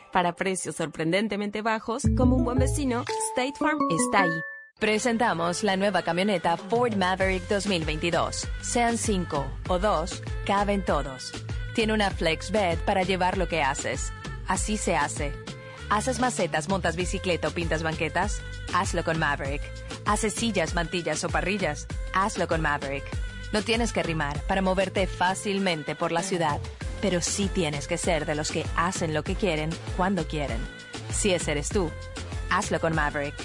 Para 0.11 0.35
precios 0.35 0.75
sorprendentemente 0.75 1.61
bajos, 1.61 2.03
como 2.17 2.35
un 2.35 2.43
buen 2.43 2.57
vecino, 2.59 3.05
State 3.29 3.53
Farm 3.57 3.79
está 3.89 4.23
ahí. 4.23 4.41
Presentamos 4.77 5.63
la 5.63 5.77
nueva 5.77 6.01
camioneta 6.01 6.57
Ford 6.57 6.95
Maverick 6.95 7.47
2022. 7.47 8.47
Sean 8.61 8.97
5 8.97 9.45
o 9.69 9.79
2, 9.79 10.23
caben 10.45 10.83
todos. 10.83 11.31
Tiene 11.75 11.93
una 11.93 12.09
flex 12.09 12.51
bed 12.51 12.77
para 12.85 13.03
llevar 13.03 13.37
lo 13.37 13.47
que 13.47 13.61
haces. 13.61 14.11
Así 14.47 14.75
se 14.75 14.97
hace. 14.97 15.31
¿Haces 15.89 16.19
macetas, 16.19 16.67
montas 16.67 16.97
bicicleta 16.97 17.47
o 17.47 17.51
pintas 17.51 17.81
banquetas? 17.81 18.41
Hazlo 18.73 19.05
con 19.05 19.17
Maverick. 19.17 19.61
¿Haces 20.05 20.33
sillas, 20.33 20.73
mantillas 20.73 21.23
o 21.23 21.29
parrillas? 21.29 21.87
Hazlo 22.13 22.47
con 22.47 22.61
Maverick. 22.61 23.05
No 23.53 23.61
tienes 23.61 23.93
que 23.93 24.03
rimar 24.03 24.41
para 24.41 24.61
moverte 24.61 25.07
fácilmente 25.07 25.95
por 25.95 26.11
la 26.11 26.23
ciudad, 26.23 26.59
pero 27.01 27.21
sí 27.21 27.49
tienes 27.53 27.87
que 27.87 27.97
ser 27.97 28.25
de 28.25 28.35
los 28.35 28.51
que 28.51 28.65
hacen 28.75 29.13
lo 29.13 29.23
que 29.23 29.35
quieren 29.35 29.69
cuando 29.97 30.27
quieren. 30.27 30.59
Si 31.13 31.33
ese 31.33 31.51
eres 31.51 31.69
tú, 31.69 31.89
hazlo 32.49 32.79
con 32.79 32.95
Maverick. 32.95 33.35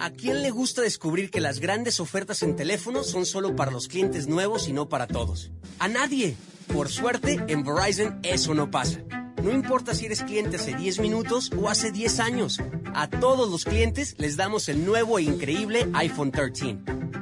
¿A 0.00 0.10
quién 0.10 0.42
le 0.42 0.50
gusta 0.50 0.82
descubrir 0.82 1.30
que 1.30 1.40
las 1.40 1.60
grandes 1.60 2.00
ofertas 2.00 2.42
en 2.42 2.56
teléfono 2.56 3.04
son 3.04 3.26
solo 3.26 3.54
para 3.54 3.70
los 3.70 3.88
clientes 3.88 4.26
nuevos 4.26 4.68
y 4.68 4.72
no 4.72 4.88
para 4.88 5.06
todos? 5.06 5.50
A 5.78 5.88
nadie. 5.88 6.34
Por 6.72 6.88
suerte, 6.88 7.38
en 7.48 7.62
Verizon 7.62 8.18
eso 8.22 8.54
no 8.54 8.70
pasa. 8.70 9.00
No 9.42 9.52
importa 9.52 9.94
si 9.94 10.06
eres 10.06 10.22
cliente 10.22 10.56
hace 10.56 10.74
10 10.74 10.98
minutos 10.98 11.50
o 11.56 11.68
hace 11.68 11.92
10 11.92 12.20
años. 12.20 12.60
A 12.94 13.08
todos 13.08 13.48
los 13.50 13.64
clientes 13.64 14.16
les 14.18 14.36
damos 14.36 14.68
el 14.68 14.84
nuevo 14.84 15.18
e 15.18 15.22
increíble 15.22 15.88
iPhone 15.94 16.32
13. 16.32 16.78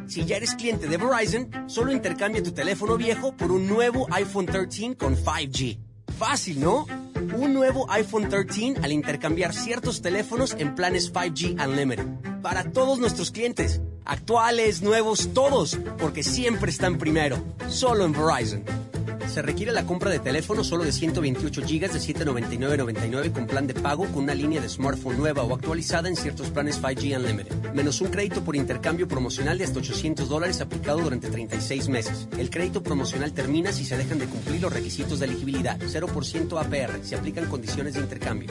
Si 0.07 0.25
ya 0.25 0.37
eres 0.37 0.55
cliente 0.55 0.87
de 0.89 0.97
Verizon, 0.97 1.51
solo 1.67 1.93
intercambia 1.93 2.43
tu 2.43 2.53
teléfono 2.53 2.97
viejo 2.97 3.37
por 3.37 3.53
un 3.53 3.67
nuevo 3.67 4.07
iPhone 4.13 4.47
13 4.47 4.97
con 4.97 5.15
5G. 5.17 5.79
Fácil, 6.19 6.61
¿no? 6.61 6.87
Un 7.37 7.53
nuevo 7.53 7.91
iPhone 7.91 8.29
13 8.29 8.77
al 8.83 8.93
intercambiar 8.93 9.53
ciertos 9.53 10.01
teléfonos 10.01 10.55
en 10.59 10.75
planes 10.75 11.13
5G 11.13 11.63
Unlimited. 11.67 12.07
Para 12.41 12.71
todos 12.71 12.99
nuestros 12.99 13.31
clientes. 13.31 13.83
Actuales, 14.07 14.81
nuevos, 14.81 15.35
todos. 15.35 15.79
Porque 15.99 16.23
siempre 16.23 16.71
están 16.71 16.97
primero. 16.97 17.37
Solo 17.69 18.05
en 18.05 18.13
Verizon. 18.13 18.65
Se 19.29 19.43
requiere 19.43 19.73
la 19.73 19.85
compra 19.85 20.11
de 20.11 20.19
teléfono 20.19 20.65
solo 20.65 20.85
de 20.85 20.93
128 20.93 21.61
GB 21.63 21.93
de 21.93 21.99
799.99 21.99 23.33
con 23.33 23.47
plan 23.47 23.67
de 23.67 23.75
pago 23.75 24.07
con 24.07 24.25
una 24.25 24.35
línea 24.35 24.61
de 24.61 24.69
smartphone 24.69 25.19
nueva 25.19 25.43
o 25.43 25.55
actualizada 25.55 26.09
en 26.09 26.17
ciertos 26.17 26.51
planes 26.51 26.81
5G 26.81 27.17
Unlimited. 27.17 27.73
Menos 27.75 28.01
un 28.01 28.09
crédito 28.09 28.43
por 28.43 28.57
intercambio 28.57 29.09
promocional 29.09 29.59
de 29.59 29.65
hasta 29.65 29.79
800 29.79 30.29
dólares 30.29 30.61
aplicado 30.61 31.01
durante 31.01 31.29
36 31.29 31.89
meses. 31.89 32.29
El 32.39 32.51
crédito 32.51 32.83
promocional 32.83 33.33
termina 33.33 33.73
si 33.73 33.85
se 33.85 33.97
dejan 33.97 34.19
de 34.19 34.27
cumplir 34.27 34.63
los 34.63 34.73
requisitos 34.73 35.19
de 35.21 35.27
elegibilidad. 35.27 35.79
0% 35.79 36.61
APR. 36.61 37.05
Se 37.05 37.17
aplican 37.17 37.47
condiciones 37.47 37.95
de 37.95 38.01
intercambio. 38.01 38.51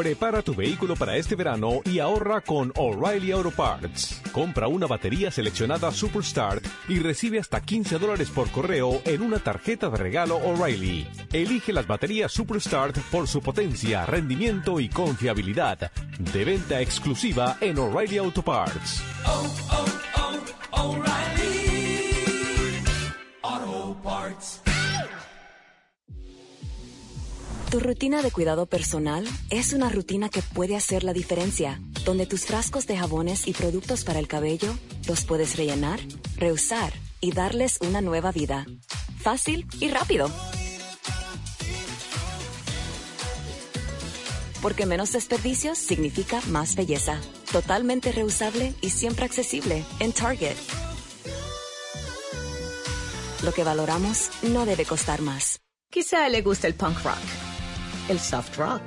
Prepara 0.00 0.40
tu 0.40 0.54
vehículo 0.54 0.96
para 0.96 1.18
este 1.18 1.34
verano 1.34 1.82
y 1.84 1.98
ahorra 1.98 2.40
con 2.40 2.72
O'Reilly 2.74 3.32
Auto 3.32 3.50
Parts. 3.50 4.22
Compra 4.32 4.66
una 4.66 4.86
batería 4.86 5.30
seleccionada 5.30 5.92
Superstart 5.92 6.64
y 6.88 7.00
recibe 7.00 7.38
hasta 7.38 7.60
15 7.60 7.98
dólares 7.98 8.30
por 8.30 8.50
correo 8.50 9.02
en 9.04 9.20
una 9.20 9.40
tarjeta 9.40 9.90
de 9.90 9.98
regalo 9.98 10.38
O'Reilly. 10.38 11.06
Elige 11.34 11.74
las 11.74 11.86
baterías 11.86 12.32
Superstart 12.32 12.96
por 13.10 13.28
su 13.28 13.42
potencia, 13.42 14.06
rendimiento 14.06 14.80
y 14.80 14.88
confiabilidad. 14.88 15.92
De 16.18 16.44
venta 16.46 16.80
exclusiva 16.80 17.58
en 17.60 17.78
O'Reilly 17.78 18.16
Auto 18.16 18.40
Parts. 18.40 19.02
Auto 23.42 24.00
Parts. 24.02 24.59
Tu 27.70 27.78
rutina 27.78 28.20
de 28.20 28.32
cuidado 28.32 28.66
personal 28.66 29.24
es 29.48 29.72
una 29.72 29.90
rutina 29.90 30.28
que 30.28 30.42
puede 30.42 30.74
hacer 30.74 31.04
la 31.04 31.12
diferencia, 31.12 31.80
donde 32.04 32.26
tus 32.26 32.44
frascos 32.44 32.88
de 32.88 32.96
jabones 32.96 33.46
y 33.46 33.52
productos 33.52 34.02
para 34.02 34.18
el 34.18 34.26
cabello 34.26 34.74
los 35.06 35.24
puedes 35.24 35.56
rellenar, 35.56 36.00
reusar 36.34 36.92
y 37.20 37.30
darles 37.30 37.78
una 37.80 38.00
nueva 38.00 38.32
vida. 38.32 38.66
Fácil 39.22 39.68
y 39.78 39.88
rápido. 39.88 40.28
Porque 44.60 44.84
menos 44.84 45.12
desperdicios 45.12 45.78
significa 45.78 46.40
más 46.48 46.74
belleza. 46.74 47.20
Totalmente 47.52 48.10
reusable 48.10 48.74
y 48.80 48.90
siempre 48.90 49.26
accesible 49.26 49.84
en 50.00 50.10
Target. 50.12 50.56
Lo 53.44 53.52
que 53.52 53.62
valoramos 53.62 54.28
no 54.42 54.66
debe 54.66 54.84
costar 54.84 55.22
más. 55.22 55.60
Quizá 55.88 56.28
le 56.28 56.42
guste 56.42 56.68
el 56.68 56.74
punk 56.74 57.02
rock, 57.02 57.18
el 58.08 58.18
soft 58.18 58.56
rock 58.56 58.82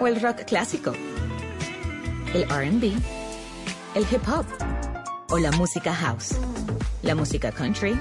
o 0.00 0.06
el 0.06 0.20
rock 0.20 0.44
clásico, 0.44 0.92
el 2.34 2.44
RB, 2.44 2.92
el 3.94 4.06
hip 4.10 4.28
hop 4.28 4.46
o 5.30 5.38
la 5.38 5.50
música 5.52 5.94
house, 5.94 6.34
la 7.02 7.14
música 7.14 7.52
country, 7.52 7.98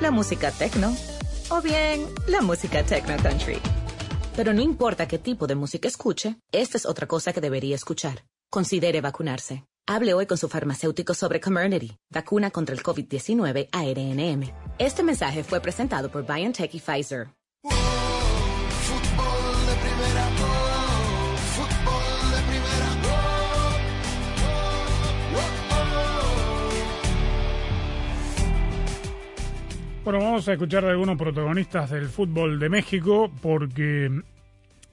la 0.00 0.10
música 0.10 0.50
techno 0.50 0.94
o 1.50 1.60
bien 1.60 2.06
la 2.26 2.40
música 2.40 2.82
techno 2.82 3.16
country. 3.22 3.58
Pero 4.36 4.52
no 4.52 4.60
importa 4.60 5.08
qué 5.08 5.18
tipo 5.18 5.46
de 5.46 5.54
música 5.54 5.88
escuche, 5.88 6.36
esta 6.52 6.76
es 6.76 6.84
otra 6.84 7.06
cosa 7.06 7.32
que 7.32 7.40
debería 7.40 7.74
escuchar. 7.74 8.24
Considere 8.50 9.00
vacunarse. 9.00 9.64
Hable 9.88 10.14
hoy 10.14 10.26
con 10.26 10.36
su 10.36 10.48
farmacéutico 10.48 11.14
sobre 11.14 11.40
Comirnaty, 11.40 11.96
vacuna 12.10 12.50
contra 12.50 12.74
el 12.74 12.82
COVID-19 12.82 13.68
ARNM. 13.70 14.52
Este 14.78 15.02
mensaje 15.02 15.44
fue 15.44 15.60
presentado 15.60 16.10
por 16.10 16.26
BioNTech 16.26 16.74
y 16.74 16.80
Pfizer. 16.80 17.28
Bueno, 30.06 30.20
vamos 30.20 30.46
a 30.48 30.52
escuchar 30.52 30.84
a 30.84 30.90
algunos 30.90 31.18
protagonistas 31.18 31.90
del 31.90 32.06
fútbol 32.08 32.60
de 32.60 32.68
México 32.68 33.28
porque 33.42 34.08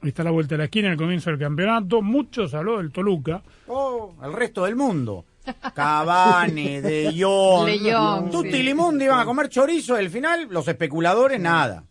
está 0.01 0.23
a 0.23 0.25
la 0.25 0.31
vuelta 0.31 0.55
de 0.55 0.57
la 0.57 0.63
esquina 0.63 0.89
el 0.91 0.97
comienzo 0.97 1.29
del 1.29 1.37
campeonato. 1.37 2.01
Muchos 2.01 2.51
habló 2.55 2.79
del 2.79 2.91
Toluca. 2.91 3.43
Oh, 3.67 4.15
el 4.23 4.33
resto 4.33 4.65
del 4.65 4.75
mundo. 4.75 5.23
Cavani, 5.75 6.81
De 6.81 7.13
Jong, 7.15 7.65
De 7.67 7.93
Jong, 7.93 8.31
Tutti 8.31 8.51
sí. 8.53 8.63
Limundi 8.63 9.05
iban 9.05 9.19
a 9.19 9.25
comer 9.25 9.49
chorizo, 9.49 9.93
al 9.95 10.09
final 10.09 10.47
los 10.49 10.67
especuladores 10.67 11.39
nada. 11.39 11.83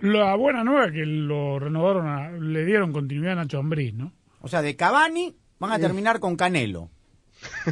La 0.00 0.36
buena 0.36 0.62
nueva 0.62 0.86
es 0.86 0.92
que 0.92 1.04
lo 1.04 1.58
renovaron, 1.58 2.06
a- 2.06 2.30
le 2.30 2.64
dieron 2.64 2.92
continuidad 2.92 3.32
a 3.32 3.36
Nacho 3.42 3.58
Ambriz, 3.58 3.92
¿no? 3.94 4.12
O 4.40 4.46
sea, 4.46 4.62
de 4.62 4.76
Cavani 4.76 5.34
van 5.58 5.72
a 5.72 5.80
terminar 5.80 6.20
con 6.20 6.36
Canelo. 6.36 6.90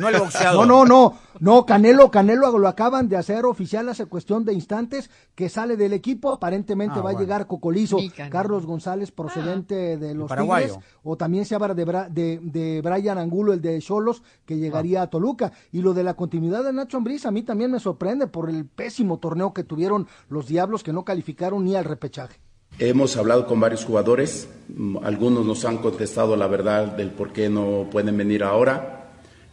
No 0.00 0.08
el 0.08 0.18
boxeador. 0.18 0.66
No, 0.66 0.84
no, 0.84 0.86
no, 0.86 1.18
no, 1.40 1.66
Canelo, 1.66 2.10
Canelo 2.10 2.56
lo 2.58 2.68
acaban 2.68 3.08
de 3.08 3.16
hacer 3.16 3.44
oficial 3.46 3.88
hace 3.88 4.06
cuestión 4.06 4.44
de 4.44 4.52
instantes 4.52 5.10
que 5.34 5.48
sale 5.48 5.76
del 5.76 5.92
equipo, 5.92 6.32
aparentemente 6.32 6.98
Ah, 6.98 7.02
va 7.02 7.10
a 7.10 7.12
llegar 7.18 7.46
Cocolizo. 7.46 7.98
Carlos 8.30 8.66
González 8.66 9.10
procedente 9.10 9.96
de 9.96 10.14
los. 10.14 10.28
Tigres, 10.30 10.78
o 11.02 11.16
también 11.16 11.44
se 11.44 11.54
habla 11.54 11.74
de, 11.74 11.86
Bra- 11.86 12.08
de, 12.08 12.38
de 12.42 12.80
Brian 12.82 13.18
Angulo, 13.18 13.52
el 13.52 13.60
de 13.60 13.78
Cholos, 13.80 14.22
que 14.44 14.56
llegaría 14.58 15.02
a 15.02 15.10
Toluca. 15.10 15.52
Y 15.72 15.80
lo 15.82 15.94
de 15.94 16.02
la 16.04 16.14
continuidad 16.14 16.64
de 16.64 16.72
Nacho 16.72 16.96
Ambriz 16.96 17.26
a 17.26 17.30
mí 17.30 17.42
también 17.42 17.70
me 17.70 17.80
sorprende 17.80 18.26
por 18.26 18.48
el 18.50 18.64
pésimo 18.66 19.18
torneo 19.18 19.52
que 19.54 19.64
tuvieron 19.64 20.06
los 20.28 20.46
Diablos 20.46 20.82
que 20.82 20.92
no 20.92 21.04
calificaron 21.04 21.64
ni 21.64 21.74
al 21.76 21.84
repechaje. 21.84 22.38
Hemos 22.78 23.16
hablado 23.16 23.46
con 23.46 23.58
varios 23.60 23.84
jugadores, 23.84 24.48
mm, 24.68 24.98
algunos 25.02 25.44
nos 25.44 25.64
han 25.64 25.78
contestado 25.78 26.36
la 26.36 26.46
verdad 26.46 26.86
del 26.96 27.10
por 27.10 27.32
qué 27.32 27.48
no 27.50 27.86
pueden 27.90 28.16
venir 28.16 28.42
ahora. 28.44 28.99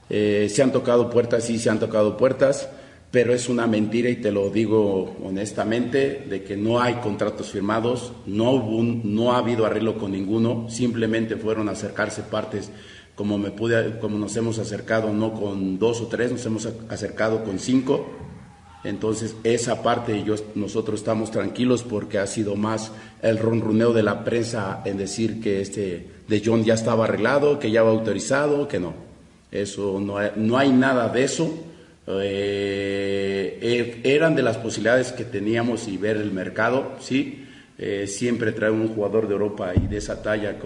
Eh, 0.10 0.48
se 0.50 0.64
han 0.64 0.72
tocado 0.72 1.10
puertas, 1.10 1.44
sí, 1.44 1.60
se 1.60 1.70
han 1.70 1.80
tocado 1.80 2.16
puertas, 2.18 2.70
pero 3.12 3.34
es 3.34 3.50
una 3.50 3.68
mentira 3.68 4.10
y 4.10 4.18
te 4.18 4.32
lo 4.32 4.50
digo 4.50 5.16
honestamente, 5.24 6.26
de 6.30 6.44
que 6.44 6.58
no 6.58 6.80
hay 6.82 6.96
contratos 6.96 7.52
firmados, 7.52 8.12
no, 8.26 8.52
hubo 8.52 8.78
un- 8.78 9.16
no 9.16 9.32
ha 9.34 9.38
habido 9.40 9.66
arreglo 9.66 9.98
con 9.98 10.12
ninguno, 10.12 10.68
simplemente 10.70 11.36
fueron 11.38 11.70
a 11.70 11.72
acercarse 11.74 12.22
partes 12.24 12.70
como, 13.16 13.38
me 13.38 13.50
pude, 13.52 13.98
como 14.00 14.18
nos 14.20 14.36
hemos 14.38 14.60
acercado, 14.60 15.12
no 15.12 15.34
con 15.34 15.80
dos 15.80 16.02
o 16.02 16.08
tres, 16.08 16.32
nos 16.32 16.46
hemos 16.46 16.68
ac- 16.68 16.86
acercado 16.90 17.44
con 17.44 17.58
cinco. 17.60 18.06
Entonces, 18.84 19.36
esa 19.44 19.82
parte 19.82 20.24
nosotros 20.56 21.00
estamos 21.00 21.32
tranquilos 21.32 21.82
porque 21.84 22.20
ha 22.20 22.28
sido 22.28 22.56
más 22.56 22.92
el 23.24 23.40
ronroneo 23.40 23.92
de 23.92 24.04
la 24.04 24.24
prensa 24.24 24.82
en 24.86 24.98
decir 24.98 25.42
que 25.42 25.62
este 25.62 26.12
de 26.28 26.42
John 26.46 26.64
ya 26.64 26.76
estaba 26.76 27.06
arreglado, 27.06 27.58
que 27.58 27.72
ya 27.72 27.82
va 27.84 27.90
autorizado, 27.90 28.68
que 28.68 28.80
no. 28.80 29.07
Eso 29.52 30.00
no 30.00 30.18
hay, 30.18 30.32
no 30.36 30.58
hay 30.58 30.72
nada 30.72 31.10
de 31.10 31.24
eso. 31.24 31.64
Eh, 32.08 33.60
eh, 33.62 34.02
eran 34.04 34.36
de 34.36 34.42
las 34.42 34.58
posibilidades 34.58 35.12
que 35.12 35.26
teníamos 35.26 35.88
y 35.88 35.98
ver 35.98 36.18
el 36.18 36.32
mercado, 36.32 36.94
sí. 37.00 37.44
Eh, 37.78 38.08
siempre 38.08 38.54
traer 38.54 38.72
un 38.72 38.88
jugador 38.88 39.28
de 39.28 39.34
Europa 39.34 39.72
y 39.76 39.88
de 39.88 39.98
esa 39.98 40.22
talla 40.24 40.58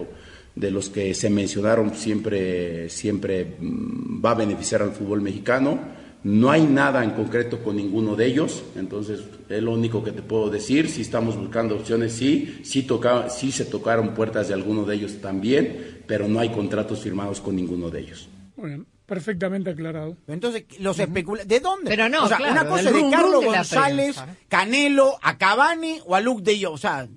de 0.55 0.71
los 0.71 0.89
que 0.89 1.13
se 1.13 1.29
mencionaron 1.29 1.93
siempre 1.93 2.88
siempre 2.89 3.57
mm, 3.59 4.23
va 4.23 4.32
a 4.32 4.36
beneficiar 4.36 4.82
al 4.82 4.91
fútbol 4.91 5.21
mexicano. 5.21 5.79
No 6.23 6.51
hay 6.51 6.61
nada 6.61 7.03
en 7.03 7.11
concreto 7.11 7.63
con 7.63 7.75
ninguno 7.75 8.15
de 8.15 8.27
ellos, 8.27 8.63
entonces 8.75 9.21
es 9.49 9.63
lo 9.63 9.71
único 9.71 10.03
que 10.03 10.11
te 10.11 10.21
puedo 10.21 10.51
decir. 10.51 10.88
Si 10.88 11.01
estamos 11.01 11.36
buscando 11.36 11.75
opciones, 11.75 12.13
sí, 12.13 12.59
sí, 12.63 12.84
toca, 12.84 13.27
sí 13.29 13.51
se 13.51 13.65
tocaron 13.65 14.13
puertas 14.13 14.47
de 14.47 14.53
alguno 14.53 14.86
de 14.86 14.95
ellos 14.95 15.19
también, 15.19 16.03
pero 16.05 16.27
no 16.27 16.39
hay 16.39 16.49
contratos 16.49 16.99
firmados 17.01 17.41
con 17.41 17.55
ninguno 17.55 17.89
de 17.89 18.01
ellos. 18.01 18.29
Muy 18.62 18.70
bien, 18.70 18.88
perfectamente 19.07 19.72
aclarado. 19.72 20.16
Entonces, 20.28 20.66
los 20.80 20.99
especula 20.99 21.43
¿De 21.43 21.59
dónde? 21.59 21.89
Pero 21.89 22.07
no, 22.07 22.26
o 22.26 22.28
sea, 22.28 22.38
claro, 22.38 22.53
una 22.53 22.68
cosa 22.68 22.89
es 22.89 22.93
de 22.93 23.09
Carlos 23.09 23.43
González, 23.43 24.16
prensa. 24.16 24.38
Canelo, 24.47 25.18
a 25.22 25.38
Cavani 25.39 25.99
o 26.05 26.16
a 26.16 26.22
Luke 26.22 26.43
de 26.43 26.64
Jong. 26.64 26.76
O 26.76 26.78
sea, 26.78 27.07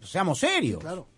seamos 0.00 0.38
serios. 0.38 0.78
Claro. 0.78 1.08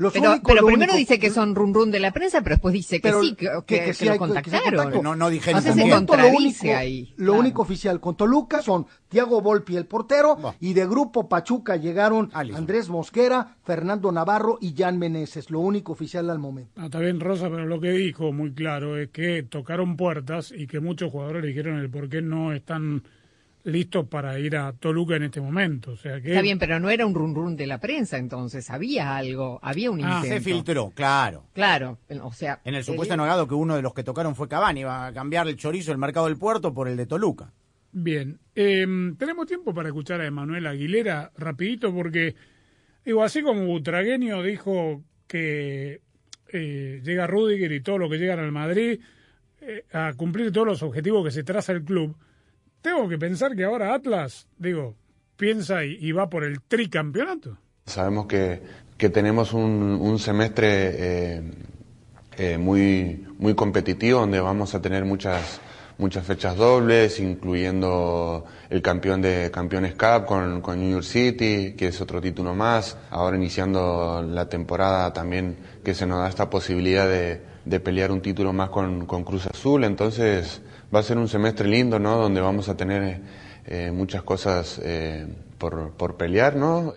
Los 0.00 0.14
Pero, 0.14 0.30
únicos- 0.30 0.48
pero 0.48 0.60
lo 0.62 0.66
primero 0.68 0.92
único- 0.94 0.98
dice 0.98 1.18
que 1.18 1.28
son 1.28 1.54
run 1.54 1.74
run 1.74 1.90
de 1.90 2.00
la 2.00 2.10
prensa, 2.10 2.40
pero 2.40 2.54
después 2.54 2.72
dice 2.72 2.96
que 2.96 3.02
Pero 3.02 3.22
sí, 3.22 3.34
que, 3.34 3.48
que- 3.66 3.76
que- 3.80 3.84
que 3.84 3.92
sí 3.92 3.98
que 3.98 4.04
lo 4.06 4.12
hay- 4.12 4.18
contactaron. 4.18 5.02
No, 5.02 5.14
no 5.14 5.28
dijeron 5.28 5.58
Hasta 5.58 5.74
se 5.74 5.78
lo 5.78 5.84
único, 5.84 6.14
ahí. 6.74 7.12
lo 7.18 7.26
claro. 7.26 7.40
único 7.40 7.60
oficial 7.60 8.00
con 8.00 8.16
Toluca 8.16 8.62
son 8.62 8.86
Tiago 9.10 9.42
Volpi, 9.42 9.76
el 9.76 9.84
portero, 9.84 10.38
y 10.58 10.72
de 10.72 10.86
Grupo 10.86 11.28
Pachuca 11.28 11.76
llegaron 11.76 12.30
Andrés 12.32 12.88
Mosquera, 12.88 13.56
Fernando 13.62 14.10
Navarro 14.10 14.56
y 14.62 14.74
Jan 14.74 14.98
Meneses. 14.98 15.50
Lo 15.50 15.60
único 15.60 15.92
oficial 15.92 16.30
al 16.30 16.38
momento. 16.38 16.72
Ah, 16.80 16.86
está 16.86 16.98
bien, 16.98 17.20
Rosa, 17.20 17.50
pero 17.50 17.66
lo 17.66 17.78
que 17.78 17.90
dijo 17.90 18.32
muy 18.32 18.54
claro 18.54 18.96
es 18.96 19.10
que 19.10 19.42
tocaron 19.42 19.98
puertas 19.98 20.50
y 20.56 20.66
que 20.66 20.80
muchos 20.80 21.10
jugadores 21.12 21.44
dijeron 21.44 21.78
el 21.78 21.90
por 21.90 22.08
qué 22.08 22.22
no 22.22 22.54
están 22.54 23.02
listos 23.64 24.06
para 24.08 24.38
ir 24.38 24.56
a 24.56 24.72
Toluca 24.72 25.16
en 25.16 25.24
este 25.24 25.40
momento. 25.40 25.92
O 25.92 25.96
sea 25.96 26.20
que 26.20 26.30
Está 26.30 26.42
bien, 26.42 26.58
pero 26.58 26.80
no 26.80 26.88
era 26.90 27.04
un 27.06 27.14
run 27.14 27.34
run 27.34 27.56
de 27.56 27.66
la 27.66 27.78
prensa 27.78 28.16
entonces, 28.18 28.70
había 28.70 29.16
algo, 29.16 29.58
había 29.62 29.90
un 29.90 30.02
Ah, 30.04 30.20
intento. 30.22 30.34
se 30.36 30.40
filtró, 30.40 30.90
claro. 30.94 31.44
Claro, 31.52 31.98
o 32.22 32.32
sea... 32.32 32.60
En 32.64 32.74
el 32.74 32.84
supuesto 32.84 33.16
negado 33.16 33.46
que 33.46 33.54
uno 33.54 33.76
de 33.76 33.82
los 33.82 33.92
que 33.94 34.02
tocaron 34.04 34.34
fue 34.34 34.48
Cavani, 34.48 34.80
iba 34.80 35.06
a 35.06 35.12
cambiar 35.12 35.46
el 35.48 35.56
chorizo 35.56 35.90
del 35.90 35.98
mercado 35.98 36.26
del 36.26 36.36
puerto 36.38 36.72
por 36.72 36.88
el 36.88 36.96
de 36.96 37.06
Toluca. 37.06 37.52
Bien, 37.92 38.38
eh, 38.54 38.86
tenemos 39.18 39.46
tiempo 39.46 39.74
para 39.74 39.88
escuchar 39.88 40.20
a 40.20 40.26
Emanuel 40.26 40.66
Aguilera 40.66 41.32
rapidito 41.36 41.92
porque, 41.92 42.36
digo, 43.04 43.22
así 43.24 43.42
como 43.42 43.66
Butragueño 43.66 44.42
dijo 44.42 45.02
que 45.26 46.00
eh, 46.52 47.00
llega 47.04 47.26
Rudiger 47.26 47.72
y 47.72 47.80
todo 47.82 47.98
lo 47.98 48.08
que 48.08 48.18
llegan 48.18 48.38
al 48.38 48.52
Madrid 48.52 49.00
eh, 49.60 49.84
a 49.92 50.12
cumplir 50.16 50.52
todos 50.52 50.66
los 50.66 50.82
objetivos 50.82 51.24
que 51.24 51.30
se 51.32 51.42
traza 51.44 51.72
el 51.72 51.82
club, 51.84 52.16
tengo 52.82 53.08
que 53.08 53.18
pensar 53.18 53.54
que 53.54 53.64
ahora 53.64 53.94
Atlas, 53.94 54.46
digo, 54.58 54.94
piensa 55.36 55.84
y, 55.84 56.12
va 56.12 56.28
por 56.28 56.44
el 56.44 56.60
tricampeonato. 56.60 57.56
Sabemos 57.86 58.26
que, 58.26 58.62
que 58.96 59.08
tenemos 59.08 59.52
un, 59.52 59.98
un 60.00 60.18
semestre 60.18 60.68
eh, 60.68 61.42
eh, 62.36 62.58
muy, 62.58 63.26
muy 63.38 63.54
competitivo 63.54 64.20
donde 64.20 64.40
vamos 64.40 64.74
a 64.74 64.82
tener 64.82 65.04
muchas, 65.04 65.60
muchas 65.98 66.24
fechas 66.26 66.56
dobles, 66.56 67.18
incluyendo 67.20 68.44
el 68.68 68.82
campeón 68.82 69.22
de 69.22 69.50
Campeones 69.50 69.94
Cup 69.94 70.26
con, 70.26 70.60
con 70.60 70.78
New 70.78 70.90
York 70.90 71.04
City, 71.04 71.74
que 71.76 71.88
es 71.88 72.00
otro 72.00 72.20
título 72.20 72.54
más. 72.54 72.96
Ahora 73.10 73.36
iniciando 73.36 74.22
la 74.22 74.48
temporada 74.48 75.12
también 75.12 75.56
que 75.82 75.94
se 75.94 76.06
nos 76.06 76.20
da 76.20 76.28
esta 76.28 76.50
posibilidad 76.50 77.08
de, 77.08 77.42
de 77.64 77.80
pelear 77.80 78.12
un 78.12 78.20
título 78.20 78.52
más 78.52 78.70
con, 78.70 79.06
con 79.06 79.24
Cruz 79.24 79.46
Azul. 79.46 79.84
Entonces 79.84 80.62
va 80.94 81.00
a 81.00 81.02
ser 81.02 81.18
un 81.18 81.28
semestre 81.28 81.68
lindo, 81.68 81.98
¿no? 81.98 82.16
Donde 82.16 82.40
vamos 82.40 82.68
a 82.68 82.76
tener 82.76 83.20
eh, 83.66 83.90
muchas 83.92 84.22
cosas 84.22 84.80
eh, 84.84 85.26
por, 85.58 85.92
por 85.92 86.16
pelear, 86.16 86.56
¿no? 86.56 86.94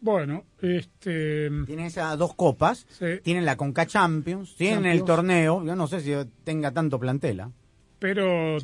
Bueno, 0.00 0.44
este... 0.60 1.50
Tienen 1.66 1.86
esas 1.86 2.16
dos 2.18 2.34
copas, 2.34 2.86
tienen 3.22 3.44
la 3.44 3.56
Conca 3.56 3.86
Champions, 3.86 4.54
tienen 4.56 4.86
el 4.86 5.04
torneo. 5.04 5.64
Yo 5.64 5.74
no 5.74 5.86
sé 5.86 6.00
si 6.00 6.12
tenga 6.44 6.70
tanto 6.70 7.00
plantela. 7.00 7.50
Pero, 7.98 8.58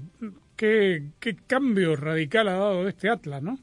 ¿qué, 0.56 1.08
qué 1.18 1.36
cambio 1.46 1.96
radical 1.96 2.48
ha 2.48 2.52
dado 2.52 2.88
este 2.88 3.08
Atlas, 3.08 3.42
no? 3.42 3.58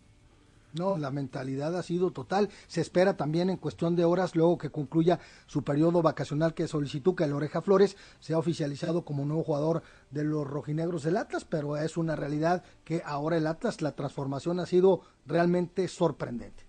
No, 0.73 0.97
la 0.97 1.09
mentalidad 1.09 1.75
ha 1.75 1.83
sido 1.83 2.11
total. 2.11 2.49
Se 2.67 2.81
espera 2.81 3.17
también 3.17 3.49
en 3.49 3.57
cuestión 3.57 3.95
de 3.95 4.05
horas, 4.05 4.35
luego 4.35 4.57
que 4.57 4.69
concluya 4.69 5.19
su 5.47 5.63
periodo 5.63 6.01
vacacional 6.01 6.53
que 6.53 6.67
solicitó 6.67 7.15
que 7.15 7.23
el 7.23 7.33
Oreja 7.33 7.61
Flores 7.61 7.97
sea 8.19 8.37
oficializado 8.37 9.03
como 9.03 9.25
nuevo 9.25 9.43
jugador 9.43 9.81
de 10.11 10.23
los 10.23 10.45
rojinegros 10.45 11.03
del 11.03 11.17
Atlas, 11.17 11.45
pero 11.45 11.77
es 11.77 11.97
una 11.97 12.15
realidad 12.15 12.63
que 12.83 13.01
ahora 13.05 13.37
el 13.37 13.47
Atlas, 13.47 13.81
la 13.81 13.95
transformación 13.95 14.59
ha 14.59 14.65
sido 14.65 15.01
realmente 15.25 15.87
sorprendente. 15.87 16.68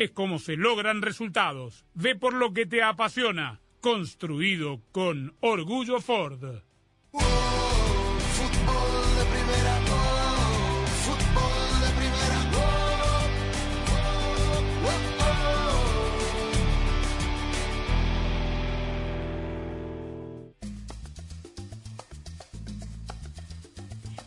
es 0.00 0.10
como 0.10 0.38
se 0.38 0.56
logran 0.56 1.02
resultados. 1.02 1.84
Ve 1.94 2.16
por 2.16 2.32
lo 2.32 2.52
que 2.52 2.66
te 2.66 2.82
apasiona. 2.82 3.60
Construido 3.80 4.80
con 4.92 5.34
orgullo 5.40 6.00
Ford. 6.00 6.62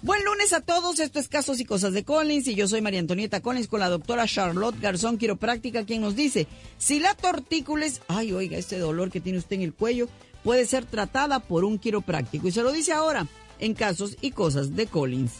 Buen 0.03 0.25
lunes 0.25 0.51
a 0.51 0.59
todos, 0.59 0.99
esto 0.99 1.17
es 1.17 1.29
Casos 1.29 1.61
y 1.61 1.65
Cosas 1.65 1.93
de 1.93 2.03
Collins 2.03 2.49
y 2.49 2.55
yo 2.55 2.67
soy 2.67 2.81
María 2.81 2.99
Antonieta 2.99 3.39
Collins 3.39 3.69
con 3.69 3.79
la 3.79 3.87
doctora 3.87 4.27
Charlotte 4.27 4.77
Garzón, 4.77 5.17
quiropráctica, 5.17 5.85
quien 5.85 6.01
nos 6.01 6.13
dice, 6.13 6.45
si 6.77 6.99
la 6.99 7.15
tortícolis, 7.15 8.01
ay 8.09 8.33
oiga, 8.33 8.57
este 8.57 8.77
dolor 8.79 9.11
que 9.11 9.21
tiene 9.21 9.39
usted 9.39 9.55
en 9.55 9.61
el 9.61 9.73
cuello, 9.73 10.09
puede 10.43 10.65
ser 10.65 10.85
tratada 10.85 11.39
por 11.39 11.63
un 11.63 11.79
quiropráctico 11.79 12.49
y 12.49 12.51
se 12.51 12.63
lo 12.63 12.73
dice 12.73 12.91
ahora 12.91 13.27
en 13.59 13.75
Casos 13.75 14.17
y 14.19 14.31
Cosas 14.31 14.75
de 14.75 14.87
Collins. 14.87 15.31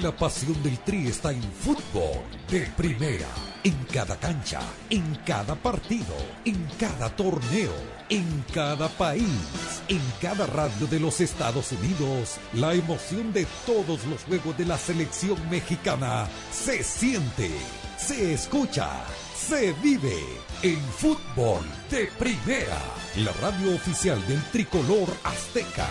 La 0.00 0.16
pasión 0.16 0.60
del 0.62 0.78
Tri 0.78 1.08
está 1.08 1.30
en 1.30 1.42
fútbol 1.42 2.22
de 2.50 2.60
primera. 2.78 3.28
En 3.64 3.76
cada 3.92 4.18
cancha, 4.18 4.60
en 4.88 5.14
cada 5.26 5.54
partido, 5.56 6.16
en 6.46 6.66
cada 6.78 7.14
torneo, 7.14 7.72
en 8.08 8.44
cada 8.52 8.88
país, 8.88 9.82
en 9.88 10.00
cada 10.20 10.46
radio 10.46 10.86
de 10.86 11.00
los 11.00 11.20
Estados 11.20 11.72
Unidos. 11.72 12.36
La 12.52 12.74
emoción 12.74 13.32
de 13.32 13.46
todos 13.66 14.04
los 14.06 14.22
juegos 14.24 14.56
de 14.56 14.66
la 14.66 14.78
selección 14.78 15.38
mexicana 15.50 16.28
se 16.52 16.82
siente, 16.82 17.50
se 17.96 18.34
escucha, 18.34 18.88
se 19.36 19.72
vive 19.74 20.18
en 20.62 20.80
fútbol 20.80 21.64
de 21.90 22.06
primera. 22.18 22.80
La 23.16 23.32
radio 23.40 23.74
oficial 23.74 24.24
del 24.26 24.42
tricolor 24.50 25.08
azteca. 25.24 25.86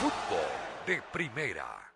Fútbol 0.00 0.86
de 0.86 1.02
primera. 1.12 1.95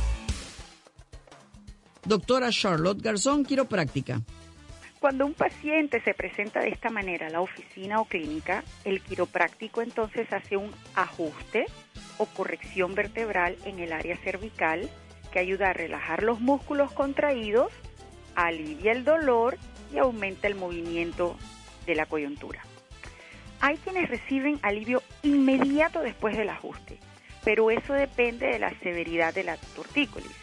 Doctora 2.03 2.49
Charlotte 2.49 3.01
Garzón, 3.01 3.45
quiropráctica. 3.45 4.21
Cuando 4.99 5.25
un 5.25 5.33
paciente 5.33 6.01
se 6.01 6.13
presenta 6.13 6.59
de 6.59 6.69
esta 6.69 6.89
manera 6.89 7.27
a 7.27 7.29
la 7.29 7.41
oficina 7.41 7.99
o 7.99 8.05
clínica, 8.05 8.63
el 8.85 9.01
quiropráctico 9.01 9.81
entonces 9.81 10.31
hace 10.33 10.57
un 10.57 10.71
ajuste 10.95 11.65
o 12.17 12.25
corrección 12.25 12.95
vertebral 12.95 13.55
en 13.65 13.79
el 13.79 13.93
área 13.93 14.17
cervical 14.17 14.89
que 15.31 15.39
ayuda 15.39 15.69
a 15.69 15.73
relajar 15.73 16.23
los 16.23 16.39
músculos 16.39 16.91
contraídos, 16.91 17.71
alivia 18.35 18.91
el 18.91 19.03
dolor 19.03 19.57
y 19.93 19.99
aumenta 19.99 20.47
el 20.47 20.55
movimiento 20.55 21.37
de 21.85 21.95
la 21.95 22.05
coyuntura. 22.05 22.63
Hay 23.59 23.77
quienes 23.77 24.09
reciben 24.09 24.59
alivio 24.63 25.03
inmediato 25.21 26.01
después 26.01 26.35
del 26.35 26.49
ajuste, 26.49 26.97
pero 27.43 27.69
eso 27.69 27.93
depende 27.93 28.47
de 28.47 28.59
la 28.59 28.71
severidad 28.79 29.33
de 29.33 29.43
la 29.43 29.57
tortícolis. 29.57 30.40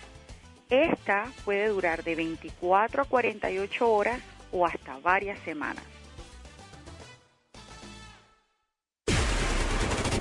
Esta 0.71 1.33
puede 1.45 1.69
durar 1.69 2.05
de 2.05 2.15
24 2.15 3.03
a 3.03 3.05
48 3.07 3.91
horas 3.91 4.21
o 4.53 4.67
hasta 4.67 4.99
varias 4.99 5.39
semanas. 5.41 5.85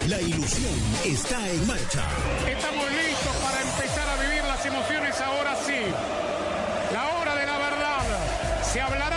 La 0.07 0.21
ilusión 0.21 0.73
está 1.03 1.49
en 1.49 1.67
marcha. 1.67 2.01
Estamos 2.49 2.91
listos 2.91 3.35
para 3.43 3.61
empezar 3.61 4.07
a 4.07 4.21
vivir 4.21 4.43
las 4.43 4.65
emociones 4.65 5.19
ahora 5.19 5.55
sí. 5.55 5.81
La 6.93 7.17
hora 7.17 7.35
de 7.35 7.45
la 7.45 7.57
verdad 7.57 8.63
se 8.63 8.79
hablará 8.79 9.16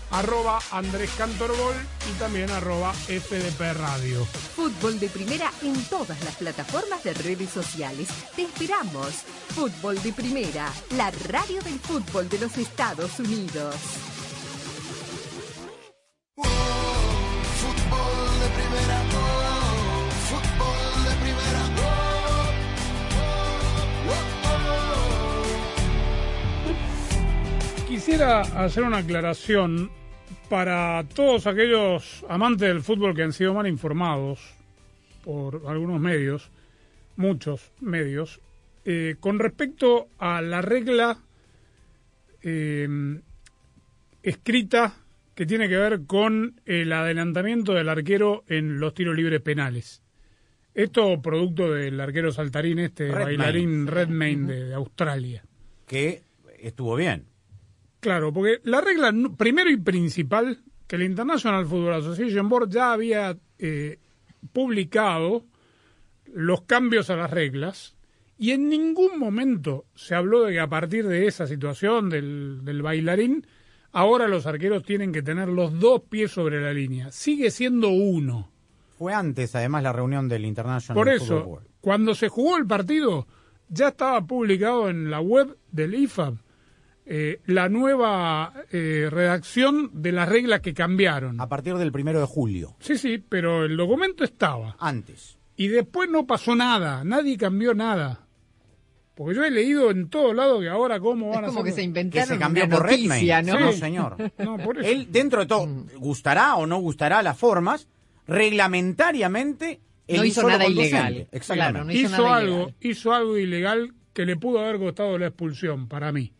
Arroba 0.11 0.59
Andrés 0.71 1.09
Cantorbol 1.17 1.73
y 2.09 2.19
también 2.19 2.51
arroba 2.51 2.91
FDP 2.93 3.73
Radio. 3.73 4.25
Fútbol 4.25 4.99
de 4.99 5.07
Primera 5.07 5.49
en 5.61 5.81
todas 5.85 6.21
las 6.25 6.35
plataformas 6.35 7.01
de 7.03 7.13
redes 7.13 7.49
sociales. 7.49 8.09
Te 8.35 8.41
esperamos. 8.41 9.23
Fútbol 9.55 10.01
de 10.03 10.11
Primera, 10.11 10.69
la 10.97 11.11
radio 11.29 11.61
del 11.61 11.79
fútbol 11.79 12.27
de 12.27 12.39
los 12.39 12.57
Estados 12.57 13.19
Unidos. 13.19 13.75
Fútbol 16.35 16.51
de 18.41 18.49
primera, 18.57 19.01
oh, 19.15 20.09
fútbol 20.27 21.03
de 21.05 21.11
primera. 21.23 21.61
Quisiera 27.87 28.41
hacer 28.41 28.83
una 28.83 28.97
aclaración 28.97 29.89
para 30.51 31.05
todos 31.15 31.47
aquellos 31.47 32.25
amantes 32.27 32.67
del 32.67 32.81
fútbol 32.81 33.15
que 33.15 33.23
han 33.23 33.31
sido 33.31 33.53
mal 33.53 33.67
informados 33.67 34.53
por 35.23 35.61
algunos 35.65 36.01
medios, 36.01 36.51
muchos 37.15 37.71
medios, 37.79 38.41
eh, 38.83 39.15
con 39.21 39.39
respecto 39.39 40.09
a 40.19 40.41
la 40.41 40.61
regla 40.61 41.19
eh, 42.41 42.85
escrita 44.23 44.93
que 45.35 45.45
tiene 45.45 45.69
que 45.69 45.77
ver 45.77 46.01
con 46.05 46.59
el 46.65 46.91
adelantamiento 46.91 47.73
del 47.73 47.87
arquero 47.87 48.43
en 48.49 48.81
los 48.81 48.93
tiros 48.93 49.15
libres 49.15 49.39
penales. 49.39 50.03
Esto 50.73 51.21
producto 51.21 51.71
del 51.71 51.97
arquero 52.01 52.33
saltarín 52.33 52.79
este, 52.79 53.07
bailarín 53.07 53.87
Redmayne 53.87 54.53
de, 54.53 54.65
de 54.65 54.73
Australia. 54.73 55.45
Que 55.87 56.23
estuvo 56.59 56.97
bien. 56.97 57.30
Claro, 58.01 58.33
porque 58.33 58.59
la 58.63 58.81
regla, 58.81 59.13
primero 59.37 59.69
y 59.69 59.77
principal, 59.77 60.59
que 60.87 60.97
el 60.97 61.03
International 61.03 61.65
Football 61.65 61.93
Association 61.93 62.49
Board 62.49 62.69
ya 62.69 62.91
había 62.91 63.37
eh, 63.59 63.99
publicado 64.51 65.45
los 66.25 66.63
cambios 66.63 67.09
a 67.09 67.15
las 67.15 67.29
reglas 67.31 67.95
y 68.37 68.51
en 68.51 68.69
ningún 68.69 69.19
momento 69.19 69.85
se 69.93 70.15
habló 70.15 70.43
de 70.43 70.53
que 70.53 70.59
a 70.59 70.67
partir 70.67 71.07
de 71.07 71.27
esa 71.27 71.45
situación 71.45 72.09
del, 72.09 72.61
del 72.65 72.81
bailarín, 72.81 73.45
ahora 73.91 74.27
los 74.27 74.47
arqueros 74.47 74.83
tienen 74.83 75.11
que 75.11 75.21
tener 75.21 75.47
los 75.47 75.79
dos 75.79 76.01
pies 76.09 76.31
sobre 76.31 76.59
la 76.59 76.73
línea. 76.73 77.11
Sigue 77.11 77.51
siendo 77.51 77.89
uno. 77.89 78.49
Fue 78.97 79.13
antes, 79.13 79.55
además, 79.55 79.83
la 79.83 79.93
reunión 79.93 80.27
del 80.27 80.45
International 80.45 80.95
Por 80.95 81.07
Football 81.19 81.37
eso, 81.37 81.45
Board. 81.47 81.67
cuando 81.81 82.15
se 82.15 82.29
jugó 82.29 82.57
el 82.57 82.65
partido, 82.65 83.27
ya 83.69 83.89
estaba 83.89 84.25
publicado 84.25 84.89
en 84.89 85.11
la 85.11 85.21
web 85.21 85.55
del 85.71 85.93
IFAB 85.93 86.37
eh, 87.05 87.41
la 87.45 87.67
nueva 87.69 88.53
eh, 88.71 89.07
redacción 89.11 89.89
de 89.93 90.11
las 90.11 90.29
reglas 90.29 90.61
que 90.61 90.73
cambiaron. 90.73 91.39
A 91.41 91.47
partir 91.49 91.75
del 91.75 91.91
primero 91.91 92.19
de 92.19 92.25
julio. 92.27 92.75
Sí, 92.79 92.97
sí, 92.97 93.17
pero 93.17 93.65
el 93.65 93.75
documento 93.77 94.23
estaba. 94.23 94.75
Antes. 94.79 95.37
Y 95.57 95.67
después 95.67 96.09
no 96.09 96.25
pasó 96.25 96.55
nada, 96.55 97.03
nadie 97.03 97.37
cambió 97.37 97.73
nada. 97.73 98.27
Porque 99.13 99.35
yo 99.35 99.43
he 99.43 99.51
leído 99.51 99.91
en 99.91 100.09
todos 100.09 100.33
lados 100.33 100.61
que 100.61 100.69
ahora 100.69 100.99
cómo 100.99 101.29
van 101.29 101.43
Es 101.43 101.49
como 101.49 101.59
a 101.59 101.63
que 101.63 101.69
hacer- 101.71 101.75
se 101.75 101.81
Que 101.81 101.85
inventaron 101.85 102.29
se 102.29 102.39
cambió 102.39 102.65
una 102.65 102.77
por 102.77 102.85
noticia. 102.89 103.41
¿no? 103.41 103.59
No, 103.59 103.71
señor. 103.73 104.15
No, 104.39 104.57
por 104.57 104.79
eso. 104.79 104.87
Él, 104.89 105.07
dentro 105.11 105.41
de 105.41 105.45
todo, 105.47 105.67
gustará 105.97 106.55
o 106.55 106.65
no 106.65 106.79
gustará 106.79 107.21
las 107.21 107.37
formas, 107.37 107.87
reglamentariamente, 108.27 109.81
él 110.07 110.17
No 110.17 110.25
hizo 110.25 110.47
nada 110.47 110.65
ilegal. 110.65 111.27
Exactamente. 111.31 111.71
Claro, 111.71 111.85
no 111.85 111.91
hizo 111.91 112.07
hizo 112.07 112.23
nada 112.23 112.35
algo, 112.37 112.55
ilegal. 112.55 112.75
hizo 112.81 113.13
algo 113.13 113.37
ilegal 113.37 113.93
que 114.13 114.25
le 114.25 114.35
pudo 114.37 114.59
haber 114.59 114.77
costado 114.79 115.17
la 115.17 115.27
expulsión 115.27 115.87
para 115.87 116.11
mí. 116.11 116.33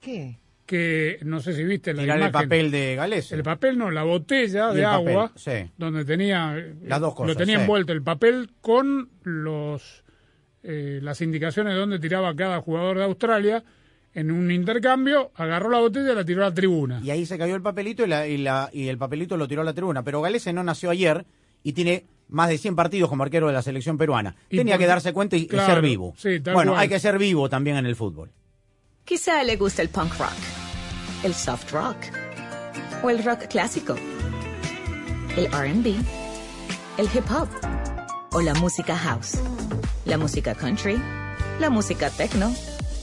¿Qué? 0.00 0.38
Que 0.66 1.18
no 1.22 1.40
sé 1.40 1.52
si 1.54 1.64
viste 1.64 1.92
la 1.92 2.02
Tirar 2.02 2.22
el 2.22 2.30
papel 2.30 2.70
de 2.70 2.94
Galés. 2.94 3.32
El 3.32 3.42
papel 3.42 3.76
no, 3.76 3.90
la 3.90 4.04
botella 4.04 4.72
Y 4.72 4.76
de 4.76 4.82
papel, 4.82 5.08
agua, 5.08 5.32
sí. 5.34 5.70
donde 5.76 6.04
tenía 6.04 6.54
Las 6.84 7.00
dos 7.00 7.14
cosas, 7.14 7.28
lo 7.28 7.36
tenía 7.36 7.56
sí. 7.56 7.62
envuelto 7.62 7.92
el 7.92 8.02
papel 8.02 8.50
con 8.60 9.10
los 9.24 10.04
eh, 10.62 11.00
las 11.02 11.20
indicaciones 11.22 11.72
de 11.74 11.80
dónde 11.80 11.98
tiraba 11.98 12.34
cada 12.36 12.60
jugador 12.60 12.98
de 12.98 13.04
Australia. 13.04 13.64
En 14.12 14.30
un 14.30 14.50
intercambio, 14.50 15.30
agarró 15.36 15.70
la 15.70 15.78
botella 15.78 16.12
y 16.12 16.14
la 16.16 16.24
tiró 16.24 16.42
a 16.44 16.48
la 16.48 16.54
tribuna. 16.54 17.00
Y 17.02 17.10
ahí 17.10 17.24
se 17.26 17.38
cayó 17.38 17.54
el 17.56 17.62
papelito 17.62 18.04
y, 18.04 18.08
la- 18.08 18.26
y 18.26 18.38
la- 18.38 18.68
y 18.72 18.88
el 18.88 18.98
papelito 18.98 19.36
lo 19.36 19.46
tiró 19.48 19.62
a 19.62 19.64
la 19.64 19.72
tribuna. 19.72 20.02
Pero 20.02 20.20
Galese 20.20 20.52
no 20.52 20.62
nació 20.64 20.90
ayer 20.90 21.24
y 21.62 21.72
tiene 21.72 22.04
más 22.28 22.48
de 22.48 22.58
100 22.58 22.74
partidos 22.76 23.08
como 23.08 23.22
arquero 23.22 23.46
de 23.46 23.52
la 23.52 23.62
selección 23.62 23.96
peruana. 23.98 24.36
Tenía 24.48 24.78
que 24.78 24.86
darse 24.86 25.12
cuenta 25.12 25.36
y, 25.36 25.46
Claro, 25.46 25.74
ser 25.74 25.82
vivo. 25.82 26.14
sí, 26.16 26.38
bueno, 26.40 26.72
cual. 26.72 26.82
hay 26.82 26.88
que 26.88 26.98
ser 27.00 27.18
vivo 27.18 27.48
también 27.48 27.76
en 27.76 27.86
el 27.86 27.94
fútbol. 27.96 28.30
Quizá 29.04 29.42
le 29.42 29.56
gusta 29.56 29.82
el 29.82 29.88
punk 29.88 30.16
rock, 30.18 30.32
el 31.24 31.34
soft 31.34 31.72
rock 31.72 31.96
o 33.02 33.10
el 33.10 33.24
rock 33.24 33.48
clásico, 33.48 33.94
el 35.36 35.46
RB, 35.46 35.96
el 36.98 37.08
hip 37.12 37.30
hop 37.30 37.48
o 38.32 38.40
la 38.40 38.54
música 38.54 38.96
house, 38.96 39.38
la 40.04 40.16
música 40.16 40.54
country, 40.54 40.96
la 41.58 41.70
música 41.70 42.10
techno 42.10 42.54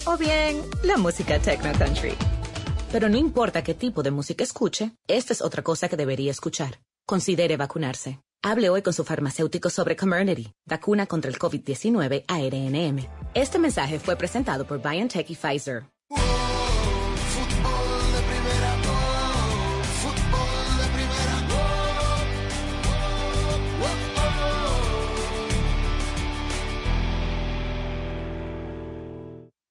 o 0.06 0.18
bien 0.18 0.62
la 0.84 0.98
música 0.98 1.40
techno 1.40 1.74
country. 1.78 2.14
Pero 2.92 3.10
no 3.10 3.18
importa 3.18 3.64
qué 3.64 3.74
tipo 3.74 4.02
de 4.02 4.12
música 4.12 4.44
escuche, 4.44 4.92
esta 5.08 5.34
es 5.34 5.42
otra 5.42 5.62
cosa 5.62 5.90
que 5.90 5.98
debería 5.98 6.32
escuchar. 6.32 6.80
Considere 7.06 7.58
vacunarse. 7.58 8.20
Hable 8.44 8.70
hoy 8.70 8.82
con 8.82 8.94
su 8.94 9.04
farmacéutico 9.04 9.70
sobre 9.70 9.96
Comirnaty, 9.96 10.54
vacuna 10.66 11.06
contra 11.08 11.30
el 11.30 11.38
COVID-19 11.38 12.26
ARNM. 12.28 13.06
Este 13.34 13.60
mensaje 13.60 14.00
fue 14.00 14.16
presentado 14.16 14.66
por 14.66 14.82
BioNTech 14.82 15.30
y 15.30 15.36
Pfizer. 15.36 15.86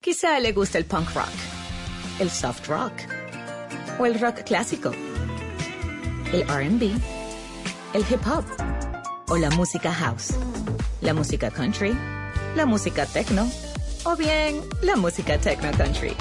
Quizá 0.00 0.38
le 0.40 0.52
guste 0.52 0.78
el 0.78 0.84
punk 0.84 1.14
rock, 1.14 1.28
el 2.20 2.30
soft 2.30 2.68
rock 2.68 2.92
o 3.98 4.06
el 4.06 4.18
rock 4.20 4.44
clásico, 4.44 4.92
el 6.32 6.42
RB, 6.42 7.15
el 7.96 8.04
hip 8.10 8.20
hop 8.26 8.44
o 9.28 9.38
la 9.38 9.48
música 9.50 9.90
house, 9.90 10.34
la 11.00 11.14
música 11.14 11.50
country, 11.50 11.96
la 12.54 12.66
música 12.66 13.06
techno 13.06 13.50
o 14.04 14.14
bien 14.14 14.60
la 14.82 14.96
música 14.96 15.38
techno 15.38 15.70
country. 15.72 16.12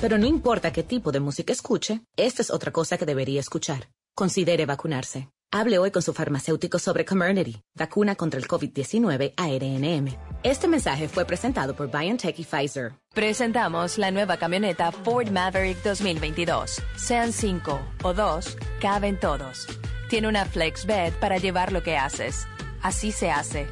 Pero 0.00 0.18
no 0.18 0.26
importa 0.26 0.72
qué 0.72 0.82
tipo 0.82 1.12
de 1.12 1.20
música 1.20 1.52
escuche, 1.52 2.00
esta 2.16 2.42
es 2.42 2.50
otra 2.50 2.72
cosa 2.72 2.98
que 2.98 3.06
debería 3.06 3.38
escuchar. 3.38 3.88
Considere 4.16 4.66
vacunarse. 4.66 5.28
Hable 5.52 5.78
hoy 5.78 5.92
con 5.92 6.02
su 6.02 6.12
farmacéutico 6.12 6.80
sobre 6.80 7.04
Comirnaty, 7.04 7.62
vacuna 7.76 8.16
contra 8.16 8.40
el 8.40 8.48
COVID-19 8.48 9.34
ARNM. 9.36 10.12
Este 10.42 10.66
mensaje 10.66 11.08
fue 11.08 11.24
presentado 11.24 11.76
por 11.76 11.88
BioNTech 11.88 12.36
y 12.40 12.44
Pfizer. 12.44 12.94
Presentamos 13.14 13.96
la 13.96 14.10
nueva 14.10 14.38
camioneta 14.38 14.90
Ford 14.90 15.30
Maverick 15.30 15.84
2022. 15.84 16.82
Sean 16.96 17.32
cinco 17.32 17.80
o 18.02 18.12
dos, 18.12 18.58
caben 18.80 19.20
todos. 19.20 19.68
Tiene 20.08 20.28
una 20.28 20.44
flex 20.44 20.86
bed 20.86 21.12
para 21.14 21.38
llevar 21.38 21.72
lo 21.72 21.82
que 21.82 21.96
haces. 21.96 22.46
Así 22.80 23.10
se 23.10 23.30
hace. 23.30 23.66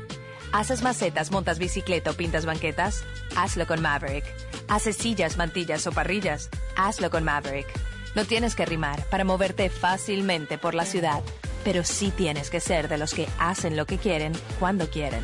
¿Haces 0.53 0.83
macetas, 0.83 1.31
montas 1.31 1.59
bicicleta 1.59 2.11
o 2.11 2.15
pintas 2.15 2.45
banquetas? 2.45 3.05
Hazlo 3.37 3.67
con 3.67 3.81
Maverick. 3.81 4.25
¿Haces 4.69 4.97
sillas, 4.97 5.37
mantillas 5.37 5.87
o 5.87 5.93
parrillas? 5.93 6.51
Hazlo 6.77 7.11
con 7.11 7.25
Maverick. 7.25 7.67
No 8.15 8.25
tienes 8.25 8.55
que 8.55 8.65
rimar 8.65 9.05
para 9.07 9.25
moverte 9.25 9.71
fácilmente 9.71 10.59
por 10.59 10.75
la 10.75 10.85
ciudad, 10.85 11.23
pero 11.65 11.85
sí 11.85 12.13
tienes 12.17 12.51
que 12.51 12.61
ser 12.61 12.89
de 12.89 12.99
los 12.99 13.15
que 13.15 13.29
hacen 13.39 13.77
lo 13.77 13.87
que 13.87 13.99
quieren 13.99 14.33
cuando 14.61 14.89
quieren. 14.89 15.23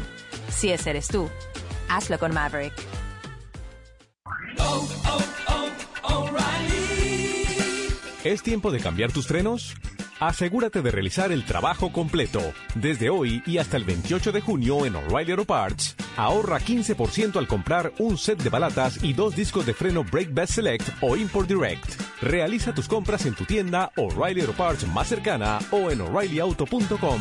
Si 0.48 0.70
ese 0.70 0.90
eres 0.90 1.08
tú, 1.08 1.28
hazlo 1.88 2.18
con 2.18 2.34
Maverick. 2.34 2.74
¿Es 8.22 8.42
tiempo 8.42 8.70
de 8.70 8.80
cambiar 8.80 9.12
tus 9.12 9.26
frenos? 9.26 9.74
Asegúrate 10.20 10.82
de 10.82 10.90
realizar 10.90 11.32
el 11.32 11.46
trabajo 11.46 11.90
completo. 11.90 12.40
Desde 12.74 13.08
hoy 13.08 13.42
y 13.46 13.56
hasta 13.56 13.78
el 13.78 13.84
28 13.84 14.32
de 14.32 14.42
junio 14.42 14.84
en 14.84 14.94
O'Reilly 14.94 15.30
Auto 15.30 15.46
Parts, 15.46 15.96
ahorra 16.18 16.60
15% 16.60 17.36
al 17.36 17.48
comprar 17.48 17.94
un 17.98 18.18
set 18.18 18.42
de 18.42 18.50
balatas 18.50 19.02
y 19.02 19.14
dos 19.14 19.34
discos 19.34 19.64
de 19.64 19.72
freno 19.72 20.04
Brake 20.04 20.30
Best 20.30 20.52
Select 20.52 20.86
o 21.00 21.16
Import 21.16 21.48
Direct. 21.48 21.98
Realiza 22.20 22.74
tus 22.74 22.86
compras 22.86 23.24
en 23.24 23.34
tu 23.34 23.46
tienda 23.46 23.92
O'Reilly 23.96 24.42
Auto 24.42 24.52
Parts 24.52 24.86
más 24.88 25.08
cercana 25.08 25.58
o 25.70 25.90
en 25.90 26.02
o'ReillyAuto.com. 26.02 27.20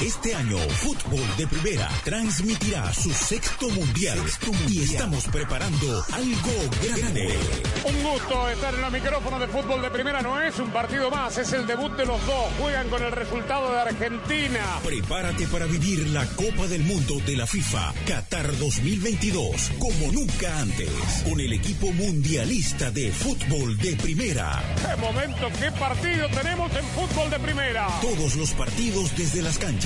Este 0.00 0.34
año, 0.34 0.58
Fútbol 0.58 1.24
de 1.38 1.46
Primera 1.46 1.88
transmitirá 2.04 2.92
su 2.92 3.10
sexto 3.10 3.70
mundial, 3.70 4.18
y 4.68 4.82
estamos 4.82 5.24
preparando 5.28 6.04
algo 6.12 6.52
grande. 6.82 7.38
Un 7.84 8.02
gusto 8.02 8.48
estar 8.50 8.74
en 8.74 8.80
los 8.82 8.92
micrófonos 8.92 9.40
de 9.40 9.48
fútbol 9.48 9.80
de 9.82 9.90
primera. 9.90 10.20
No 10.20 10.40
es 10.40 10.58
un 10.58 10.70
partido 10.70 11.10
más, 11.10 11.38
es 11.38 11.52
el 11.52 11.66
debut 11.66 11.96
de 11.96 12.04
los 12.04 12.24
dos. 12.26 12.52
Juegan 12.60 12.88
con 12.88 13.02
el 13.02 13.12
resultado 13.12 13.72
de 13.72 13.80
Argentina. 13.80 14.80
Prepárate 14.84 15.46
para 15.46 15.66
vivir 15.66 16.06
la 16.08 16.26
Copa 16.26 16.66
del 16.66 16.82
Mundo 16.82 17.14
de 17.26 17.36
la 17.36 17.46
FIFA 17.46 17.94
Qatar 18.06 18.58
2022 18.58 19.72
como 19.78 20.12
nunca 20.12 20.60
antes, 20.60 20.90
con 21.28 21.40
el 21.40 21.52
equipo 21.52 21.90
mundialista 21.92 22.90
de 22.90 23.10
fútbol 23.12 23.76
de 23.78 23.96
primera. 23.96 24.62
¡Qué 24.76 25.00
momento, 25.00 25.48
qué 25.58 25.70
partido 25.72 26.28
tenemos 26.28 26.70
en 26.76 26.84
fútbol 26.86 27.30
de 27.30 27.38
primera! 27.38 27.88
Todos 28.00 28.36
los 28.36 28.52
partidos 28.52 29.16
desde 29.16 29.42
las 29.42 29.58
canchas, 29.58 29.85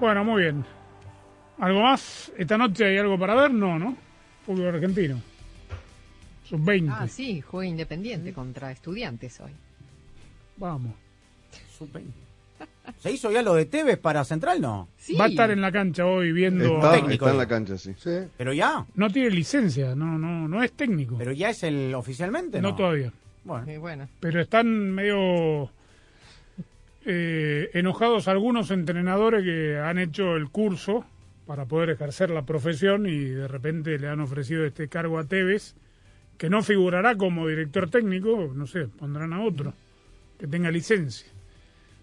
Bueno, 0.00 0.24
muy 0.24 0.42
bien. 0.42 0.64
¿Algo 1.58 1.82
más? 1.82 2.32
¿Esta 2.38 2.56
noche 2.56 2.86
hay 2.86 2.96
algo 2.96 3.18
para 3.18 3.34
ver? 3.34 3.50
No, 3.52 3.78
¿no? 3.78 3.94
Fútbol 4.46 4.74
argentino. 4.74 5.20
Sub-20. 6.44 6.88
Ah, 6.90 7.06
sí, 7.06 7.42
juega 7.42 7.68
Independiente 7.68 8.32
contra 8.32 8.72
Estudiantes 8.72 9.38
hoy. 9.40 9.50
Vamos. 10.56 10.94
Sub-20. 11.76 12.06
¿Se 12.98 13.12
hizo 13.12 13.30
ya 13.30 13.42
lo 13.42 13.54
de 13.54 13.66
Tevez 13.66 13.98
para 13.98 14.24
Central? 14.24 14.60
No. 14.60 14.88
Va 15.18 15.26
a 15.26 15.28
estar 15.28 15.50
en 15.50 15.60
la 15.60 15.70
cancha 15.70 16.06
hoy 16.06 16.32
viendo... 16.32 16.76
Está, 16.76 16.92
técnico, 16.92 17.26
está 17.26 17.30
en 17.30 17.38
la 17.38 17.46
cancha, 17.46 17.76
sí. 17.76 17.94
Pero 18.36 18.54
ya. 18.54 18.86
No 18.94 19.10
tiene 19.10 19.30
licencia, 19.30 19.94
no, 19.94 20.18
no, 20.18 20.48
no 20.48 20.62
es 20.62 20.72
técnico. 20.72 21.16
Pero 21.18 21.32
ya 21.32 21.50
es 21.50 21.62
el 21.62 21.94
oficialmente. 21.94 22.60
No, 22.62 22.70
No, 22.70 22.76
todavía. 22.76 23.12
Bueno. 23.44 23.70
Eh, 23.70 23.78
bueno. 23.78 24.08
Pero 24.18 24.40
están 24.40 24.66
medio 24.90 25.70
eh, 27.12 27.70
enojados 27.74 28.28
algunos 28.28 28.70
entrenadores 28.70 29.42
que 29.42 29.78
han 29.78 29.98
hecho 29.98 30.36
el 30.36 30.48
curso 30.48 31.04
para 31.44 31.64
poder 31.66 31.90
ejercer 31.90 32.30
la 32.30 32.42
profesión 32.42 33.06
y 33.06 33.24
de 33.24 33.48
repente 33.48 33.98
le 33.98 34.06
han 34.06 34.20
ofrecido 34.20 34.64
este 34.64 34.86
cargo 34.86 35.18
a 35.18 35.24
Tevez, 35.24 35.74
que 36.38 36.48
no 36.48 36.62
figurará 36.62 37.16
como 37.16 37.48
director 37.48 37.90
técnico, 37.90 38.52
no 38.54 38.68
sé, 38.68 38.86
pondrán 38.86 39.32
a 39.32 39.42
otro 39.42 39.74
que 40.38 40.46
tenga 40.46 40.70
licencia. 40.70 41.26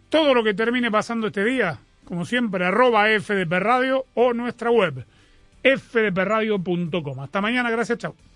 Todo 0.09 0.33
lo 0.33 0.43
que 0.43 0.53
termine 0.53 0.91
pasando 0.91 1.27
este 1.27 1.45
día, 1.45 1.79
como 2.03 2.25
siempre, 2.25 2.65
arroba 2.65 3.07
FDP 3.07 3.53
Radio 3.53 4.05
o 4.13 4.33
nuestra 4.33 4.69
web, 4.69 5.05
fdpradio.com. 5.63 7.19
Hasta 7.21 7.39
mañana, 7.39 7.71
gracias, 7.71 7.99
chao. 7.99 8.26